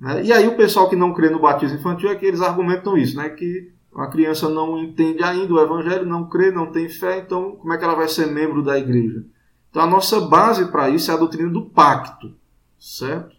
Né? 0.00 0.24
E 0.24 0.32
aí, 0.32 0.46
o 0.46 0.56
pessoal 0.56 0.88
que 0.88 0.96
não 0.96 1.12
crê 1.12 1.28
no 1.28 1.40
batismo 1.40 1.78
infantil 1.78 2.10
é 2.10 2.14
que 2.14 2.26
eles 2.26 2.40
argumentam 2.40 2.96
isso, 2.96 3.16
né? 3.16 3.28
que 3.30 3.72
a 3.94 4.06
criança 4.06 4.48
não 4.48 4.78
entende 4.78 5.22
ainda 5.22 5.52
o 5.52 5.60
evangelho, 5.60 6.06
não 6.06 6.28
crê, 6.28 6.52
não 6.52 6.70
tem 6.70 6.88
fé, 6.88 7.18
então 7.18 7.56
como 7.56 7.72
é 7.72 7.78
que 7.78 7.82
ela 7.82 7.96
vai 7.96 8.06
ser 8.06 8.26
membro 8.26 8.62
da 8.62 8.78
igreja? 8.78 9.24
Então, 9.68 9.82
a 9.82 9.86
nossa 9.86 10.20
base 10.20 10.70
para 10.70 10.88
isso 10.88 11.10
é 11.10 11.14
a 11.14 11.16
doutrina 11.16 11.50
do 11.50 11.66
pacto, 11.66 12.32
certo? 12.78 13.36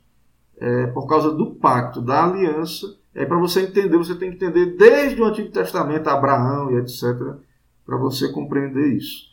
É, 0.58 0.88
por 0.88 1.08
causa 1.08 1.32
do 1.32 1.56
pacto, 1.56 2.02
da 2.02 2.26
aliança 2.26 3.01
é 3.14 3.26
para 3.26 3.38
você 3.38 3.62
entender, 3.62 3.98
você 3.98 4.16
tem 4.16 4.30
que 4.30 4.38
entender 4.38 4.78
desde 4.78 5.22
o 5.22 5.26
Antigo 5.26 5.52
Testamento, 5.52 6.08
Abraão 6.08 6.72
e 6.72 6.78
etc., 6.78 7.04
para 7.86 7.98
você 7.98 8.32
compreender 8.32 8.96
isso. 8.96 9.32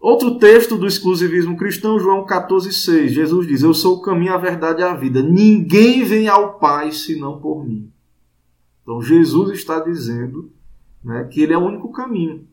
Outro 0.00 0.38
texto 0.38 0.76
do 0.76 0.86
exclusivismo 0.86 1.56
cristão, 1.56 1.98
João 1.98 2.26
14,6. 2.26 3.08
Jesus 3.08 3.46
diz: 3.46 3.62
Eu 3.62 3.72
sou 3.72 3.96
o 3.96 4.02
caminho, 4.02 4.34
a 4.34 4.38
verdade 4.38 4.82
e 4.82 4.84
a 4.84 4.94
vida. 4.94 5.22
Ninguém 5.22 6.04
vem 6.04 6.28
ao 6.28 6.58
Pai 6.58 6.92
senão 6.92 7.40
por 7.40 7.64
mim. 7.64 7.90
Então 8.82 9.00
Jesus 9.00 9.50
está 9.50 9.80
dizendo 9.80 10.52
né, 11.02 11.24
que 11.24 11.40
ele 11.40 11.54
é 11.54 11.58
o 11.58 11.64
único 11.64 11.90
caminho. 11.90 12.46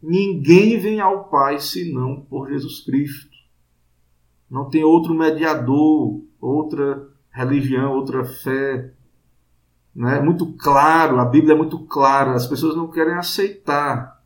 Ninguém 0.00 0.78
vem 0.78 1.00
ao 1.00 1.24
Pai 1.24 1.58
senão 1.58 2.20
por 2.20 2.48
Jesus 2.48 2.84
Cristo. 2.84 3.36
Não 4.48 4.68
tem 4.68 4.84
outro 4.84 5.12
mediador, 5.12 6.22
outra 6.40 7.11
religião, 7.32 7.92
outra 7.92 8.24
fé. 8.24 8.92
Né? 9.94 10.18
É 10.18 10.22
muito 10.22 10.52
claro, 10.54 11.18
a 11.18 11.24
Bíblia 11.24 11.54
é 11.54 11.56
muito 11.56 11.78
clara, 11.80 12.32
as 12.32 12.46
pessoas 12.46 12.76
não 12.76 12.88
querem 12.88 13.14
aceitar. 13.14 14.22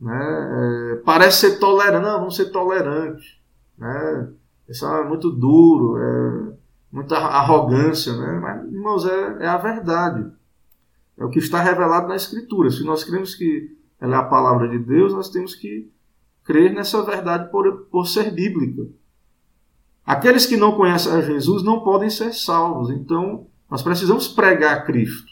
Né? 0.00 0.92
É, 0.92 0.96
parece 1.04 1.50
ser 1.50 1.58
tolerante, 1.58 2.04
não, 2.04 2.18
vamos 2.18 2.36
ser 2.36 2.46
tolerantes. 2.46 3.38
Né? 3.76 4.28
Isso 4.68 4.86
é 4.86 5.04
muito 5.04 5.30
duro, 5.30 5.98
é 5.98 6.52
muita 6.90 7.16
arrogância, 7.16 8.16
né? 8.16 8.38
mas, 8.40 8.72
irmãos, 8.72 9.06
é, 9.06 9.44
é 9.44 9.48
a 9.48 9.56
verdade. 9.56 10.30
É 11.18 11.24
o 11.24 11.30
que 11.30 11.38
está 11.38 11.60
revelado 11.60 12.08
na 12.08 12.16
Escritura. 12.16 12.70
Se 12.70 12.84
nós 12.84 13.04
cremos 13.04 13.34
que 13.34 13.76
ela 14.00 14.16
é 14.16 14.18
a 14.18 14.24
palavra 14.24 14.68
de 14.68 14.78
Deus, 14.78 15.12
nós 15.12 15.30
temos 15.30 15.54
que 15.54 15.90
crer 16.44 16.74
nessa 16.74 17.02
verdade 17.02 17.50
por, 17.50 17.86
por 17.90 18.06
ser 18.06 18.32
bíblica. 18.32 18.82
Aqueles 20.04 20.46
que 20.46 20.56
não 20.56 20.72
conhecem 20.72 21.12
a 21.12 21.20
Jesus 21.20 21.62
não 21.62 21.80
podem 21.80 22.10
ser 22.10 22.32
salvos. 22.34 22.90
Então, 22.90 23.46
nós 23.70 23.82
precisamos 23.82 24.28
pregar 24.28 24.84
Cristo. 24.84 25.30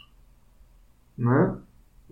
Né? 1.18 1.56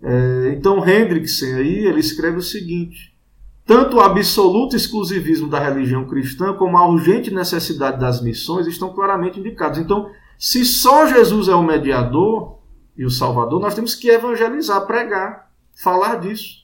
É, 0.03 0.53
então, 0.53 0.87
Hendrickson 0.87 1.57
aí, 1.57 1.85
ele 1.85 1.99
escreve 1.99 2.37
o 2.37 2.41
seguinte: 2.41 3.17
tanto 3.65 3.97
o 3.97 4.01
absoluto 4.01 4.75
exclusivismo 4.75 5.49
da 5.49 5.59
religião 5.59 6.05
cristã 6.07 6.53
como 6.53 6.77
a 6.77 6.87
urgente 6.87 7.31
necessidade 7.31 7.99
das 7.99 8.21
missões 8.21 8.67
estão 8.67 8.93
claramente 8.93 9.39
indicados. 9.39 9.79
Então, 9.79 10.09
se 10.37 10.65
só 10.65 11.05
Jesus 11.05 11.47
é 11.47 11.55
o 11.55 11.63
mediador 11.63 12.59
e 12.97 13.05
o 13.05 13.09
Salvador, 13.09 13.59
nós 13.59 13.75
temos 13.75 13.93
que 13.93 14.09
evangelizar, 14.09 14.85
pregar, 14.85 15.51
falar 15.75 16.15
disso. 16.15 16.59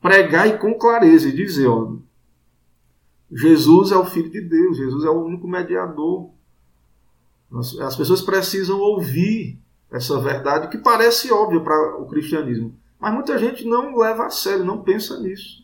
Pregar 0.00 0.46
e 0.48 0.58
com 0.58 0.74
clareza 0.74 1.28
e 1.28 1.32
dizer, 1.32 1.66
ó, 1.66 1.96
Jesus 3.30 3.92
é 3.92 3.96
o 3.96 4.04
Filho 4.04 4.30
de 4.30 4.40
Deus, 4.40 4.76
Jesus 4.76 5.04
é 5.04 5.10
o 5.10 5.24
único 5.24 5.46
mediador. 5.46 6.30
As 7.80 7.96
pessoas 7.96 8.22
precisam 8.22 8.78
ouvir 8.78 9.58
essa 9.90 10.20
verdade 10.20 10.68
que 10.68 10.78
parece 10.78 11.32
óbvia 11.32 11.60
para 11.60 11.96
o 12.00 12.06
cristianismo, 12.06 12.74
mas 13.00 13.14
muita 13.14 13.38
gente 13.38 13.66
não 13.66 13.96
leva 13.96 14.26
a 14.26 14.30
sério, 14.30 14.64
não 14.64 14.82
pensa 14.82 15.18
nisso, 15.20 15.62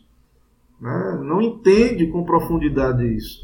né? 0.79 1.19
não 1.23 1.41
entende 1.41 2.07
com 2.07 2.23
profundidade 2.23 3.05
isso. 3.05 3.39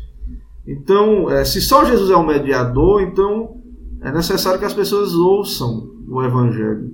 Então, 0.66 1.30
é, 1.30 1.44
se 1.44 1.62
só 1.62 1.86
Jesus 1.86 2.10
é 2.10 2.16
o 2.16 2.26
mediador, 2.26 3.02
então 3.02 3.62
é 4.02 4.12
necessário 4.12 4.60
que 4.60 4.66
as 4.66 4.74
pessoas 4.74 5.14
ouçam 5.14 5.92
o 6.08 6.24
Evangelho. 6.24 6.92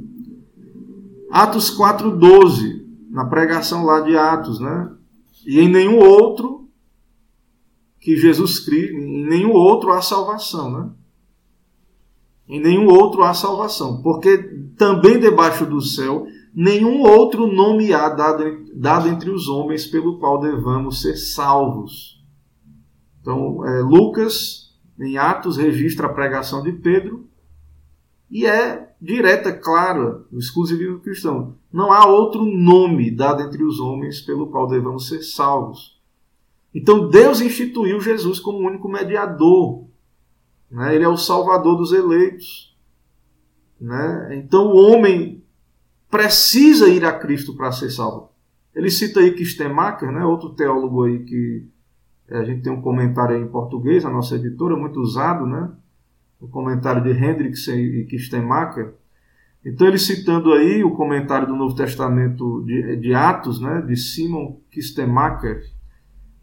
Atos 1.31 1.77
4,12, 1.77 2.85
na 3.09 3.25
pregação 3.25 3.85
lá 3.85 4.01
de 4.01 4.17
Atos, 4.17 4.59
né? 4.59 4.91
E 5.45 5.59
em 5.59 5.69
nenhum 5.69 5.99
outro 5.99 6.66
que 7.99 8.15
Jesus 8.15 8.59
Cristo, 8.59 8.95
em 8.95 9.27
nenhum 9.27 9.51
outro 9.51 9.91
há 9.91 10.01
salvação, 10.01 10.71
né? 10.71 10.89
Em 12.47 12.61
nenhum 12.61 12.87
outro 12.87 13.23
há 13.23 13.33
salvação, 13.33 14.01
porque 14.01 14.37
também 14.77 15.19
debaixo 15.19 15.65
do 15.65 15.81
céu 15.81 16.25
nenhum 16.59 17.01
outro 17.01 17.45
nome 17.45 17.93
há 17.93 18.09
dado, 18.09 18.65
dado 18.73 19.07
entre 19.07 19.29
os 19.29 19.47
homens 19.47 19.85
pelo 19.85 20.17
qual 20.17 20.39
devamos 20.39 21.03
ser 21.03 21.15
salvos. 21.15 22.23
Então, 23.21 23.63
é, 23.63 23.81
Lucas, 23.81 24.75
em 24.99 25.17
Atos, 25.17 25.57
registra 25.57 26.07
a 26.07 26.13
pregação 26.13 26.63
de 26.63 26.71
Pedro 26.71 27.29
e 28.31 28.47
é 28.47 28.91
direta, 28.99 29.53
clara, 29.53 30.25
exclusivo 30.33 30.99
cristão. 30.99 31.55
Não 31.71 31.91
há 31.91 32.07
outro 32.07 32.43
nome 32.43 33.11
dado 33.11 33.43
entre 33.43 33.63
os 33.63 33.79
homens 33.79 34.21
pelo 34.21 34.47
qual 34.47 34.67
devamos 34.67 35.07
ser 35.07 35.21
salvos. 35.21 35.96
Então 36.77 37.09
Deus 37.09 37.41
instituiu 37.41 37.99
Jesus 37.99 38.39
como 38.39 38.59
único 38.59 38.87
mediador. 38.87 39.87
Né? 40.69 40.93
Ele 40.93 41.03
é 41.03 41.07
o 41.07 41.17
salvador 41.17 41.75
dos 41.75 41.91
eleitos. 41.91 42.77
Né? 43.81 44.37
Então 44.37 44.67
o 44.67 44.77
homem 44.77 45.43
precisa 46.07 46.87
ir 46.87 47.03
a 47.03 47.11
Cristo 47.11 47.55
para 47.55 47.71
ser 47.71 47.89
salvo. 47.89 48.29
Ele 48.75 48.91
cita 48.91 49.19
aí 49.19 49.31
Kistemacher, 49.31 50.11
né? 50.11 50.23
outro 50.23 50.49
teólogo 50.49 51.05
aí 51.05 51.25
que 51.25 51.65
a 52.29 52.43
gente 52.43 52.61
tem 52.61 52.71
um 52.71 52.81
comentário 52.81 53.35
em 53.35 53.47
português, 53.47 54.05
a 54.05 54.11
nossa 54.11 54.35
editora, 54.35 54.75
muito 54.75 54.99
usado, 54.99 55.47
né? 55.47 55.71
o 56.39 56.47
comentário 56.47 57.01
de 57.01 57.09
Hendrickson 57.09 57.71
e 57.71 58.05
Kistemacher. 58.05 58.93
Então 59.65 59.87
ele 59.87 59.97
citando 59.97 60.53
aí 60.53 60.83
o 60.83 60.91
comentário 60.91 61.47
do 61.47 61.55
Novo 61.55 61.73
Testamento 61.73 62.63
de, 62.67 62.97
de 62.97 63.15
Atos, 63.15 63.59
né? 63.59 63.81
de 63.81 63.95
Simon 63.95 64.59
Kistemacher, 64.69 65.75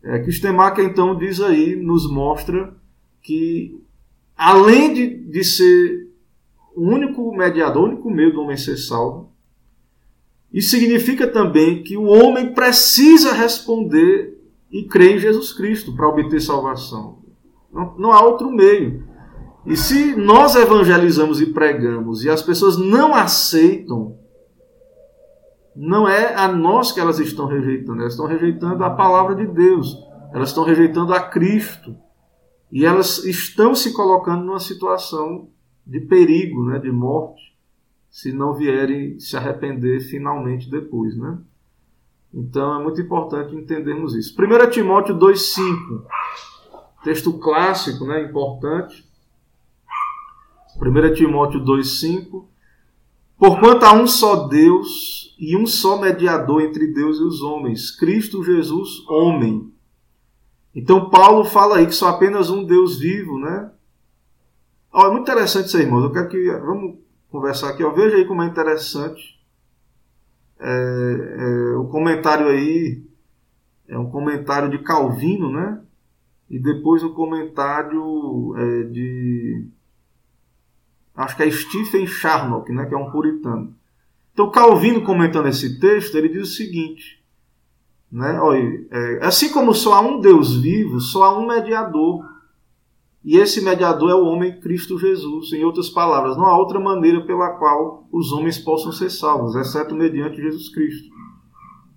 é, 0.05 0.19
que 0.19 0.31
Stemacher 0.31 0.85
então 0.85 1.17
diz 1.17 1.41
aí, 1.41 1.75
nos 1.77 2.11
mostra 2.11 2.75
que 3.23 3.81
além 4.37 4.93
de, 4.93 5.07
de 5.31 5.43
ser 5.43 6.09
o 6.77 6.83
único 6.83 7.35
mediador, 7.35 7.85
o 7.85 7.87
único 7.87 8.11
meio 8.11 8.33
do 8.33 8.43
homem 8.43 8.57
ser 8.57 8.77
salvo, 8.77 9.33
isso 10.53 10.71
significa 10.71 11.27
também 11.27 11.83
que 11.83 11.97
o 11.97 12.05
homem 12.05 12.53
precisa 12.53 13.33
responder 13.33 14.39
e 14.71 14.85
crer 14.85 15.17
em 15.17 15.19
Jesus 15.19 15.53
Cristo 15.53 15.95
para 15.97 16.09
obter 16.09 16.41
salvação. 16.41 17.19
Não, 17.73 17.95
não 17.99 18.13
há 18.13 18.23
outro 18.23 18.51
meio. 18.51 19.03
E 19.67 19.77
se 19.77 20.15
nós 20.15 20.55
evangelizamos 20.55 21.41
e 21.41 21.47
pregamos 21.47 22.25
e 22.25 22.29
as 22.29 22.43
pessoas 22.43 22.77
não 22.77 23.15
aceitam 23.15 24.19
não 25.75 26.09
é 26.09 26.35
a 26.35 26.49
nós 26.49 26.93
que 26.93 27.01
elas 27.01 27.19
estão 27.19 27.47
rejeitando, 27.47 28.01
elas 28.01 28.13
estão 28.13 28.27
rejeitando 28.27 28.83
a 28.85 28.91
palavra 28.91 29.35
de 29.35 29.47
Deus, 29.47 29.99
elas 30.33 30.51
estão 30.51 30.65
rejeitando 30.65 31.13
a 31.13 31.21
Cristo. 31.21 31.97
E 32.71 32.85
elas 32.85 33.25
estão 33.25 33.75
se 33.75 33.93
colocando 33.93 34.45
numa 34.45 34.59
situação 34.59 35.49
de 35.87 36.01
perigo, 36.01 36.65
né, 36.65 36.79
de 36.79 36.91
morte, 36.91 37.57
se 38.11 38.33
não 38.33 38.53
vierem 38.53 39.19
se 39.21 39.37
arrepender 39.37 40.01
finalmente 40.01 40.69
depois. 40.69 41.17
Né? 41.17 41.39
Então 42.33 42.81
é 42.81 42.83
muito 42.83 43.01
importante 43.01 43.55
entendermos 43.55 44.15
isso. 44.15 44.35
1 44.37 44.71
Timóteo 44.71 45.15
2,5, 45.17 46.03
texto 47.05 47.33
clássico, 47.39 48.05
né, 48.05 48.25
importante. 48.25 49.09
1 50.81 51.15
Timóteo 51.15 51.61
2,5 51.61 52.45
Porquanto 53.37 53.85
há 53.85 53.93
um 53.93 54.07
só 54.07 54.47
Deus 54.47 55.24
e 55.39 55.57
um 55.57 55.67
só 55.67 56.01
mediador 56.01 56.63
entre 56.63 56.93
Deus 56.93 57.19
e 57.19 57.23
os 57.23 57.43
homens, 57.43 57.91
Cristo 57.91 58.43
Jesus, 58.43 59.07
homem. 59.09 59.73
Então 60.75 61.11
Paulo 61.11 61.45
fala 61.45 61.79
aí 61.79 61.87
que 61.87 61.95
só 61.95 62.09
apenas 62.09 62.51
um 62.51 62.65
Deus 62.65 62.99
vivo, 62.99 63.39
né? 63.39 63.71
Ó, 64.93 65.07
é 65.07 65.11
muito 65.11 65.23
interessante 65.23 65.67
isso 65.67 65.77
aí, 65.77 65.85
irmãos. 65.85 66.05
Eu 66.05 66.13
quero 66.13 66.29
que 66.29 66.51
vamos 66.59 66.99
conversar 67.31 67.71
aqui. 67.71 67.83
Ó. 67.83 67.91
Veja 67.93 68.17
aí 68.17 68.25
como 68.25 68.43
é 68.43 68.47
interessante. 68.47 69.41
É, 70.59 71.37
é, 71.39 71.77
o 71.77 71.87
comentário 71.87 72.49
aí 72.49 73.03
é 73.89 73.99
um 73.99 74.09
comentário 74.09 74.71
de 74.71 74.79
Calvino, 74.79 75.51
né? 75.51 75.81
E 76.49 76.59
depois 76.59 77.03
um 77.03 77.13
comentário 77.13 78.55
é, 78.57 78.83
de 78.85 79.67
acho 81.15 81.37
que 81.37 81.43
é 81.43 81.51
Stephen 81.51 82.07
Charnock, 82.07 82.73
né, 82.73 82.87
que 82.87 82.95
é 82.95 82.97
um 82.97 83.11
puritano. 83.11 83.75
Então, 84.35 84.51
Calvino, 84.51 85.03
comentando 85.03 85.47
esse 85.47 85.79
texto, 85.79 86.17
ele 86.17 86.29
diz 86.29 86.43
o 86.43 86.53
seguinte: 86.53 87.25
né, 88.11 88.39
olha, 88.41 88.85
é, 88.91 89.27
assim 89.27 89.51
como 89.51 89.73
só 89.73 89.95
há 89.95 90.01
um 90.01 90.21
Deus 90.21 90.57
vivo, 90.57 91.01
só 91.01 91.25
há 91.25 91.39
um 91.39 91.47
mediador 91.47 92.29
E 93.25 93.39
esse 93.39 93.61
mediador 93.63 94.11
é 94.11 94.15
o 94.15 94.27
homem 94.27 94.61
Cristo 94.61 94.99
Jesus. 94.99 95.53
Em 95.53 95.65
outras 95.65 95.89
palavras, 95.89 96.37
não 96.37 96.47
há 96.47 96.59
outra 96.59 96.79
maneira 96.79 97.25
pela 97.25 97.51
qual 97.51 98.07
os 98.13 98.33
homens 98.33 98.59
possam 98.59 98.93
ser 98.93 99.09
salvos, 99.09 99.55
exceto 99.55 99.95
mediante 99.95 100.43
Jesus 100.43 100.69
Cristo. 100.69 101.15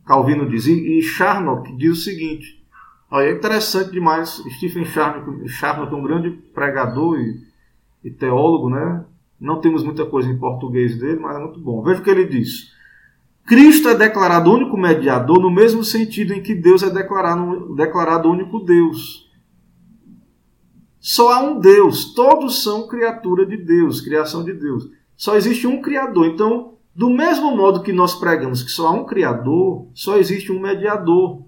Calvino 0.06 0.48
diz. 0.48 0.68
E, 0.68 1.02
Charnock 1.02 1.76
diz 1.76 1.98
o 1.98 2.02
seguinte: 2.02 2.64
olha, 3.12 3.30
é 3.30 3.32
interessante 3.34 3.92
demais. 3.92 4.42
Stephen 4.58 4.86
Charnock, 4.86 5.48
Charnock 5.50 5.92
é 5.92 5.96
um 5.96 6.04
grande 6.04 6.30
pregador 6.32 7.20
e, 7.20 7.42
e 8.06 8.12
teólogo, 8.12 8.70
né? 8.70 9.06
Não 9.40 9.62
temos 9.62 9.84
muita 9.84 10.06
coisa 10.06 10.30
em 10.30 10.38
português 10.38 10.98
dele, 10.98 11.20
mas 11.20 11.36
é 11.36 11.40
muito 11.40 11.60
bom. 11.60 11.84
Veja 11.84 12.02
o 12.02 12.04
que 12.04 12.10
ele 12.10 12.26
diz. 12.26 12.72
Cristo 13.46 13.88
é 13.88 13.96
declarado 13.96 14.52
único 14.52 14.76
mediador 14.76 15.40
no 15.40 15.50
mesmo 15.50 15.84
sentido 15.84 16.34
em 16.34 16.42
que 16.42 16.54
Deus 16.54 16.84
é 16.84 16.90
declarado, 16.90 17.76
declarado 17.76 18.30
único 18.30 18.60
Deus. 18.60 19.28
Só 21.00 21.32
há 21.32 21.42
um 21.42 21.60
Deus, 21.60 22.14
todos 22.14 22.62
são 22.62 22.88
criatura 22.88 23.46
de 23.46 23.56
Deus, 23.56 24.02
criação 24.02 24.44
de 24.44 24.52
Deus. 24.52 24.90
Só 25.16 25.38
existe 25.38 25.66
um 25.66 25.82
Criador. 25.82 26.28
Então, 26.28 26.74
do 26.94 27.10
mesmo 27.10 27.56
modo 27.56 27.82
que 27.82 27.94
nós 27.94 28.16
pregamos 28.16 28.62
que 28.62 28.72
só 28.72 28.88
há 28.88 28.92
um 28.92 29.06
Criador, 29.06 29.88
só 29.94 30.18
existe 30.18 30.52
um 30.52 30.60
mediador. 30.60 31.44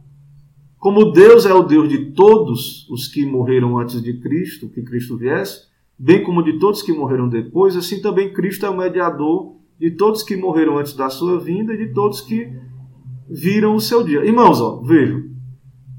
Como 0.77 1.11
Deus 1.11 1.45
é 1.45 1.53
o 1.53 1.63
Deus 1.63 1.89
de 1.89 2.11
todos 2.11 2.87
os 2.89 3.07
que 3.07 3.25
morreram 3.25 3.77
antes 3.77 4.01
de 4.01 4.13
Cristo, 4.13 4.69
que 4.69 4.81
Cristo 4.81 5.17
viesse, 5.17 5.67
bem 5.99 6.23
como 6.23 6.41
de 6.41 6.57
todos 6.57 6.81
que 6.81 6.93
morreram 6.93 7.27
depois, 7.27 7.75
assim 7.75 8.01
também 8.01 8.31
Cristo 8.31 8.65
é 8.65 8.69
o 8.69 8.77
mediador 8.77 9.57
de 9.77 9.91
todos 9.91 10.23
que 10.23 10.37
morreram 10.37 10.77
antes 10.77 10.93
da 10.93 11.09
sua 11.09 11.37
vinda 11.37 11.73
e 11.73 11.77
de 11.77 11.93
todos 11.93 12.21
que 12.21 12.49
viram 13.29 13.75
o 13.75 13.81
seu 13.81 14.03
dia. 14.03 14.25
Irmãos, 14.25 14.61
ó, 14.61 14.81
vejam. 14.81 15.29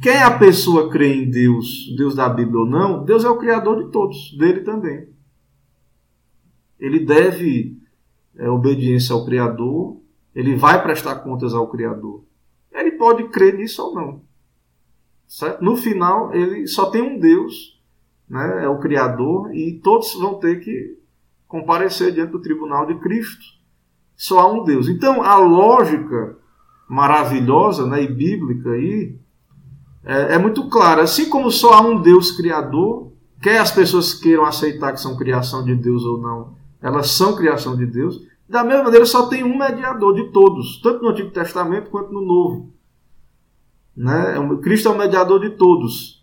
Quer 0.02 0.22
a 0.22 0.38
pessoa 0.38 0.90
crê 0.90 1.14
em 1.14 1.30
Deus, 1.30 1.94
Deus 1.96 2.14
da 2.14 2.28
Bíblia 2.28 2.60
ou 2.60 2.66
não, 2.66 3.04
Deus 3.04 3.22
é 3.22 3.28
o 3.28 3.36
Criador 3.36 3.84
de 3.84 3.90
todos, 3.90 4.34
dele 4.38 4.60
também. 4.60 5.08
Ele 6.78 7.00
deve 7.00 7.78
é, 8.36 8.48
obediência 8.48 9.14
ao 9.14 9.26
Criador, 9.26 10.00
ele 10.34 10.56
vai 10.56 10.82
prestar 10.82 11.16
contas 11.16 11.52
ao 11.52 11.68
Criador. 11.68 12.24
Ele 12.72 12.92
pode 12.92 13.28
crer 13.28 13.54
nisso 13.54 13.82
ou 13.82 13.94
não. 13.94 14.22
Certo? 15.26 15.62
No 15.62 15.76
final, 15.76 16.34
ele 16.34 16.66
só 16.66 16.90
tem 16.90 17.02
um 17.02 17.18
Deus, 17.18 17.79
né, 18.30 18.64
é 18.64 18.68
o 18.68 18.78
Criador, 18.78 19.54
e 19.54 19.80
todos 19.82 20.14
vão 20.14 20.36
ter 20.36 20.60
que 20.60 20.96
comparecer 21.46 22.12
diante 22.12 22.30
do 22.30 22.40
tribunal 22.40 22.86
de 22.86 22.94
Cristo 22.94 23.60
só 24.20 24.38
há 24.40 24.52
um 24.52 24.62
Deus. 24.64 24.86
Então, 24.86 25.22
a 25.22 25.38
lógica 25.38 26.36
maravilhosa 26.86 27.86
né, 27.86 28.02
e 28.02 28.06
bíblica 28.06 28.70
aí 28.72 29.18
é, 30.04 30.34
é 30.34 30.38
muito 30.38 30.68
clara. 30.68 31.02
Assim 31.02 31.30
como 31.30 31.50
só 31.50 31.72
há 31.72 31.80
um 31.80 32.02
Deus 32.02 32.30
criador, 32.30 33.12
quer 33.40 33.58
as 33.58 33.72
pessoas 33.72 34.12
queiram 34.12 34.44
aceitar 34.44 34.92
que 34.92 35.00
são 35.00 35.16
criação 35.16 35.64
de 35.64 35.74
Deus 35.74 36.04
ou 36.04 36.18
não, 36.18 36.54
elas 36.82 37.12
são 37.12 37.34
criação 37.34 37.74
de 37.74 37.86
Deus. 37.86 38.20
Da 38.46 38.62
mesma 38.62 38.84
maneira, 38.84 39.06
só 39.06 39.26
tem 39.26 39.42
um 39.42 39.56
mediador 39.56 40.14
de 40.14 40.30
todos, 40.32 40.78
tanto 40.82 41.02
no 41.02 41.08
Antigo 41.08 41.30
Testamento 41.30 41.88
quanto 41.88 42.12
no 42.12 42.20
Novo. 42.20 42.74
Né? 43.96 44.36
É 44.36 44.56
Cristo 44.60 44.88
é 44.88 44.90
o 44.90 44.98
mediador 44.98 45.40
de 45.40 45.48
todos. 45.56 46.22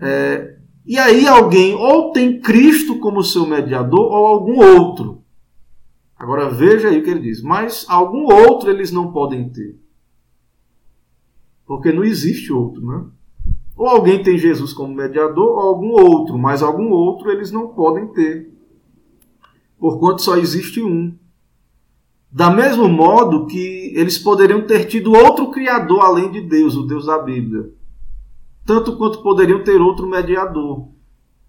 É, 0.00 0.57
e 0.88 0.96
aí 0.96 1.28
alguém 1.28 1.74
ou 1.74 2.12
tem 2.12 2.40
Cristo 2.40 2.98
como 2.98 3.22
seu 3.22 3.46
mediador 3.46 4.10
ou 4.10 4.26
algum 4.26 4.58
outro. 4.58 5.22
Agora 6.16 6.48
veja 6.48 6.88
aí 6.88 6.98
o 6.98 7.04
que 7.04 7.10
ele 7.10 7.20
diz. 7.20 7.42
Mas 7.42 7.84
algum 7.86 8.24
outro 8.24 8.70
eles 8.70 8.90
não 8.90 9.12
podem 9.12 9.50
ter. 9.50 9.78
Porque 11.66 11.92
não 11.92 12.02
existe 12.02 12.50
outro, 12.50 12.80
né? 12.86 13.04
Ou 13.76 13.86
alguém 13.86 14.22
tem 14.22 14.38
Jesus 14.38 14.72
como 14.72 14.94
mediador, 14.94 15.58
ou 15.58 15.60
algum 15.60 15.90
outro, 15.90 16.38
mas 16.38 16.62
algum 16.62 16.88
outro 16.88 17.30
eles 17.30 17.52
não 17.52 17.68
podem 17.68 18.06
ter. 18.06 18.50
Porquanto 19.78 20.22
só 20.22 20.38
existe 20.38 20.82
um. 20.82 21.14
Da 22.32 22.50
mesmo 22.50 22.88
modo 22.88 23.46
que 23.46 23.92
eles 23.94 24.16
poderiam 24.16 24.66
ter 24.66 24.86
tido 24.86 25.12
outro 25.12 25.50
criador 25.50 26.00
além 26.00 26.30
de 26.30 26.40
Deus, 26.40 26.74
o 26.76 26.86
Deus 26.86 27.04
da 27.04 27.18
Bíblia. 27.18 27.76
Tanto 28.68 28.98
quanto 28.98 29.22
poderiam 29.22 29.64
ter 29.64 29.80
outro 29.80 30.06
mediador. 30.06 30.88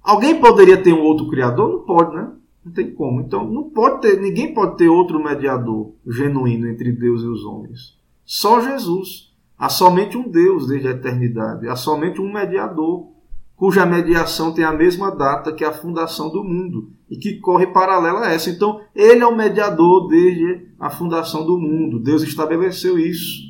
Alguém 0.01 0.39
poderia 0.39 0.81
ter 0.81 0.93
um 0.93 1.01
outro 1.01 1.27
criador? 1.27 1.69
Não 1.69 1.79
pode, 1.79 2.15
né? 2.15 2.31
Não 2.63 2.71
tem 2.71 2.93
como. 2.93 3.19
Então 3.19 3.45
não 3.45 3.69
pode 3.69 3.99
ter, 3.99 4.21
ninguém 4.21 4.53
pode 4.53 4.77
ter 4.77 4.87
outro 4.87 5.21
mediador 5.21 5.91
genuíno 6.07 6.69
entre 6.69 6.93
Deus 6.93 7.21
e 7.21 7.27
os 7.27 7.43
homens. 7.43 7.97
Só 8.23 8.61
Jesus. 8.61 9.33
Há 9.57 9.67
somente 9.67 10.17
um 10.17 10.29
Deus 10.29 10.67
desde 10.67 10.87
a 10.87 10.91
eternidade. 10.91 11.67
Há 11.67 11.75
somente 11.75 12.21
um 12.21 12.31
mediador, 12.31 13.09
cuja 13.53 13.85
mediação 13.85 14.53
tem 14.53 14.63
a 14.63 14.71
mesma 14.71 15.13
data 15.13 15.51
que 15.51 15.65
a 15.65 15.73
fundação 15.73 16.29
do 16.29 16.41
mundo 16.41 16.93
e 17.09 17.17
que 17.17 17.41
corre 17.41 17.67
paralela 17.67 18.27
a 18.27 18.31
essa. 18.31 18.49
Então, 18.49 18.79
ele 18.95 19.21
é 19.21 19.27
o 19.27 19.35
mediador 19.35 20.07
desde 20.07 20.69
a 20.79 20.89
fundação 20.89 21.45
do 21.45 21.57
mundo. 21.57 21.99
Deus 21.99 22.23
estabeleceu 22.23 22.97
isso. 22.97 23.48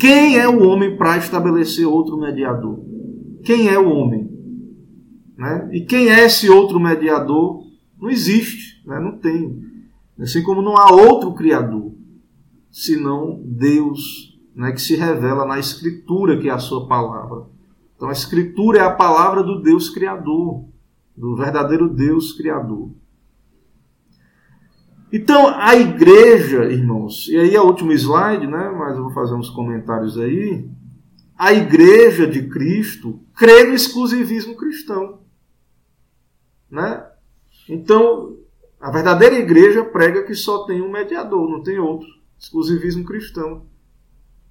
Quem 0.00 0.38
é 0.38 0.48
o 0.48 0.66
homem 0.66 0.96
para 0.96 1.18
estabelecer 1.18 1.86
outro 1.86 2.18
mediador? 2.18 2.80
Quem 3.44 3.68
é 3.68 3.78
o 3.78 3.90
homem? 3.90 4.30
Né? 5.36 5.68
E 5.74 5.82
quem 5.82 6.08
é 6.08 6.24
esse 6.24 6.48
outro 6.48 6.80
mediador 6.80 7.66
não 8.00 8.08
existe, 8.08 8.82
né? 8.86 8.98
não 8.98 9.18
tem. 9.18 9.62
Assim 10.18 10.42
como 10.42 10.62
não 10.62 10.74
há 10.76 10.90
outro 10.90 11.34
Criador, 11.34 11.94
senão 12.70 13.42
Deus, 13.44 14.38
né? 14.54 14.72
que 14.72 14.80
se 14.80 14.96
revela 14.96 15.44
na 15.44 15.58
Escritura, 15.58 16.38
que 16.38 16.48
é 16.48 16.52
a 16.52 16.58
sua 16.58 16.88
palavra. 16.88 17.44
Então 17.94 18.08
a 18.08 18.12
Escritura 18.12 18.78
é 18.78 18.82
a 18.82 18.94
palavra 18.94 19.42
do 19.42 19.60
Deus 19.60 19.90
Criador, 19.90 20.64
do 21.14 21.36
verdadeiro 21.36 21.88
Deus 21.90 22.32
Criador. 22.32 22.90
Então, 25.12 25.48
a 25.48 25.74
igreja, 25.74 26.64
irmãos, 26.64 27.26
e 27.28 27.36
aí 27.36 27.54
é 27.54 27.60
o 27.60 27.66
último 27.66 27.92
slide, 27.92 28.46
né? 28.46 28.70
Mas 28.70 28.96
eu 28.96 29.04
vou 29.04 29.12
fazer 29.12 29.34
uns 29.34 29.50
comentários 29.50 30.16
aí. 30.16 30.68
A 31.36 31.52
igreja 31.52 32.26
de 32.26 32.48
Cristo 32.48 33.20
crê 33.34 33.64
no 33.64 33.74
exclusivismo 33.74 34.56
cristão. 34.56 35.20
Né? 36.70 37.04
Então, 37.68 38.36
a 38.80 38.90
verdadeira 38.90 39.36
igreja 39.36 39.84
prega 39.84 40.22
que 40.22 40.34
só 40.34 40.64
tem 40.64 40.80
um 40.80 40.90
mediador, 40.90 41.50
não 41.50 41.62
tem 41.62 41.78
outro. 41.78 42.08
Exclusivismo 42.38 43.04
cristão. 43.04 43.66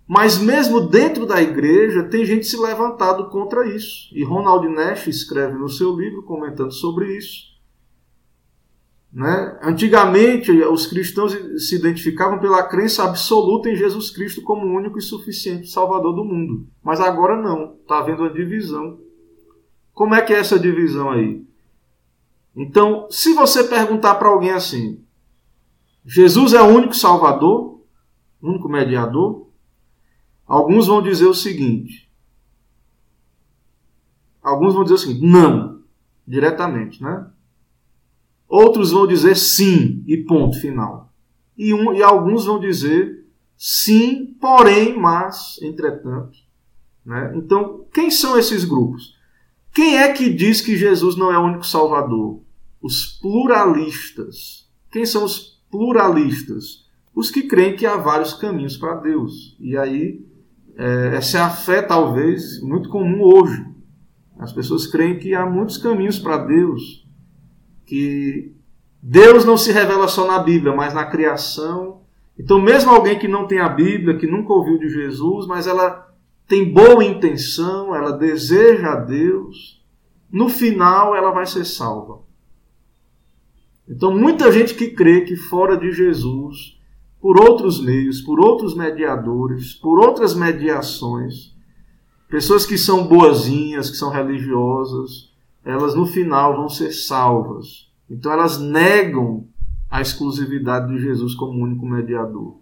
Mas 0.05 0.39
mesmo 0.39 0.81
dentro 0.81 1.25
da 1.25 1.41
igreja 1.41 2.03
tem 2.03 2.25
gente 2.25 2.45
se 2.47 2.57
levantado 2.57 3.29
contra 3.29 3.67
isso. 3.67 4.09
E 4.11 4.23
Ronald 4.23 4.67
Nash 4.67 5.07
escreve 5.07 5.57
no 5.57 5.69
seu 5.69 5.95
livro 5.95 6.23
comentando 6.23 6.71
sobre 6.71 7.15
isso. 7.15 7.48
Né? 9.11 9.59
Antigamente, 9.63 10.51
os 10.51 10.85
cristãos 10.85 11.33
se 11.67 11.75
identificavam 11.75 12.39
pela 12.39 12.63
crença 12.63 13.03
absoluta 13.03 13.69
em 13.69 13.75
Jesus 13.75 14.11
Cristo 14.11 14.41
como 14.43 14.67
o 14.67 14.75
único 14.75 14.99
e 14.99 15.01
suficiente 15.01 15.67
Salvador 15.67 16.15
do 16.15 16.23
mundo. 16.23 16.67
Mas 16.83 16.99
agora 16.99 17.35
não, 17.35 17.75
está 17.81 17.99
havendo 17.99 18.21
uma 18.21 18.33
divisão. 18.33 18.99
Como 19.93 20.13
é 20.13 20.21
que 20.21 20.31
é 20.31 20.39
essa 20.39 20.59
divisão 20.59 21.09
aí? 21.09 21.43
Então, 22.55 23.07
se 23.09 23.33
você 23.33 23.63
perguntar 23.63 24.15
para 24.15 24.29
alguém 24.29 24.51
assim, 24.51 25.03
Jesus 26.05 26.53
é 26.53 26.61
o 26.61 26.67
único 26.67 26.93
Salvador, 26.93 27.81
único 28.41 28.69
mediador, 28.69 29.49
alguns 30.45 30.87
vão 30.87 31.01
dizer 31.01 31.25
o 31.25 31.33
seguinte. 31.33 32.09
Alguns 34.41 34.73
vão 34.73 34.83
dizer 34.83 34.95
o 34.95 34.97
seguinte, 34.97 35.25
não, 35.25 35.81
diretamente, 36.27 37.03
né? 37.03 37.29
Outros 38.49 38.89
vão 38.91 39.05
dizer 39.05 39.37
sim 39.37 40.03
e 40.07 40.17
ponto 40.17 40.59
final. 40.59 41.13
E, 41.55 41.71
um, 41.71 41.93
e 41.93 42.01
alguns 42.01 42.45
vão 42.45 42.59
dizer 42.59 43.25
sim, 43.55 44.35
porém, 44.41 44.97
mas, 44.97 45.59
entretanto. 45.61 46.35
Né? 47.05 47.33
Então, 47.35 47.85
quem 47.93 48.09
são 48.09 48.39
esses 48.39 48.65
grupos? 48.65 49.15
Quem 49.71 49.97
é 49.97 50.11
que 50.11 50.33
diz 50.33 50.61
que 50.61 50.75
Jesus 50.75 51.15
não 51.15 51.31
é 51.31 51.37
o 51.37 51.43
único 51.43 51.65
Salvador? 51.65 52.41
Os 52.81 53.19
pluralistas. 53.21 54.67
Quem 54.91 55.05
são 55.05 55.23
os 55.23 55.61
pluralistas? 55.69 56.87
Os 57.13 57.29
que 57.29 57.43
creem 57.43 57.75
que 57.75 57.85
há 57.85 57.97
vários 57.97 58.33
caminhos 58.33 58.77
para 58.77 58.95
Deus. 58.95 59.55
E 59.59 59.77
aí, 59.77 60.25
é, 60.75 61.15
essa 61.17 61.37
é 61.37 61.41
a 61.41 61.49
fé, 61.49 61.81
talvez, 61.81 62.61
muito 62.61 62.89
comum 62.89 63.21
hoje. 63.21 63.63
As 64.39 64.53
pessoas 64.53 64.87
creem 64.87 65.19
que 65.19 65.35
há 65.35 65.45
muitos 65.45 65.77
caminhos 65.77 66.17
para 66.17 66.37
Deus. 66.37 67.05
Que 67.89 68.53
Deus 69.01 69.43
não 69.43 69.57
se 69.57 69.71
revela 69.71 70.07
só 70.07 70.27
na 70.27 70.37
Bíblia, 70.37 70.75
mas 70.75 70.93
na 70.93 71.05
criação. 71.05 72.01
Então, 72.37 72.61
mesmo 72.61 72.91
alguém 72.91 73.17
que 73.17 73.27
não 73.27 73.47
tem 73.47 73.59
a 73.59 73.67
Bíblia, 73.67 74.15
que 74.15 74.27
nunca 74.27 74.53
ouviu 74.53 74.77
de 74.77 74.87
Jesus, 74.89 75.47
mas 75.47 75.65
ela 75.65 76.07
tem 76.47 76.71
boa 76.71 77.03
intenção, 77.03 77.95
ela 77.95 78.11
deseja 78.11 78.91
a 78.91 78.95
Deus, 78.95 79.83
no 80.31 80.49
final 80.49 81.15
ela 81.15 81.31
vai 81.31 81.47
ser 81.47 81.65
salva. 81.65 82.19
Então, 83.87 84.15
muita 84.15 84.51
gente 84.51 84.75
que 84.75 84.91
crê 84.91 85.21
que 85.21 85.35
fora 85.35 85.75
de 85.75 85.91
Jesus, 85.91 86.77
por 87.19 87.41
outros 87.41 87.83
meios, 87.83 88.21
por 88.21 88.39
outros 88.39 88.75
mediadores, 88.75 89.73
por 89.73 89.97
outras 89.97 90.35
mediações, 90.35 91.55
pessoas 92.29 92.67
que 92.67 92.77
são 92.77 93.07
boazinhas, 93.07 93.89
que 93.89 93.97
são 93.97 94.11
religiosas, 94.11 95.28
elas 95.63 95.95
no 95.95 96.05
final 96.05 96.55
vão 96.55 96.69
ser 96.69 96.91
salvas. 96.91 97.91
Então 98.09 98.31
elas 98.31 98.59
negam 98.59 99.47
a 99.89 100.01
exclusividade 100.01 100.93
de 100.93 101.01
Jesus 101.01 101.35
como 101.35 101.63
único 101.63 101.85
mediador. 101.85 102.59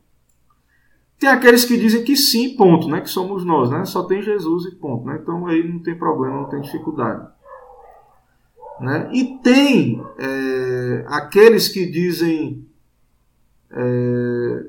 Tem 1.19 1.29
aqueles 1.29 1.65
que 1.65 1.77
dizem 1.77 2.03
que 2.03 2.15
sim, 2.15 2.55
ponto, 2.55 2.87
né? 2.87 3.01
Que 3.01 3.09
somos 3.09 3.43
nós, 3.43 3.71
né? 3.71 3.85
Só 3.85 4.03
tem 4.03 4.21
Jesus 4.21 4.65
e 4.65 4.75
ponto, 4.75 5.05
né? 5.05 5.19
Então 5.21 5.47
aí 5.47 5.67
não 5.67 5.79
tem 5.79 5.97
problema, 5.97 6.41
não 6.41 6.49
tem 6.49 6.61
dificuldade. 6.61 7.27
Né? 8.79 9.09
E 9.11 9.39
tem 9.39 10.03
é, 10.19 11.05
aqueles 11.07 11.67
que 11.67 11.89
dizem. 11.89 12.67
É, 13.71 14.65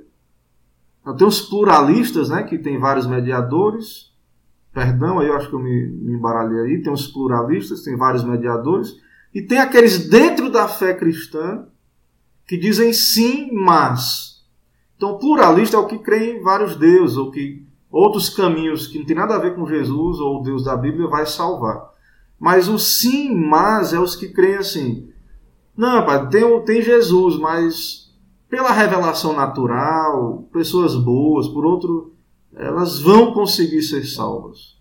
tem 1.16 1.26
os 1.26 1.42
pluralistas, 1.42 2.30
né? 2.30 2.42
Que 2.42 2.56
tem 2.58 2.78
vários 2.78 3.06
mediadores. 3.06 4.07
Perdão, 4.72 5.18
aí 5.18 5.28
eu 5.28 5.34
acho 5.34 5.48
que 5.48 5.54
eu 5.54 5.58
me, 5.58 5.86
me 5.88 6.14
embaralhei 6.14 6.60
aí. 6.60 6.82
Tem 6.82 6.92
os 6.92 7.06
pluralistas, 7.06 7.82
tem 7.82 7.96
vários 7.96 8.24
mediadores. 8.24 8.96
E 9.34 9.42
tem 9.42 9.58
aqueles 9.58 10.08
dentro 10.08 10.50
da 10.50 10.68
fé 10.68 10.94
cristã 10.94 11.66
que 12.46 12.56
dizem 12.56 12.92
sim, 12.92 13.50
mas. 13.52 14.44
Então, 14.96 15.18
pluralista 15.18 15.76
é 15.76 15.80
o 15.80 15.86
que 15.86 15.98
crê 15.98 16.32
em 16.32 16.42
vários 16.42 16.76
deuses, 16.76 17.16
ou 17.16 17.30
que 17.30 17.66
outros 17.90 18.28
caminhos 18.28 18.86
que 18.86 18.98
não 18.98 19.06
tem 19.06 19.16
nada 19.16 19.34
a 19.34 19.38
ver 19.38 19.54
com 19.54 19.66
Jesus 19.66 20.18
ou 20.18 20.40
o 20.40 20.42
Deus 20.42 20.64
da 20.64 20.76
Bíblia 20.76 21.08
vai 21.08 21.26
salvar. 21.26 21.90
Mas 22.38 22.68
o 22.68 22.78
sim, 22.78 23.34
mas 23.34 23.92
é 23.92 23.98
os 23.98 24.14
que 24.14 24.28
creem 24.28 24.56
assim. 24.56 25.08
Não, 25.76 26.04
pai, 26.04 26.28
tem, 26.28 26.64
tem 26.64 26.82
Jesus, 26.82 27.38
mas 27.38 28.12
pela 28.48 28.72
revelação 28.72 29.34
natural, 29.34 30.48
pessoas 30.52 30.94
boas, 30.96 31.48
por 31.48 31.64
outro, 31.64 32.14
elas 32.58 32.98
vão 33.00 33.32
conseguir 33.32 33.82
ser 33.82 34.04
salvas. 34.04 34.76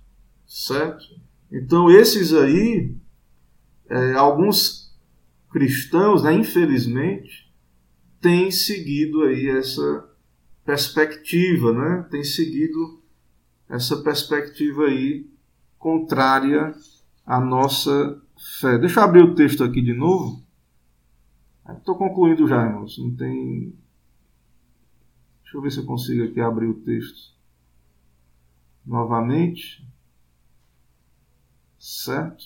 Certo? 0.45 1.05
Então, 1.51 1.91
esses 1.91 2.34
aí, 2.34 2.95
é, 3.88 4.13
alguns 4.13 4.97
cristãos, 5.51 6.23
né, 6.23 6.34
infelizmente, 6.34 7.53
tem 8.19 8.49
seguido 8.49 9.23
aí 9.23 9.47
essa 9.49 10.09
perspectiva, 10.65 11.71
né? 11.71 12.07
Tem 12.09 12.23
seguido 12.23 13.01
essa 13.69 13.97
perspectiva 13.97 14.86
aí 14.86 15.30
contrária 15.78 16.73
à 17.25 17.39
nossa 17.39 18.21
fé. 18.59 18.78
Deixa 18.78 18.99
eu 18.99 19.03
abrir 19.03 19.21
o 19.21 19.36
texto 19.36 19.63
aqui 19.63 19.82
de 19.82 19.93
novo. 19.93 20.43
Estou 21.78 21.95
concluindo 21.95 22.47
já, 22.47 22.65
irmãos. 22.65 22.97
Não 22.97 23.15
tem. 23.15 23.73
Deixa 25.43 25.57
eu 25.57 25.61
ver 25.61 25.71
se 25.71 25.80
eu 25.80 25.86
consigo 25.86 26.23
aqui 26.23 26.41
abrir 26.41 26.67
o 26.67 26.82
texto 26.82 27.37
novamente. 28.88 29.86
Certo? 31.78 32.46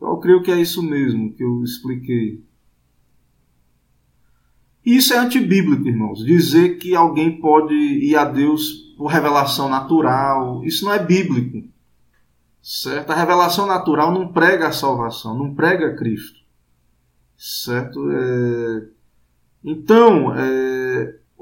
Eu 0.00 0.16
creio 0.18 0.42
que 0.42 0.50
é 0.50 0.60
isso 0.60 0.82
mesmo 0.82 1.32
que 1.34 1.42
eu 1.42 1.62
expliquei. 1.62 2.44
Isso 4.84 5.14
é 5.14 5.18
antibíblico, 5.18 5.86
irmãos. 5.86 6.24
Dizer 6.24 6.78
que 6.78 6.94
alguém 6.94 7.40
pode 7.40 7.74
ir 7.74 8.16
a 8.16 8.24
Deus 8.24 8.94
por 8.96 9.06
revelação 9.06 9.68
natural, 9.68 10.64
isso 10.64 10.84
não 10.84 10.92
é 10.92 11.04
bíblico. 11.04 11.68
Certo? 12.60 13.10
A 13.10 13.16
revelação 13.16 13.66
natural 13.66 14.12
não 14.12 14.32
prega 14.32 14.68
a 14.68 14.72
salvação, 14.72 15.36
não 15.36 15.54
prega 15.54 15.96
Cristo. 15.96 16.40
Certo? 17.36 18.10
É... 18.10 18.88
Então, 19.64 20.34
é... 20.34 20.81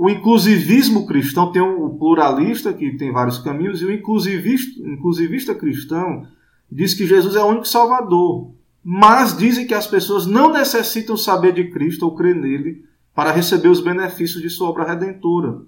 o 0.01 0.09
inclusivismo 0.09 1.07
cristão 1.07 1.53
tem 1.53 1.61
o 1.61 1.91
pluralista, 1.91 2.73
que 2.73 2.97
tem 2.97 3.13
vários 3.13 3.37
caminhos, 3.37 3.83
e 3.83 3.85
o 3.85 3.93
inclusivista, 3.93 4.81
inclusivista 4.81 5.55
cristão 5.55 6.27
diz 6.73 6.95
que 6.95 7.07
Jesus 7.07 7.37
é 7.37 7.43
o 7.43 7.49
único 7.49 7.69
Salvador, 7.69 8.51
mas 8.83 9.37
dizem 9.37 9.67
que 9.67 9.75
as 9.75 9.87
pessoas 9.87 10.25
não 10.25 10.51
necessitam 10.51 11.19
saber 11.19 11.53
de 11.53 11.71
Cristo 11.71 12.07
ou 12.07 12.15
crer 12.15 12.35
nele 12.35 12.83
para 13.15 13.31
receber 13.31 13.69
os 13.69 13.83
benefícios 13.83 14.41
de 14.41 14.49
sua 14.49 14.71
obra 14.71 14.85
redentora. 14.85 15.61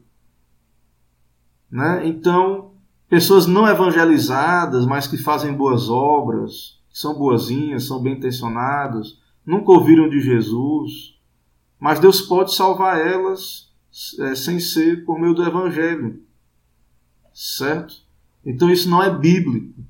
Né? 1.70 2.00
Então, 2.06 2.70
pessoas 3.10 3.46
não 3.46 3.68
evangelizadas, 3.68 4.86
mas 4.86 5.06
que 5.06 5.18
fazem 5.18 5.52
boas 5.52 5.90
obras, 5.90 6.80
são 6.90 7.12
boazinhas, 7.18 7.84
são 7.84 8.00
bem 8.00 8.14
intencionadas, 8.14 9.18
nunca 9.44 9.72
ouviram 9.72 10.08
de 10.08 10.20
Jesus, 10.20 11.18
mas 11.78 12.00
Deus 12.00 12.22
pode 12.22 12.54
salvar 12.54 12.98
elas 12.98 13.70
é, 14.20 14.34
sem 14.34 14.58
ser 14.58 15.04
por 15.04 15.18
meio 15.18 15.34
do 15.34 15.44
Evangelho. 15.44 16.22
Certo? 17.32 17.94
Então 18.44 18.70
isso 18.70 18.88
não 18.88 19.02
é 19.02 19.10
bíblico. 19.10 19.80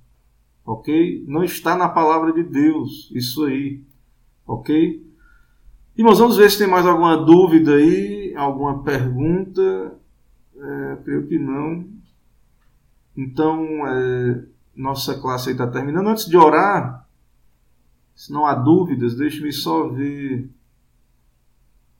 Ok? 0.64 1.24
Não 1.26 1.42
está 1.42 1.76
na 1.76 1.88
palavra 1.88 2.32
de 2.32 2.42
Deus, 2.42 3.10
isso 3.14 3.44
aí. 3.44 3.82
Ok? 4.46 5.04
Irmãos, 5.96 6.18
vamos 6.18 6.36
ver 6.36 6.50
se 6.50 6.58
tem 6.58 6.66
mais 6.66 6.86
alguma 6.86 7.16
dúvida 7.16 7.74
aí, 7.74 8.34
alguma 8.36 8.82
pergunta. 8.82 9.98
É, 10.56 10.96
creio 11.04 11.26
que 11.26 11.38
não. 11.38 11.86
Então, 13.16 13.86
é, 13.86 14.44
nossa 14.74 15.20
classe 15.20 15.48
aí 15.48 15.54
está 15.54 15.66
terminando. 15.66 16.08
Antes 16.08 16.26
de 16.26 16.36
orar, 16.36 17.06
se 18.14 18.32
não 18.32 18.46
há 18.46 18.54
dúvidas, 18.54 19.16
deixe-me 19.16 19.52
só 19.52 19.88
ver 19.88 20.48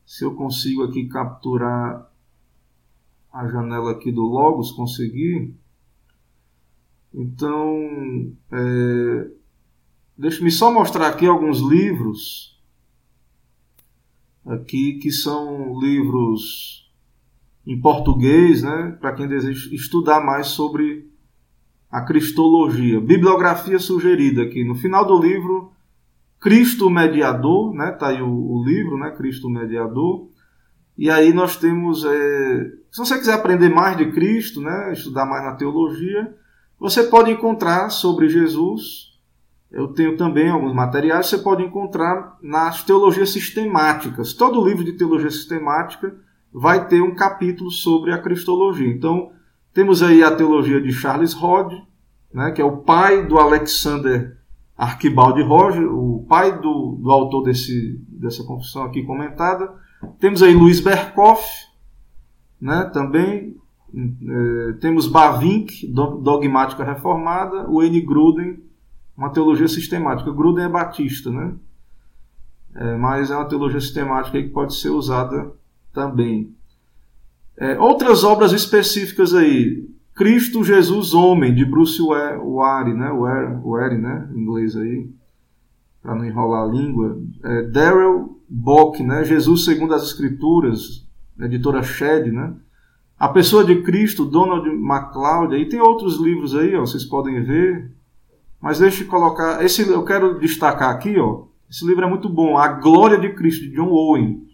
se 0.05 0.25
eu 0.25 0.35
consigo 0.35 0.83
aqui 0.83 1.07
capturar 1.07 2.09
a 3.31 3.47
janela 3.47 3.91
aqui 3.91 4.11
do 4.11 4.21
Logos, 4.21 4.71
conseguir. 4.71 5.53
Então, 7.13 8.31
é, 8.51 9.31
deixe-me 10.17 10.51
só 10.51 10.71
mostrar 10.71 11.07
aqui 11.07 11.25
alguns 11.25 11.59
livros 11.59 12.53
aqui 14.45 14.99
que 14.99 15.11
são 15.11 15.79
livros 15.79 16.91
em 17.65 17.79
português, 17.79 18.61
né, 18.61 18.97
para 18.99 19.13
quem 19.13 19.27
deseja 19.27 19.73
estudar 19.73 20.19
mais 20.23 20.47
sobre 20.47 21.09
a 21.89 22.01
cristologia. 22.01 22.99
Bibliografia 22.99 23.79
sugerida 23.79 24.43
aqui 24.43 24.63
no 24.63 24.75
final 24.75 25.05
do 25.05 25.19
livro, 25.21 25.72
Cristo 26.43 26.89
Mediador, 26.89 27.73
né, 27.73 27.91
tá 27.93 28.09
aí 28.09 28.21
o, 28.21 28.27
o 28.27 28.65
livro, 28.65 28.97
né, 28.97 29.11
Cristo 29.11 29.49
Mediador. 29.49 30.27
E 30.97 31.09
aí 31.09 31.31
nós 31.31 31.55
temos, 31.55 32.03
é, 32.03 32.71
se 32.91 32.97
você 32.97 33.17
quiser 33.17 33.35
aprender 33.35 33.69
mais 33.69 33.95
de 33.95 34.11
Cristo, 34.11 34.59
né, 34.59 34.91
estudar 34.91 35.25
mais 35.25 35.41
na 35.41 35.55
teologia, 35.55 36.35
você 36.77 37.01
pode 37.03 37.31
encontrar 37.31 37.89
sobre 37.89 38.27
Jesus, 38.27 39.13
eu 39.71 39.87
tenho 39.87 40.17
também 40.17 40.49
alguns 40.49 40.75
materiais, 40.75 41.27
você 41.27 41.37
pode 41.37 41.63
encontrar 41.63 42.37
nas 42.41 42.83
teologias 42.83 43.29
sistemáticas. 43.29 44.33
Todo 44.33 44.65
livro 44.65 44.83
de 44.83 44.91
teologia 44.91 45.31
sistemática 45.31 46.13
vai 46.51 46.89
ter 46.89 47.01
um 47.01 47.15
capítulo 47.15 47.71
sobre 47.71 48.11
a 48.11 48.21
cristologia. 48.21 48.89
Então, 48.89 49.31
temos 49.73 50.03
aí 50.03 50.21
a 50.21 50.35
teologia 50.35 50.81
de 50.81 50.91
Charles 50.91 51.31
Rod, 51.31 51.71
né, 52.33 52.51
que 52.51 52.61
é 52.61 52.65
o 52.65 52.79
pai 52.79 53.25
do 53.25 53.39
Alexander 53.39 54.42
Arquibaldi 54.77 55.41
Roger, 55.43 55.83
o 55.83 56.25
pai 56.27 56.59
do, 56.59 56.97
do 57.01 57.11
autor 57.11 57.43
desse, 57.43 58.01
dessa 58.07 58.43
confissão 58.43 58.83
aqui 58.83 59.03
comentada. 59.03 59.71
Temos 60.19 60.41
aí 60.41 60.53
Luiz 60.53 60.79
Berkoff, 60.79 61.47
né, 62.59 62.89
também 62.93 63.55
é, 63.95 64.73
temos 64.73 65.07
Bavinck, 65.07 65.87
dogmática 65.87 66.83
reformada, 66.83 67.69
o 67.69 67.83
N. 67.83 68.01
Gruden, 68.01 68.63
uma 69.15 69.29
teologia 69.29 69.67
sistemática. 69.67 70.31
Gruden 70.31 70.65
é 70.65 70.69
batista, 70.69 71.29
né? 71.29 71.53
É, 72.75 72.97
mas 72.97 73.29
é 73.29 73.35
uma 73.35 73.47
teologia 73.47 73.79
sistemática 73.79 74.41
que 74.41 74.49
pode 74.49 74.75
ser 74.75 74.89
usada 74.89 75.51
também. 75.93 76.55
É, 77.55 77.77
outras 77.79 78.23
obras 78.23 78.51
específicas 78.51 79.35
aí. 79.35 79.87
Cristo 80.15 80.63
Jesus 80.63 81.13
Homem, 81.13 81.53
de 81.55 81.65
Bruce 81.65 81.99
Ware, 82.01 82.93
né? 82.93 83.09
Ware, 83.09 83.59
Ware 83.63 83.97
né? 83.97 84.29
Em 84.33 84.41
inglês 84.41 84.75
aí, 84.75 85.09
para 86.01 86.15
não 86.15 86.25
enrolar 86.25 86.63
a 86.63 86.71
língua. 86.71 87.19
É, 87.43 87.63
Darrell 87.63 88.37
Bock, 88.47 89.01
né? 89.01 89.23
Jesus 89.23 89.65
segundo 89.65 89.93
as 89.93 90.03
Escrituras, 90.03 91.07
editora 91.39 91.81
Shed, 91.81 92.31
né? 92.31 92.53
A 93.17 93.27
Pessoa 93.29 93.63
de 93.63 93.81
Cristo, 93.81 94.25
Donald 94.25 94.69
MacLeod, 94.69 95.55
aí 95.55 95.67
tem 95.67 95.79
outros 95.79 96.19
livros 96.19 96.55
aí, 96.55 96.75
ó, 96.75 96.81
vocês 96.81 97.05
podem 97.05 97.41
ver. 97.41 97.91
Mas 98.61 98.79
deixe 98.79 99.03
eu 99.03 99.07
colocar, 99.07 99.63
esse 99.63 99.87
eu 99.87 100.03
quero 100.03 100.39
destacar 100.39 100.89
aqui, 100.89 101.17
ó. 101.17 101.45
Esse 101.69 101.87
livro 101.87 102.03
é 102.03 102.09
muito 102.09 102.29
bom, 102.29 102.57
A 102.57 102.67
Glória 102.67 103.17
de 103.17 103.29
Cristo, 103.29 103.63
de 103.63 103.71
John 103.71 103.89
Owen, 103.89 104.45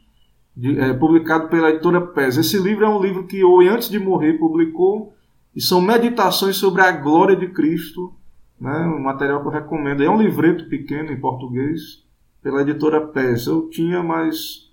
de, 0.56 0.80
é, 0.80 0.94
publicado 0.94 1.50
pela 1.50 1.70
editora 1.70 2.00
PES. 2.00 2.38
Esse 2.38 2.58
livro 2.60 2.86
é 2.86 2.90
um 2.90 3.02
livro 3.02 3.28
que 3.28 3.44
Owen, 3.44 3.70
antes 3.70 3.90
de 3.90 4.00
morrer, 4.00 4.38
publicou, 4.38 5.14
e 5.60 5.62
são 5.62 5.82
meditações 5.82 6.56
sobre 6.56 6.82
a 6.82 6.92
glória 6.92 7.36
de 7.36 7.50
Cristo, 7.50 8.14
né, 8.60 8.80
um 8.88 9.02
material 9.02 9.42
que 9.42 9.48
eu 9.48 9.52
recomendo. 9.52 10.02
É 10.02 10.10
um 10.10 10.22
livreto 10.22 10.68
pequeno 10.70 11.12
em 11.12 11.20
português, 11.20 12.06
pela 12.42 12.62
editora 12.62 13.08
PES. 13.08 13.48
Eu 13.48 13.70
tinha, 13.70 14.02
mas 14.02 14.72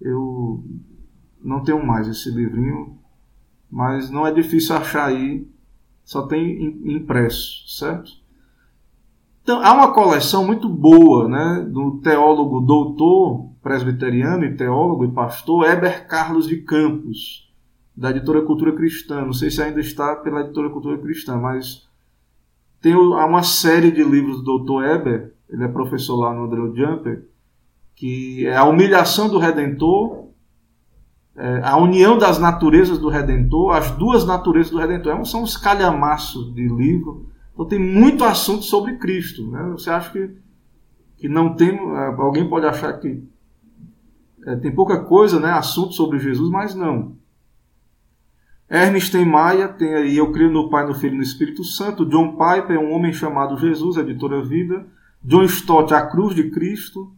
eu 0.00 0.64
não 1.42 1.62
tenho 1.62 1.84
mais 1.84 2.08
esse 2.08 2.30
livrinho 2.30 2.98
mas 3.74 4.08
não 4.08 4.24
é 4.24 4.32
difícil 4.32 4.76
achar 4.76 5.06
aí, 5.06 5.48
só 6.04 6.28
tem 6.28 6.78
impresso, 6.84 7.68
certo? 7.76 8.08
Então, 9.42 9.60
há 9.60 9.72
uma 9.72 9.92
coleção 9.92 10.46
muito 10.46 10.68
boa 10.68 11.28
né, 11.28 11.68
do 11.68 11.98
teólogo 11.98 12.60
doutor 12.60 13.50
presbiteriano 13.60 14.44
e 14.44 14.56
teólogo 14.56 15.04
e 15.04 15.10
pastor 15.10 15.68
Heber 15.68 16.06
Carlos 16.06 16.46
de 16.46 16.58
Campos, 16.58 17.52
da 17.96 18.10
editora 18.10 18.42
Cultura 18.42 18.72
Cristã. 18.72 19.24
Não 19.24 19.32
sei 19.32 19.50
se 19.50 19.62
ainda 19.62 19.80
está 19.80 20.16
pela 20.16 20.40
editora 20.40 20.70
Cultura 20.70 20.98
Cristã, 20.98 21.36
mas 21.36 21.88
tem 22.80 22.94
uma 22.94 23.42
série 23.42 23.90
de 23.90 24.02
livros 24.02 24.38
do 24.38 24.44
doutor 24.44 24.84
Heber, 24.84 25.34
ele 25.48 25.64
é 25.64 25.68
professor 25.68 26.16
lá 26.16 26.34
no 26.34 26.44
André 26.44 26.60
Jumper, 26.74 27.28
que 27.94 28.46
é 28.46 28.56
a 28.56 28.64
humilhação 28.64 29.28
do 29.28 29.38
Redentor, 29.38 30.28
é, 31.36 31.60
a 31.64 31.76
união 31.76 32.18
das 32.18 32.38
naturezas 32.38 32.98
do 32.98 33.08
Redentor, 33.08 33.74
as 33.74 33.90
duas 33.92 34.24
naturezas 34.26 34.70
do 34.70 34.78
Redentor. 34.78 35.12
É 35.12 35.24
são 35.24 35.42
uns 35.42 35.56
calhamaços 35.56 36.54
de 36.54 36.68
livro. 36.68 37.28
Então 37.52 37.66
tem 37.66 37.78
muito 37.78 38.24
assunto 38.24 38.64
sobre 38.64 38.98
Cristo. 38.98 39.50
Né? 39.50 39.62
Você 39.72 39.90
acha 39.90 40.10
que, 40.10 40.30
que 41.16 41.28
não 41.28 41.54
tem. 41.54 41.70
É, 41.70 42.06
alguém 42.18 42.48
pode 42.48 42.66
achar 42.66 42.92
que 42.94 43.22
é, 44.46 44.56
tem 44.56 44.72
pouca 44.72 45.00
coisa, 45.00 45.40
né? 45.40 45.50
assunto 45.50 45.92
sobre 45.92 46.18
Jesus, 46.18 46.50
mas 46.50 46.74
não. 46.74 47.16
Ernest 48.74 49.16
Maia 49.24 49.68
tem 49.68 49.94
aí 49.94 50.16
Eu 50.16 50.32
Creio 50.32 50.50
no 50.50 50.68
Pai, 50.68 50.84
no 50.84 50.94
Filho 50.94 51.14
e 51.14 51.18
no 51.18 51.22
Espírito 51.22 51.62
Santo. 51.62 52.04
John 52.04 52.32
Piper, 52.32 52.80
Um 52.80 52.90
Homem 52.90 53.12
Chamado 53.12 53.56
Jesus, 53.56 53.96
editora 53.96 54.44
Vida. 54.44 54.84
John 55.22 55.44
Stott, 55.44 55.94
A 55.94 56.04
Cruz 56.08 56.34
de 56.34 56.50
Cristo. 56.50 57.14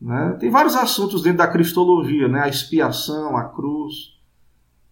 Né? 0.00 0.36
Tem 0.40 0.50
vários 0.50 0.74
assuntos 0.74 1.22
dentro 1.22 1.38
da 1.38 1.46
cristologia, 1.46 2.26
né? 2.26 2.40
a 2.40 2.48
expiação, 2.48 3.36
a 3.36 3.44
cruz, 3.44 4.18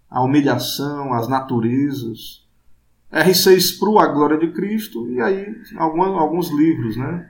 a 0.09 0.23
humilhação, 0.23 1.13
as 1.13 1.27
naturezas. 1.27 2.47
R6 3.13 3.81
Pro, 3.81 3.99
A 3.99 4.07
Glória 4.07 4.39
de 4.39 4.53
Cristo, 4.53 5.11
e 5.11 5.21
aí 5.21 5.57
alguns, 5.77 6.07
alguns 6.07 6.51
livros 6.51 6.97
né? 6.97 7.29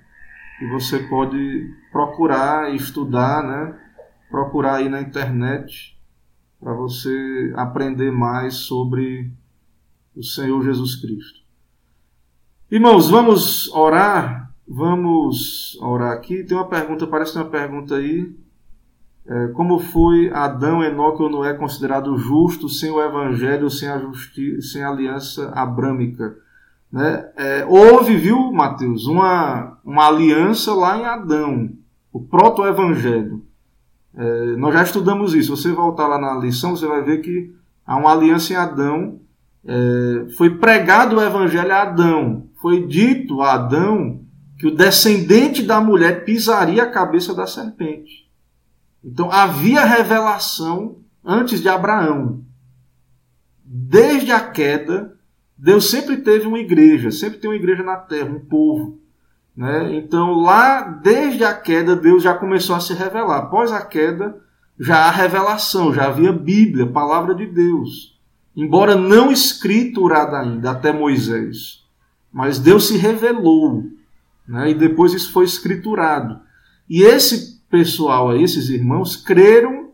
que 0.59 0.69
você 0.69 0.99
pode 0.99 1.73
procurar, 1.91 2.75
estudar, 2.75 3.43
né? 3.43 3.75
procurar 4.29 4.75
aí 4.77 4.89
na 4.91 5.01
internet 5.01 5.98
para 6.61 6.75
você 6.75 7.53
aprender 7.57 8.11
mais 8.11 8.55
sobre 8.55 9.31
o 10.15 10.23
Senhor 10.23 10.63
Jesus 10.65 10.97
Cristo. 10.97 11.41
Irmãos, 12.71 13.09
vamos 13.09 13.69
orar 13.73 14.49
Vamos 14.69 15.79
orar 15.81 16.13
aqui. 16.13 16.45
Tem 16.45 16.55
uma 16.55 16.69
pergunta, 16.69 17.07
parece 17.07 17.35
uma 17.37 17.47
pergunta 17.47 17.97
aí. 17.97 18.31
É, 19.27 19.49
como 19.49 19.79
foi 19.79 20.31
Adão, 20.31 20.85
Enoque 20.85 21.23
ou 21.23 21.31
Noé 21.31 21.55
considerado 21.55 22.17
justo 22.19 22.69
sem 22.69 22.91
o 22.91 23.03
evangelho, 23.03 23.71
sem 23.71 23.89
a, 23.89 23.99
justi 23.99 24.61
sem 24.61 24.83
a 24.83 24.91
aliança 24.91 25.51
abrâmica? 25.55 26.37
Né? 26.93 27.31
É, 27.37 27.67
houve, 27.67 28.17
viu, 28.17 28.53
Mateus, 28.53 29.07
uma, 29.07 29.79
uma 29.83 30.07
aliança 30.07 30.75
lá 30.75 30.99
em 30.99 31.05
Adão, 31.05 31.71
o 32.13 32.21
proto-evangelho. 32.21 33.43
É, 34.19 34.57
nós 34.57 34.75
já 34.75 34.83
estudamos 34.83 35.33
isso. 35.33 35.57
Você 35.57 35.71
voltar 35.71 36.09
lá 36.09 36.19
na 36.19 36.35
lição, 36.35 36.77
você 36.77 36.87
vai 36.87 37.03
ver 37.05 37.19
que 37.19 37.55
há 37.87 37.97
uma 37.97 38.11
aliança 38.11 38.53
em 38.53 38.57
Adão. 38.57 39.21
É, 39.65 40.29
foi 40.37 40.51
pregado 40.59 41.17
o 41.17 41.23
evangelho 41.23 41.73
a 41.73 41.83
Adão. 41.83 42.49
Foi 42.61 42.85
dito 42.85 43.41
a 43.41 43.55
Adão 43.55 44.21
que 44.59 44.67
o 44.67 44.75
descendente 44.75 45.63
da 45.63 45.81
mulher 45.81 46.25
pisaria 46.25 46.83
a 46.83 46.91
cabeça 46.91 47.33
da 47.33 47.47
serpente. 47.47 48.29
Então 49.05 49.31
havia 49.31 49.85
revelação 49.85 50.97
antes 51.25 51.61
de 51.61 51.69
Abraão. 51.69 52.43
Desde 53.65 54.33
a 54.33 54.41
queda, 54.41 55.17
Deus 55.57 55.89
sempre 55.89 56.17
teve 56.17 56.49
uma 56.49 56.59
igreja, 56.59 57.13
sempre 57.13 57.39
tem 57.39 57.49
uma 57.49 57.57
igreja 57.57 57.85
na 57.85 57.97
terra, 57.97 58.31
um 58.31 58.41
povo. 58.41 58.99
Né? 59.59 59.97
Então, 59.97 60.35
lá, 60.35 60.83
desde 60.83 61.43
a 61.43 61.53
queda, 61.53 61.97
Deus 61.97 62.23
já 62.23 62.33
começou 62.33 62.77
a 62.77 62.81
se 62.81 62.95
revelar. 62.95 63.39
Após 63.39 63.73
a 63.73 63.85
queda, 63.85 64.41
já 64.79 64.99
há 64.99 65.11
revelação, 65.11 65.93
já 65.93 66.07
havia 66.07 66.33
Bíblia, 66.33 66.87
palavra 66.87 67.35
de 67.35 67.45
Deus. 67.45 68.17
Embora 68.55 68.95
não 68.95 69.33
escriturada 69.33 70.39
ainda, 70.39 70.71
até 70.71 70.93
Moisés. 70.93 71.85
Mas 72.33 72.61
Deus 72.61 72.87
se 72.87 72.97
revelou. 72.97 73.83
Né? 74.47 74.71
E 74.71 74.75
depois 74.75 75.13
isso 75.13 75.33
foi 75.33 75.45
escriturado. 75.45 76.39
E 76.89 77.03
esse 77.03 77.61
pessoal 77.69 78.31
aí, 78.31 78.45
esses 78.45 78.69
irmãos, 78.69 79.17
creram 79.17 79.91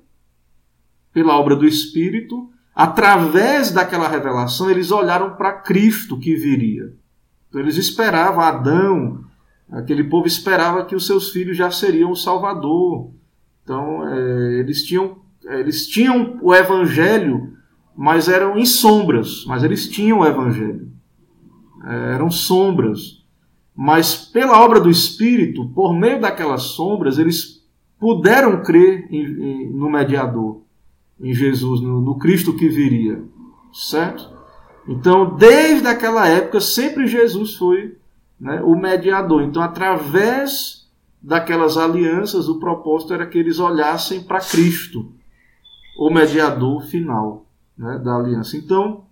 pela 1.11 1.39
obra 1.39 1.57
do 1.57 1.67
Espírito, 1.67 2.51
através 2.75 3.71
daquela 3.71 4.09
revelação, 4.09 4.71
eles 4.71 4.91
olharam 4.91 5.37
para 5.37 5.53
Cristo 5.53 6.19
que 6.19 6.37
viria. 6.37 6.93
Então 7.49 7.63
eles 7.63 7.79
esperavam, 7.79 8.43
Adão, 8.43 9.24
aquele 9.75 10.05
povo 10.05 10.27
esperava 10.27 10.85
que 10.85 10.95
os 10.95 11.07
seus 11.07 11.31
filhos 11.31 11.57
já 11.57 11.71
seriam 11.71 12.11
o 12.11 12.17
Salvador. 12.17 13.11
Então 13.63 14.07
é, 14.09 14.61
eles, 14.61 14.85
tinham, 14.85 15.19
eles 15.45 15.89
tinham 15.89 16.39
o 16.41 16.55
Evangelho, 16.55 17.53
mas 17.97 18.29
eram 18.29 18.57
em 18.59 18.65
sombras, 18.65 19.45
mas 19.47 19.63
eles 19.63 19.89
tinham 19.89 20.21
o 20.21 20.27
Evangelho. 20.27 20.89
É, 21.85 22.15
eram 22.15 22.31
sombras. 22.31 23.25
Mas 23.77 24.15
pela 24.15 24.63
obra 24.65 24.79
do 24.81 24.91
Espírito, 24.91 25.69
por 25.71 25.93
meio 25.93 26.21
daquelas 26.21 26.63
sombras, 26.63 27.19
eles 27.19 27.65
puderam 27.99 28.63
crer 28.63 29.09
em, 29.11 29.25
em, 29.25 29.71
no 29.71 29.91
mediador, 29.91 30.63
em 31.21 31.35
Jesus, 31.35 31.81
no, 31.81 32.01
no 32.01 32.17
Cristo 32.17 32.55
que 32.55 32.69
viria. 32.69 33.23
Certo? 33.73 34.33
Então, 34.87 35.35
desde 35.35 35.89
aquela 35.89 36.29
época, 36.29 36.61
sempre 36.61 37.09
Jesus 37.09 37.55
foi 37.55 37.97
né, 38.45 38.61
o 38.63 38.77
mediador. 38.77 39.43
Então, 39.43 39.63
através 39.63 40.87
daquelas 41.23 41.79
alianças, 41.79 42.47
o 42.47 42.59
propósito 42.59 43.15
era 43.15 43.27
que 43.27 43.39
eles 43.39 43.59
olhassem 43.59 44.23
para 44.23 44.39
Cristo, 44.39 45.11
o 45.99 46.11
mediador 46.11 46.83
final 46.83 47.47
né, 47.77 47.99
da 47.99 48.15
aliança. 48.15 48.59
Então, 48.59 49.07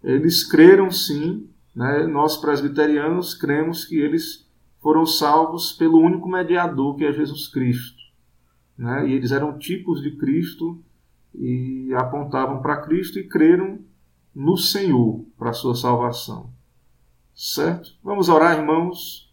eles 0.00 0.44
creram 0.48 0.92
sim 0.92 1.48
né, 1.74 2.06
nós 2.06 2.36
presbiterianos 2.36 3.34
cremos 3.34 3.84
que 3.84 3.98
eles 3.98 4.46
foram 4.80 5.04
salvos 5.06 5.72
pelo 5.72 5.98
único 5.98 6.28
mediador 6.28 6.96
que 6.96 7.04
é 7.04 7.12
Jesus 7.12 7.48
Cristo. 7.48 8.00
Né? 8.78 9.08
E 9.08 9.12
eles 9.14 9.32
eram 9.32 9.58
tipos 9.58 10.00
de 10.00 10.12
Cristo 10.12 10.80
e 11.34 11.92
apontavam 11.96 12.62
para 12.62 12.82
Cristo 12.82 13.18
e 13.18 13.26
creram 13.26 13.80
no 14.32 14.56
Senhor 14.56 15.24
para 15.36 15.50
a 15.50 15.54
sua 15.54 15.74
salvação. 15.74 16.50
Certo? 17.42 17.90
Vamos 18.04 18.28
orar, 18.28 18.56
irmãos. 18.56 19.28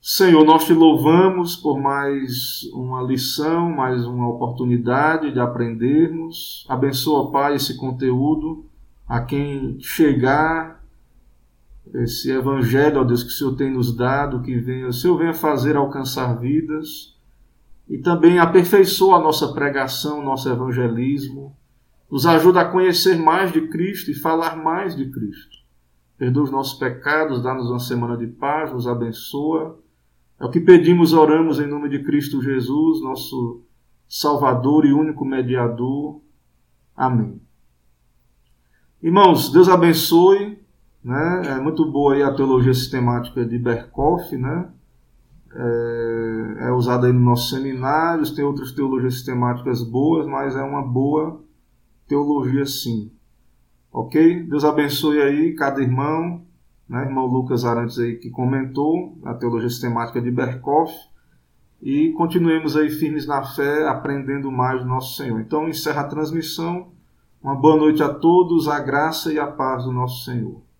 Senhor, 0.00 0.42
nós 0.42 0.64
te 0.64 0.72
louvamos 0.72 1.54
por 1.54 1.78
mais 1.78 2.62
uma 2.72 3.02
lição, 3.02 3.70
mais 3.70 4.06
uma 4.06 4.26
oportunidade 4.26 5.30
de 5.30 5.38
aprendermos. 5.38 6.64
Abençoa, 6.66 7.30
Pai, 7.30 7.56
esse 7.56 7.76
conteúdo 7.76 8.64
a 9.06 9.20
quem 9.20 9.78
chegar 9.80 10.82
esse 11.92 12.30
evangelho, 12.30 13.02
ó 13.02 13.04
Deus, 13.04 13.22
que 13.22 13.28
o 13.28 13.32
Senhor 13.32 13.54
tem 13.54 13.70
nos 13.70 13.94
dado, 13.94 14.40
que 14.40 14.58
venha, 14.58 14.88
o 14.88 14.94
Senhor 14.94 15.18
venha 15.18 15.34
fazer 15.34 15.76
alcançar 15.76 16.38
vidas 16.38 17.14
e 17.86 17.98
também 17.98 18.38
aperfeiçoa 18.38 19.18
a 19.18 19.22
nossa 19.22 19.52
pregação, 19.52 20.24
nosso 20.24 20.48
evangelismo, 20.48 21.54
nos 22.10 22.24
ajuda 22.24 22.62
a 22.62 22.68
conhecer 22.70 23.18
mais 23.18 23.52
de 23.52 23.60
Cristo 23.68 24.10
e 24.10 24.14
falar 24.14 24.56
mais 24.56 24.96
de 24.96 25.10
Cristo. 25.10 25.61
Perdoa 26.22 26.44
os 26.44 26.52
nossos 26.52 26.78
pecados, 26.78 27.42
dá-nos 27.42 27.68
uma 27.68 27.80
semana 27.80 28.16
de 28.16 28.28
paz, 28.28 28.72
nos 28.72 28.86
abençoa. 28.86 29.76
É 30.38 30.44
o 30.44 30.50
que 30.52 30.60
pedimos, 30.60 31.12
oramos 31.12 31.58
em 31.58 31.66
nome 31.66 31.88
de 31.88 31.98
Cristo 32.04 32.40
Jesus, 32.40 33.02
nosso 33.02 33.64
Salvador 34.08 34.86
e 34.86 34.92
único 34.92 35.24
mediador. 35.24 36.20
Amém. 36.96 37.42
Irmãos, 39.02 39.50
Deus 39.50 39.68
abençoe. 39.68 40.60
Né? 41.02 41.42
É 41.46 41.60
muito 41.60 41.90
boa 41.90 42.14
aí 42.14 42.22
a 42.22 42.32
teologia 42.32 42.72
sistemática 42.72 43.44
de 43.44 43.58
Berkoff, 43.58 44.36
né? 44.36 44.70
É, 45.52 46.66
é 46.68 46.70
usada 46.70 47.08
aí 47.08 47.12
nos 47.12 47.24
nossos 47.24 47.50
seminários, 47.50 48.30
tem 48.30 48.44
outras 48.44 48.70
teologias 48.70 49.14
sistemáticas 49.14 49.82
boas, 49.82 50.24
mas 50.24 50.54
é 50.54 50.62
uma 50.62 50.82
boa 50.82 51.42
teologia 52.06 52.64
sim. 52.64 53.10
Ok? 53.92 54.44
Deus 54.44 54.64
abençoe 54.64 55.20
aí 55.20 55.54
cada 55.54 55.82
irmão, 55.82 56.42
né? 56.88 57.04
Irmão 57.04 57.26
Lucas 57.26 57.64
Arantes 57.64 57.98
aí 57.98 58.16
que 58.16 58.30
comentou 58.30 59.18
a 59.24 59.34
teologia 59.34 59.68
sistemática 59.68 60.20
de 60.20 60.30
Berkoff. 60.30 60.94
E 61.82 62.10
continuemos 62.12 62.76
aí 62.76 62.88
firmes 62.88 63.26
na 63.26 63.42
fé, 63.42 63.88
aprendendo 63.88 64.50
mais 64.50 64.80
do 64.80 64.88
nosso 64.88 65.16
Senhor. 65.16 65.40
Então 65.40 65.68
encerra 65.68 66.02
a 66.02 66.08
transmissão. 66.08 66.92
Uma 67.42 67.56
boa 67.56 67.76
noite 67.76 68.02
a 68.02 68.08
todos, 68.08 68.68
a 68.68 68.78
graça 68.78 69.32
e 69.32 69.38
a 69.38 69.48
paz 69.48 69.84
do 69.84 69.92
nosso 69.92 70.24
Senhor. 70.24 70.62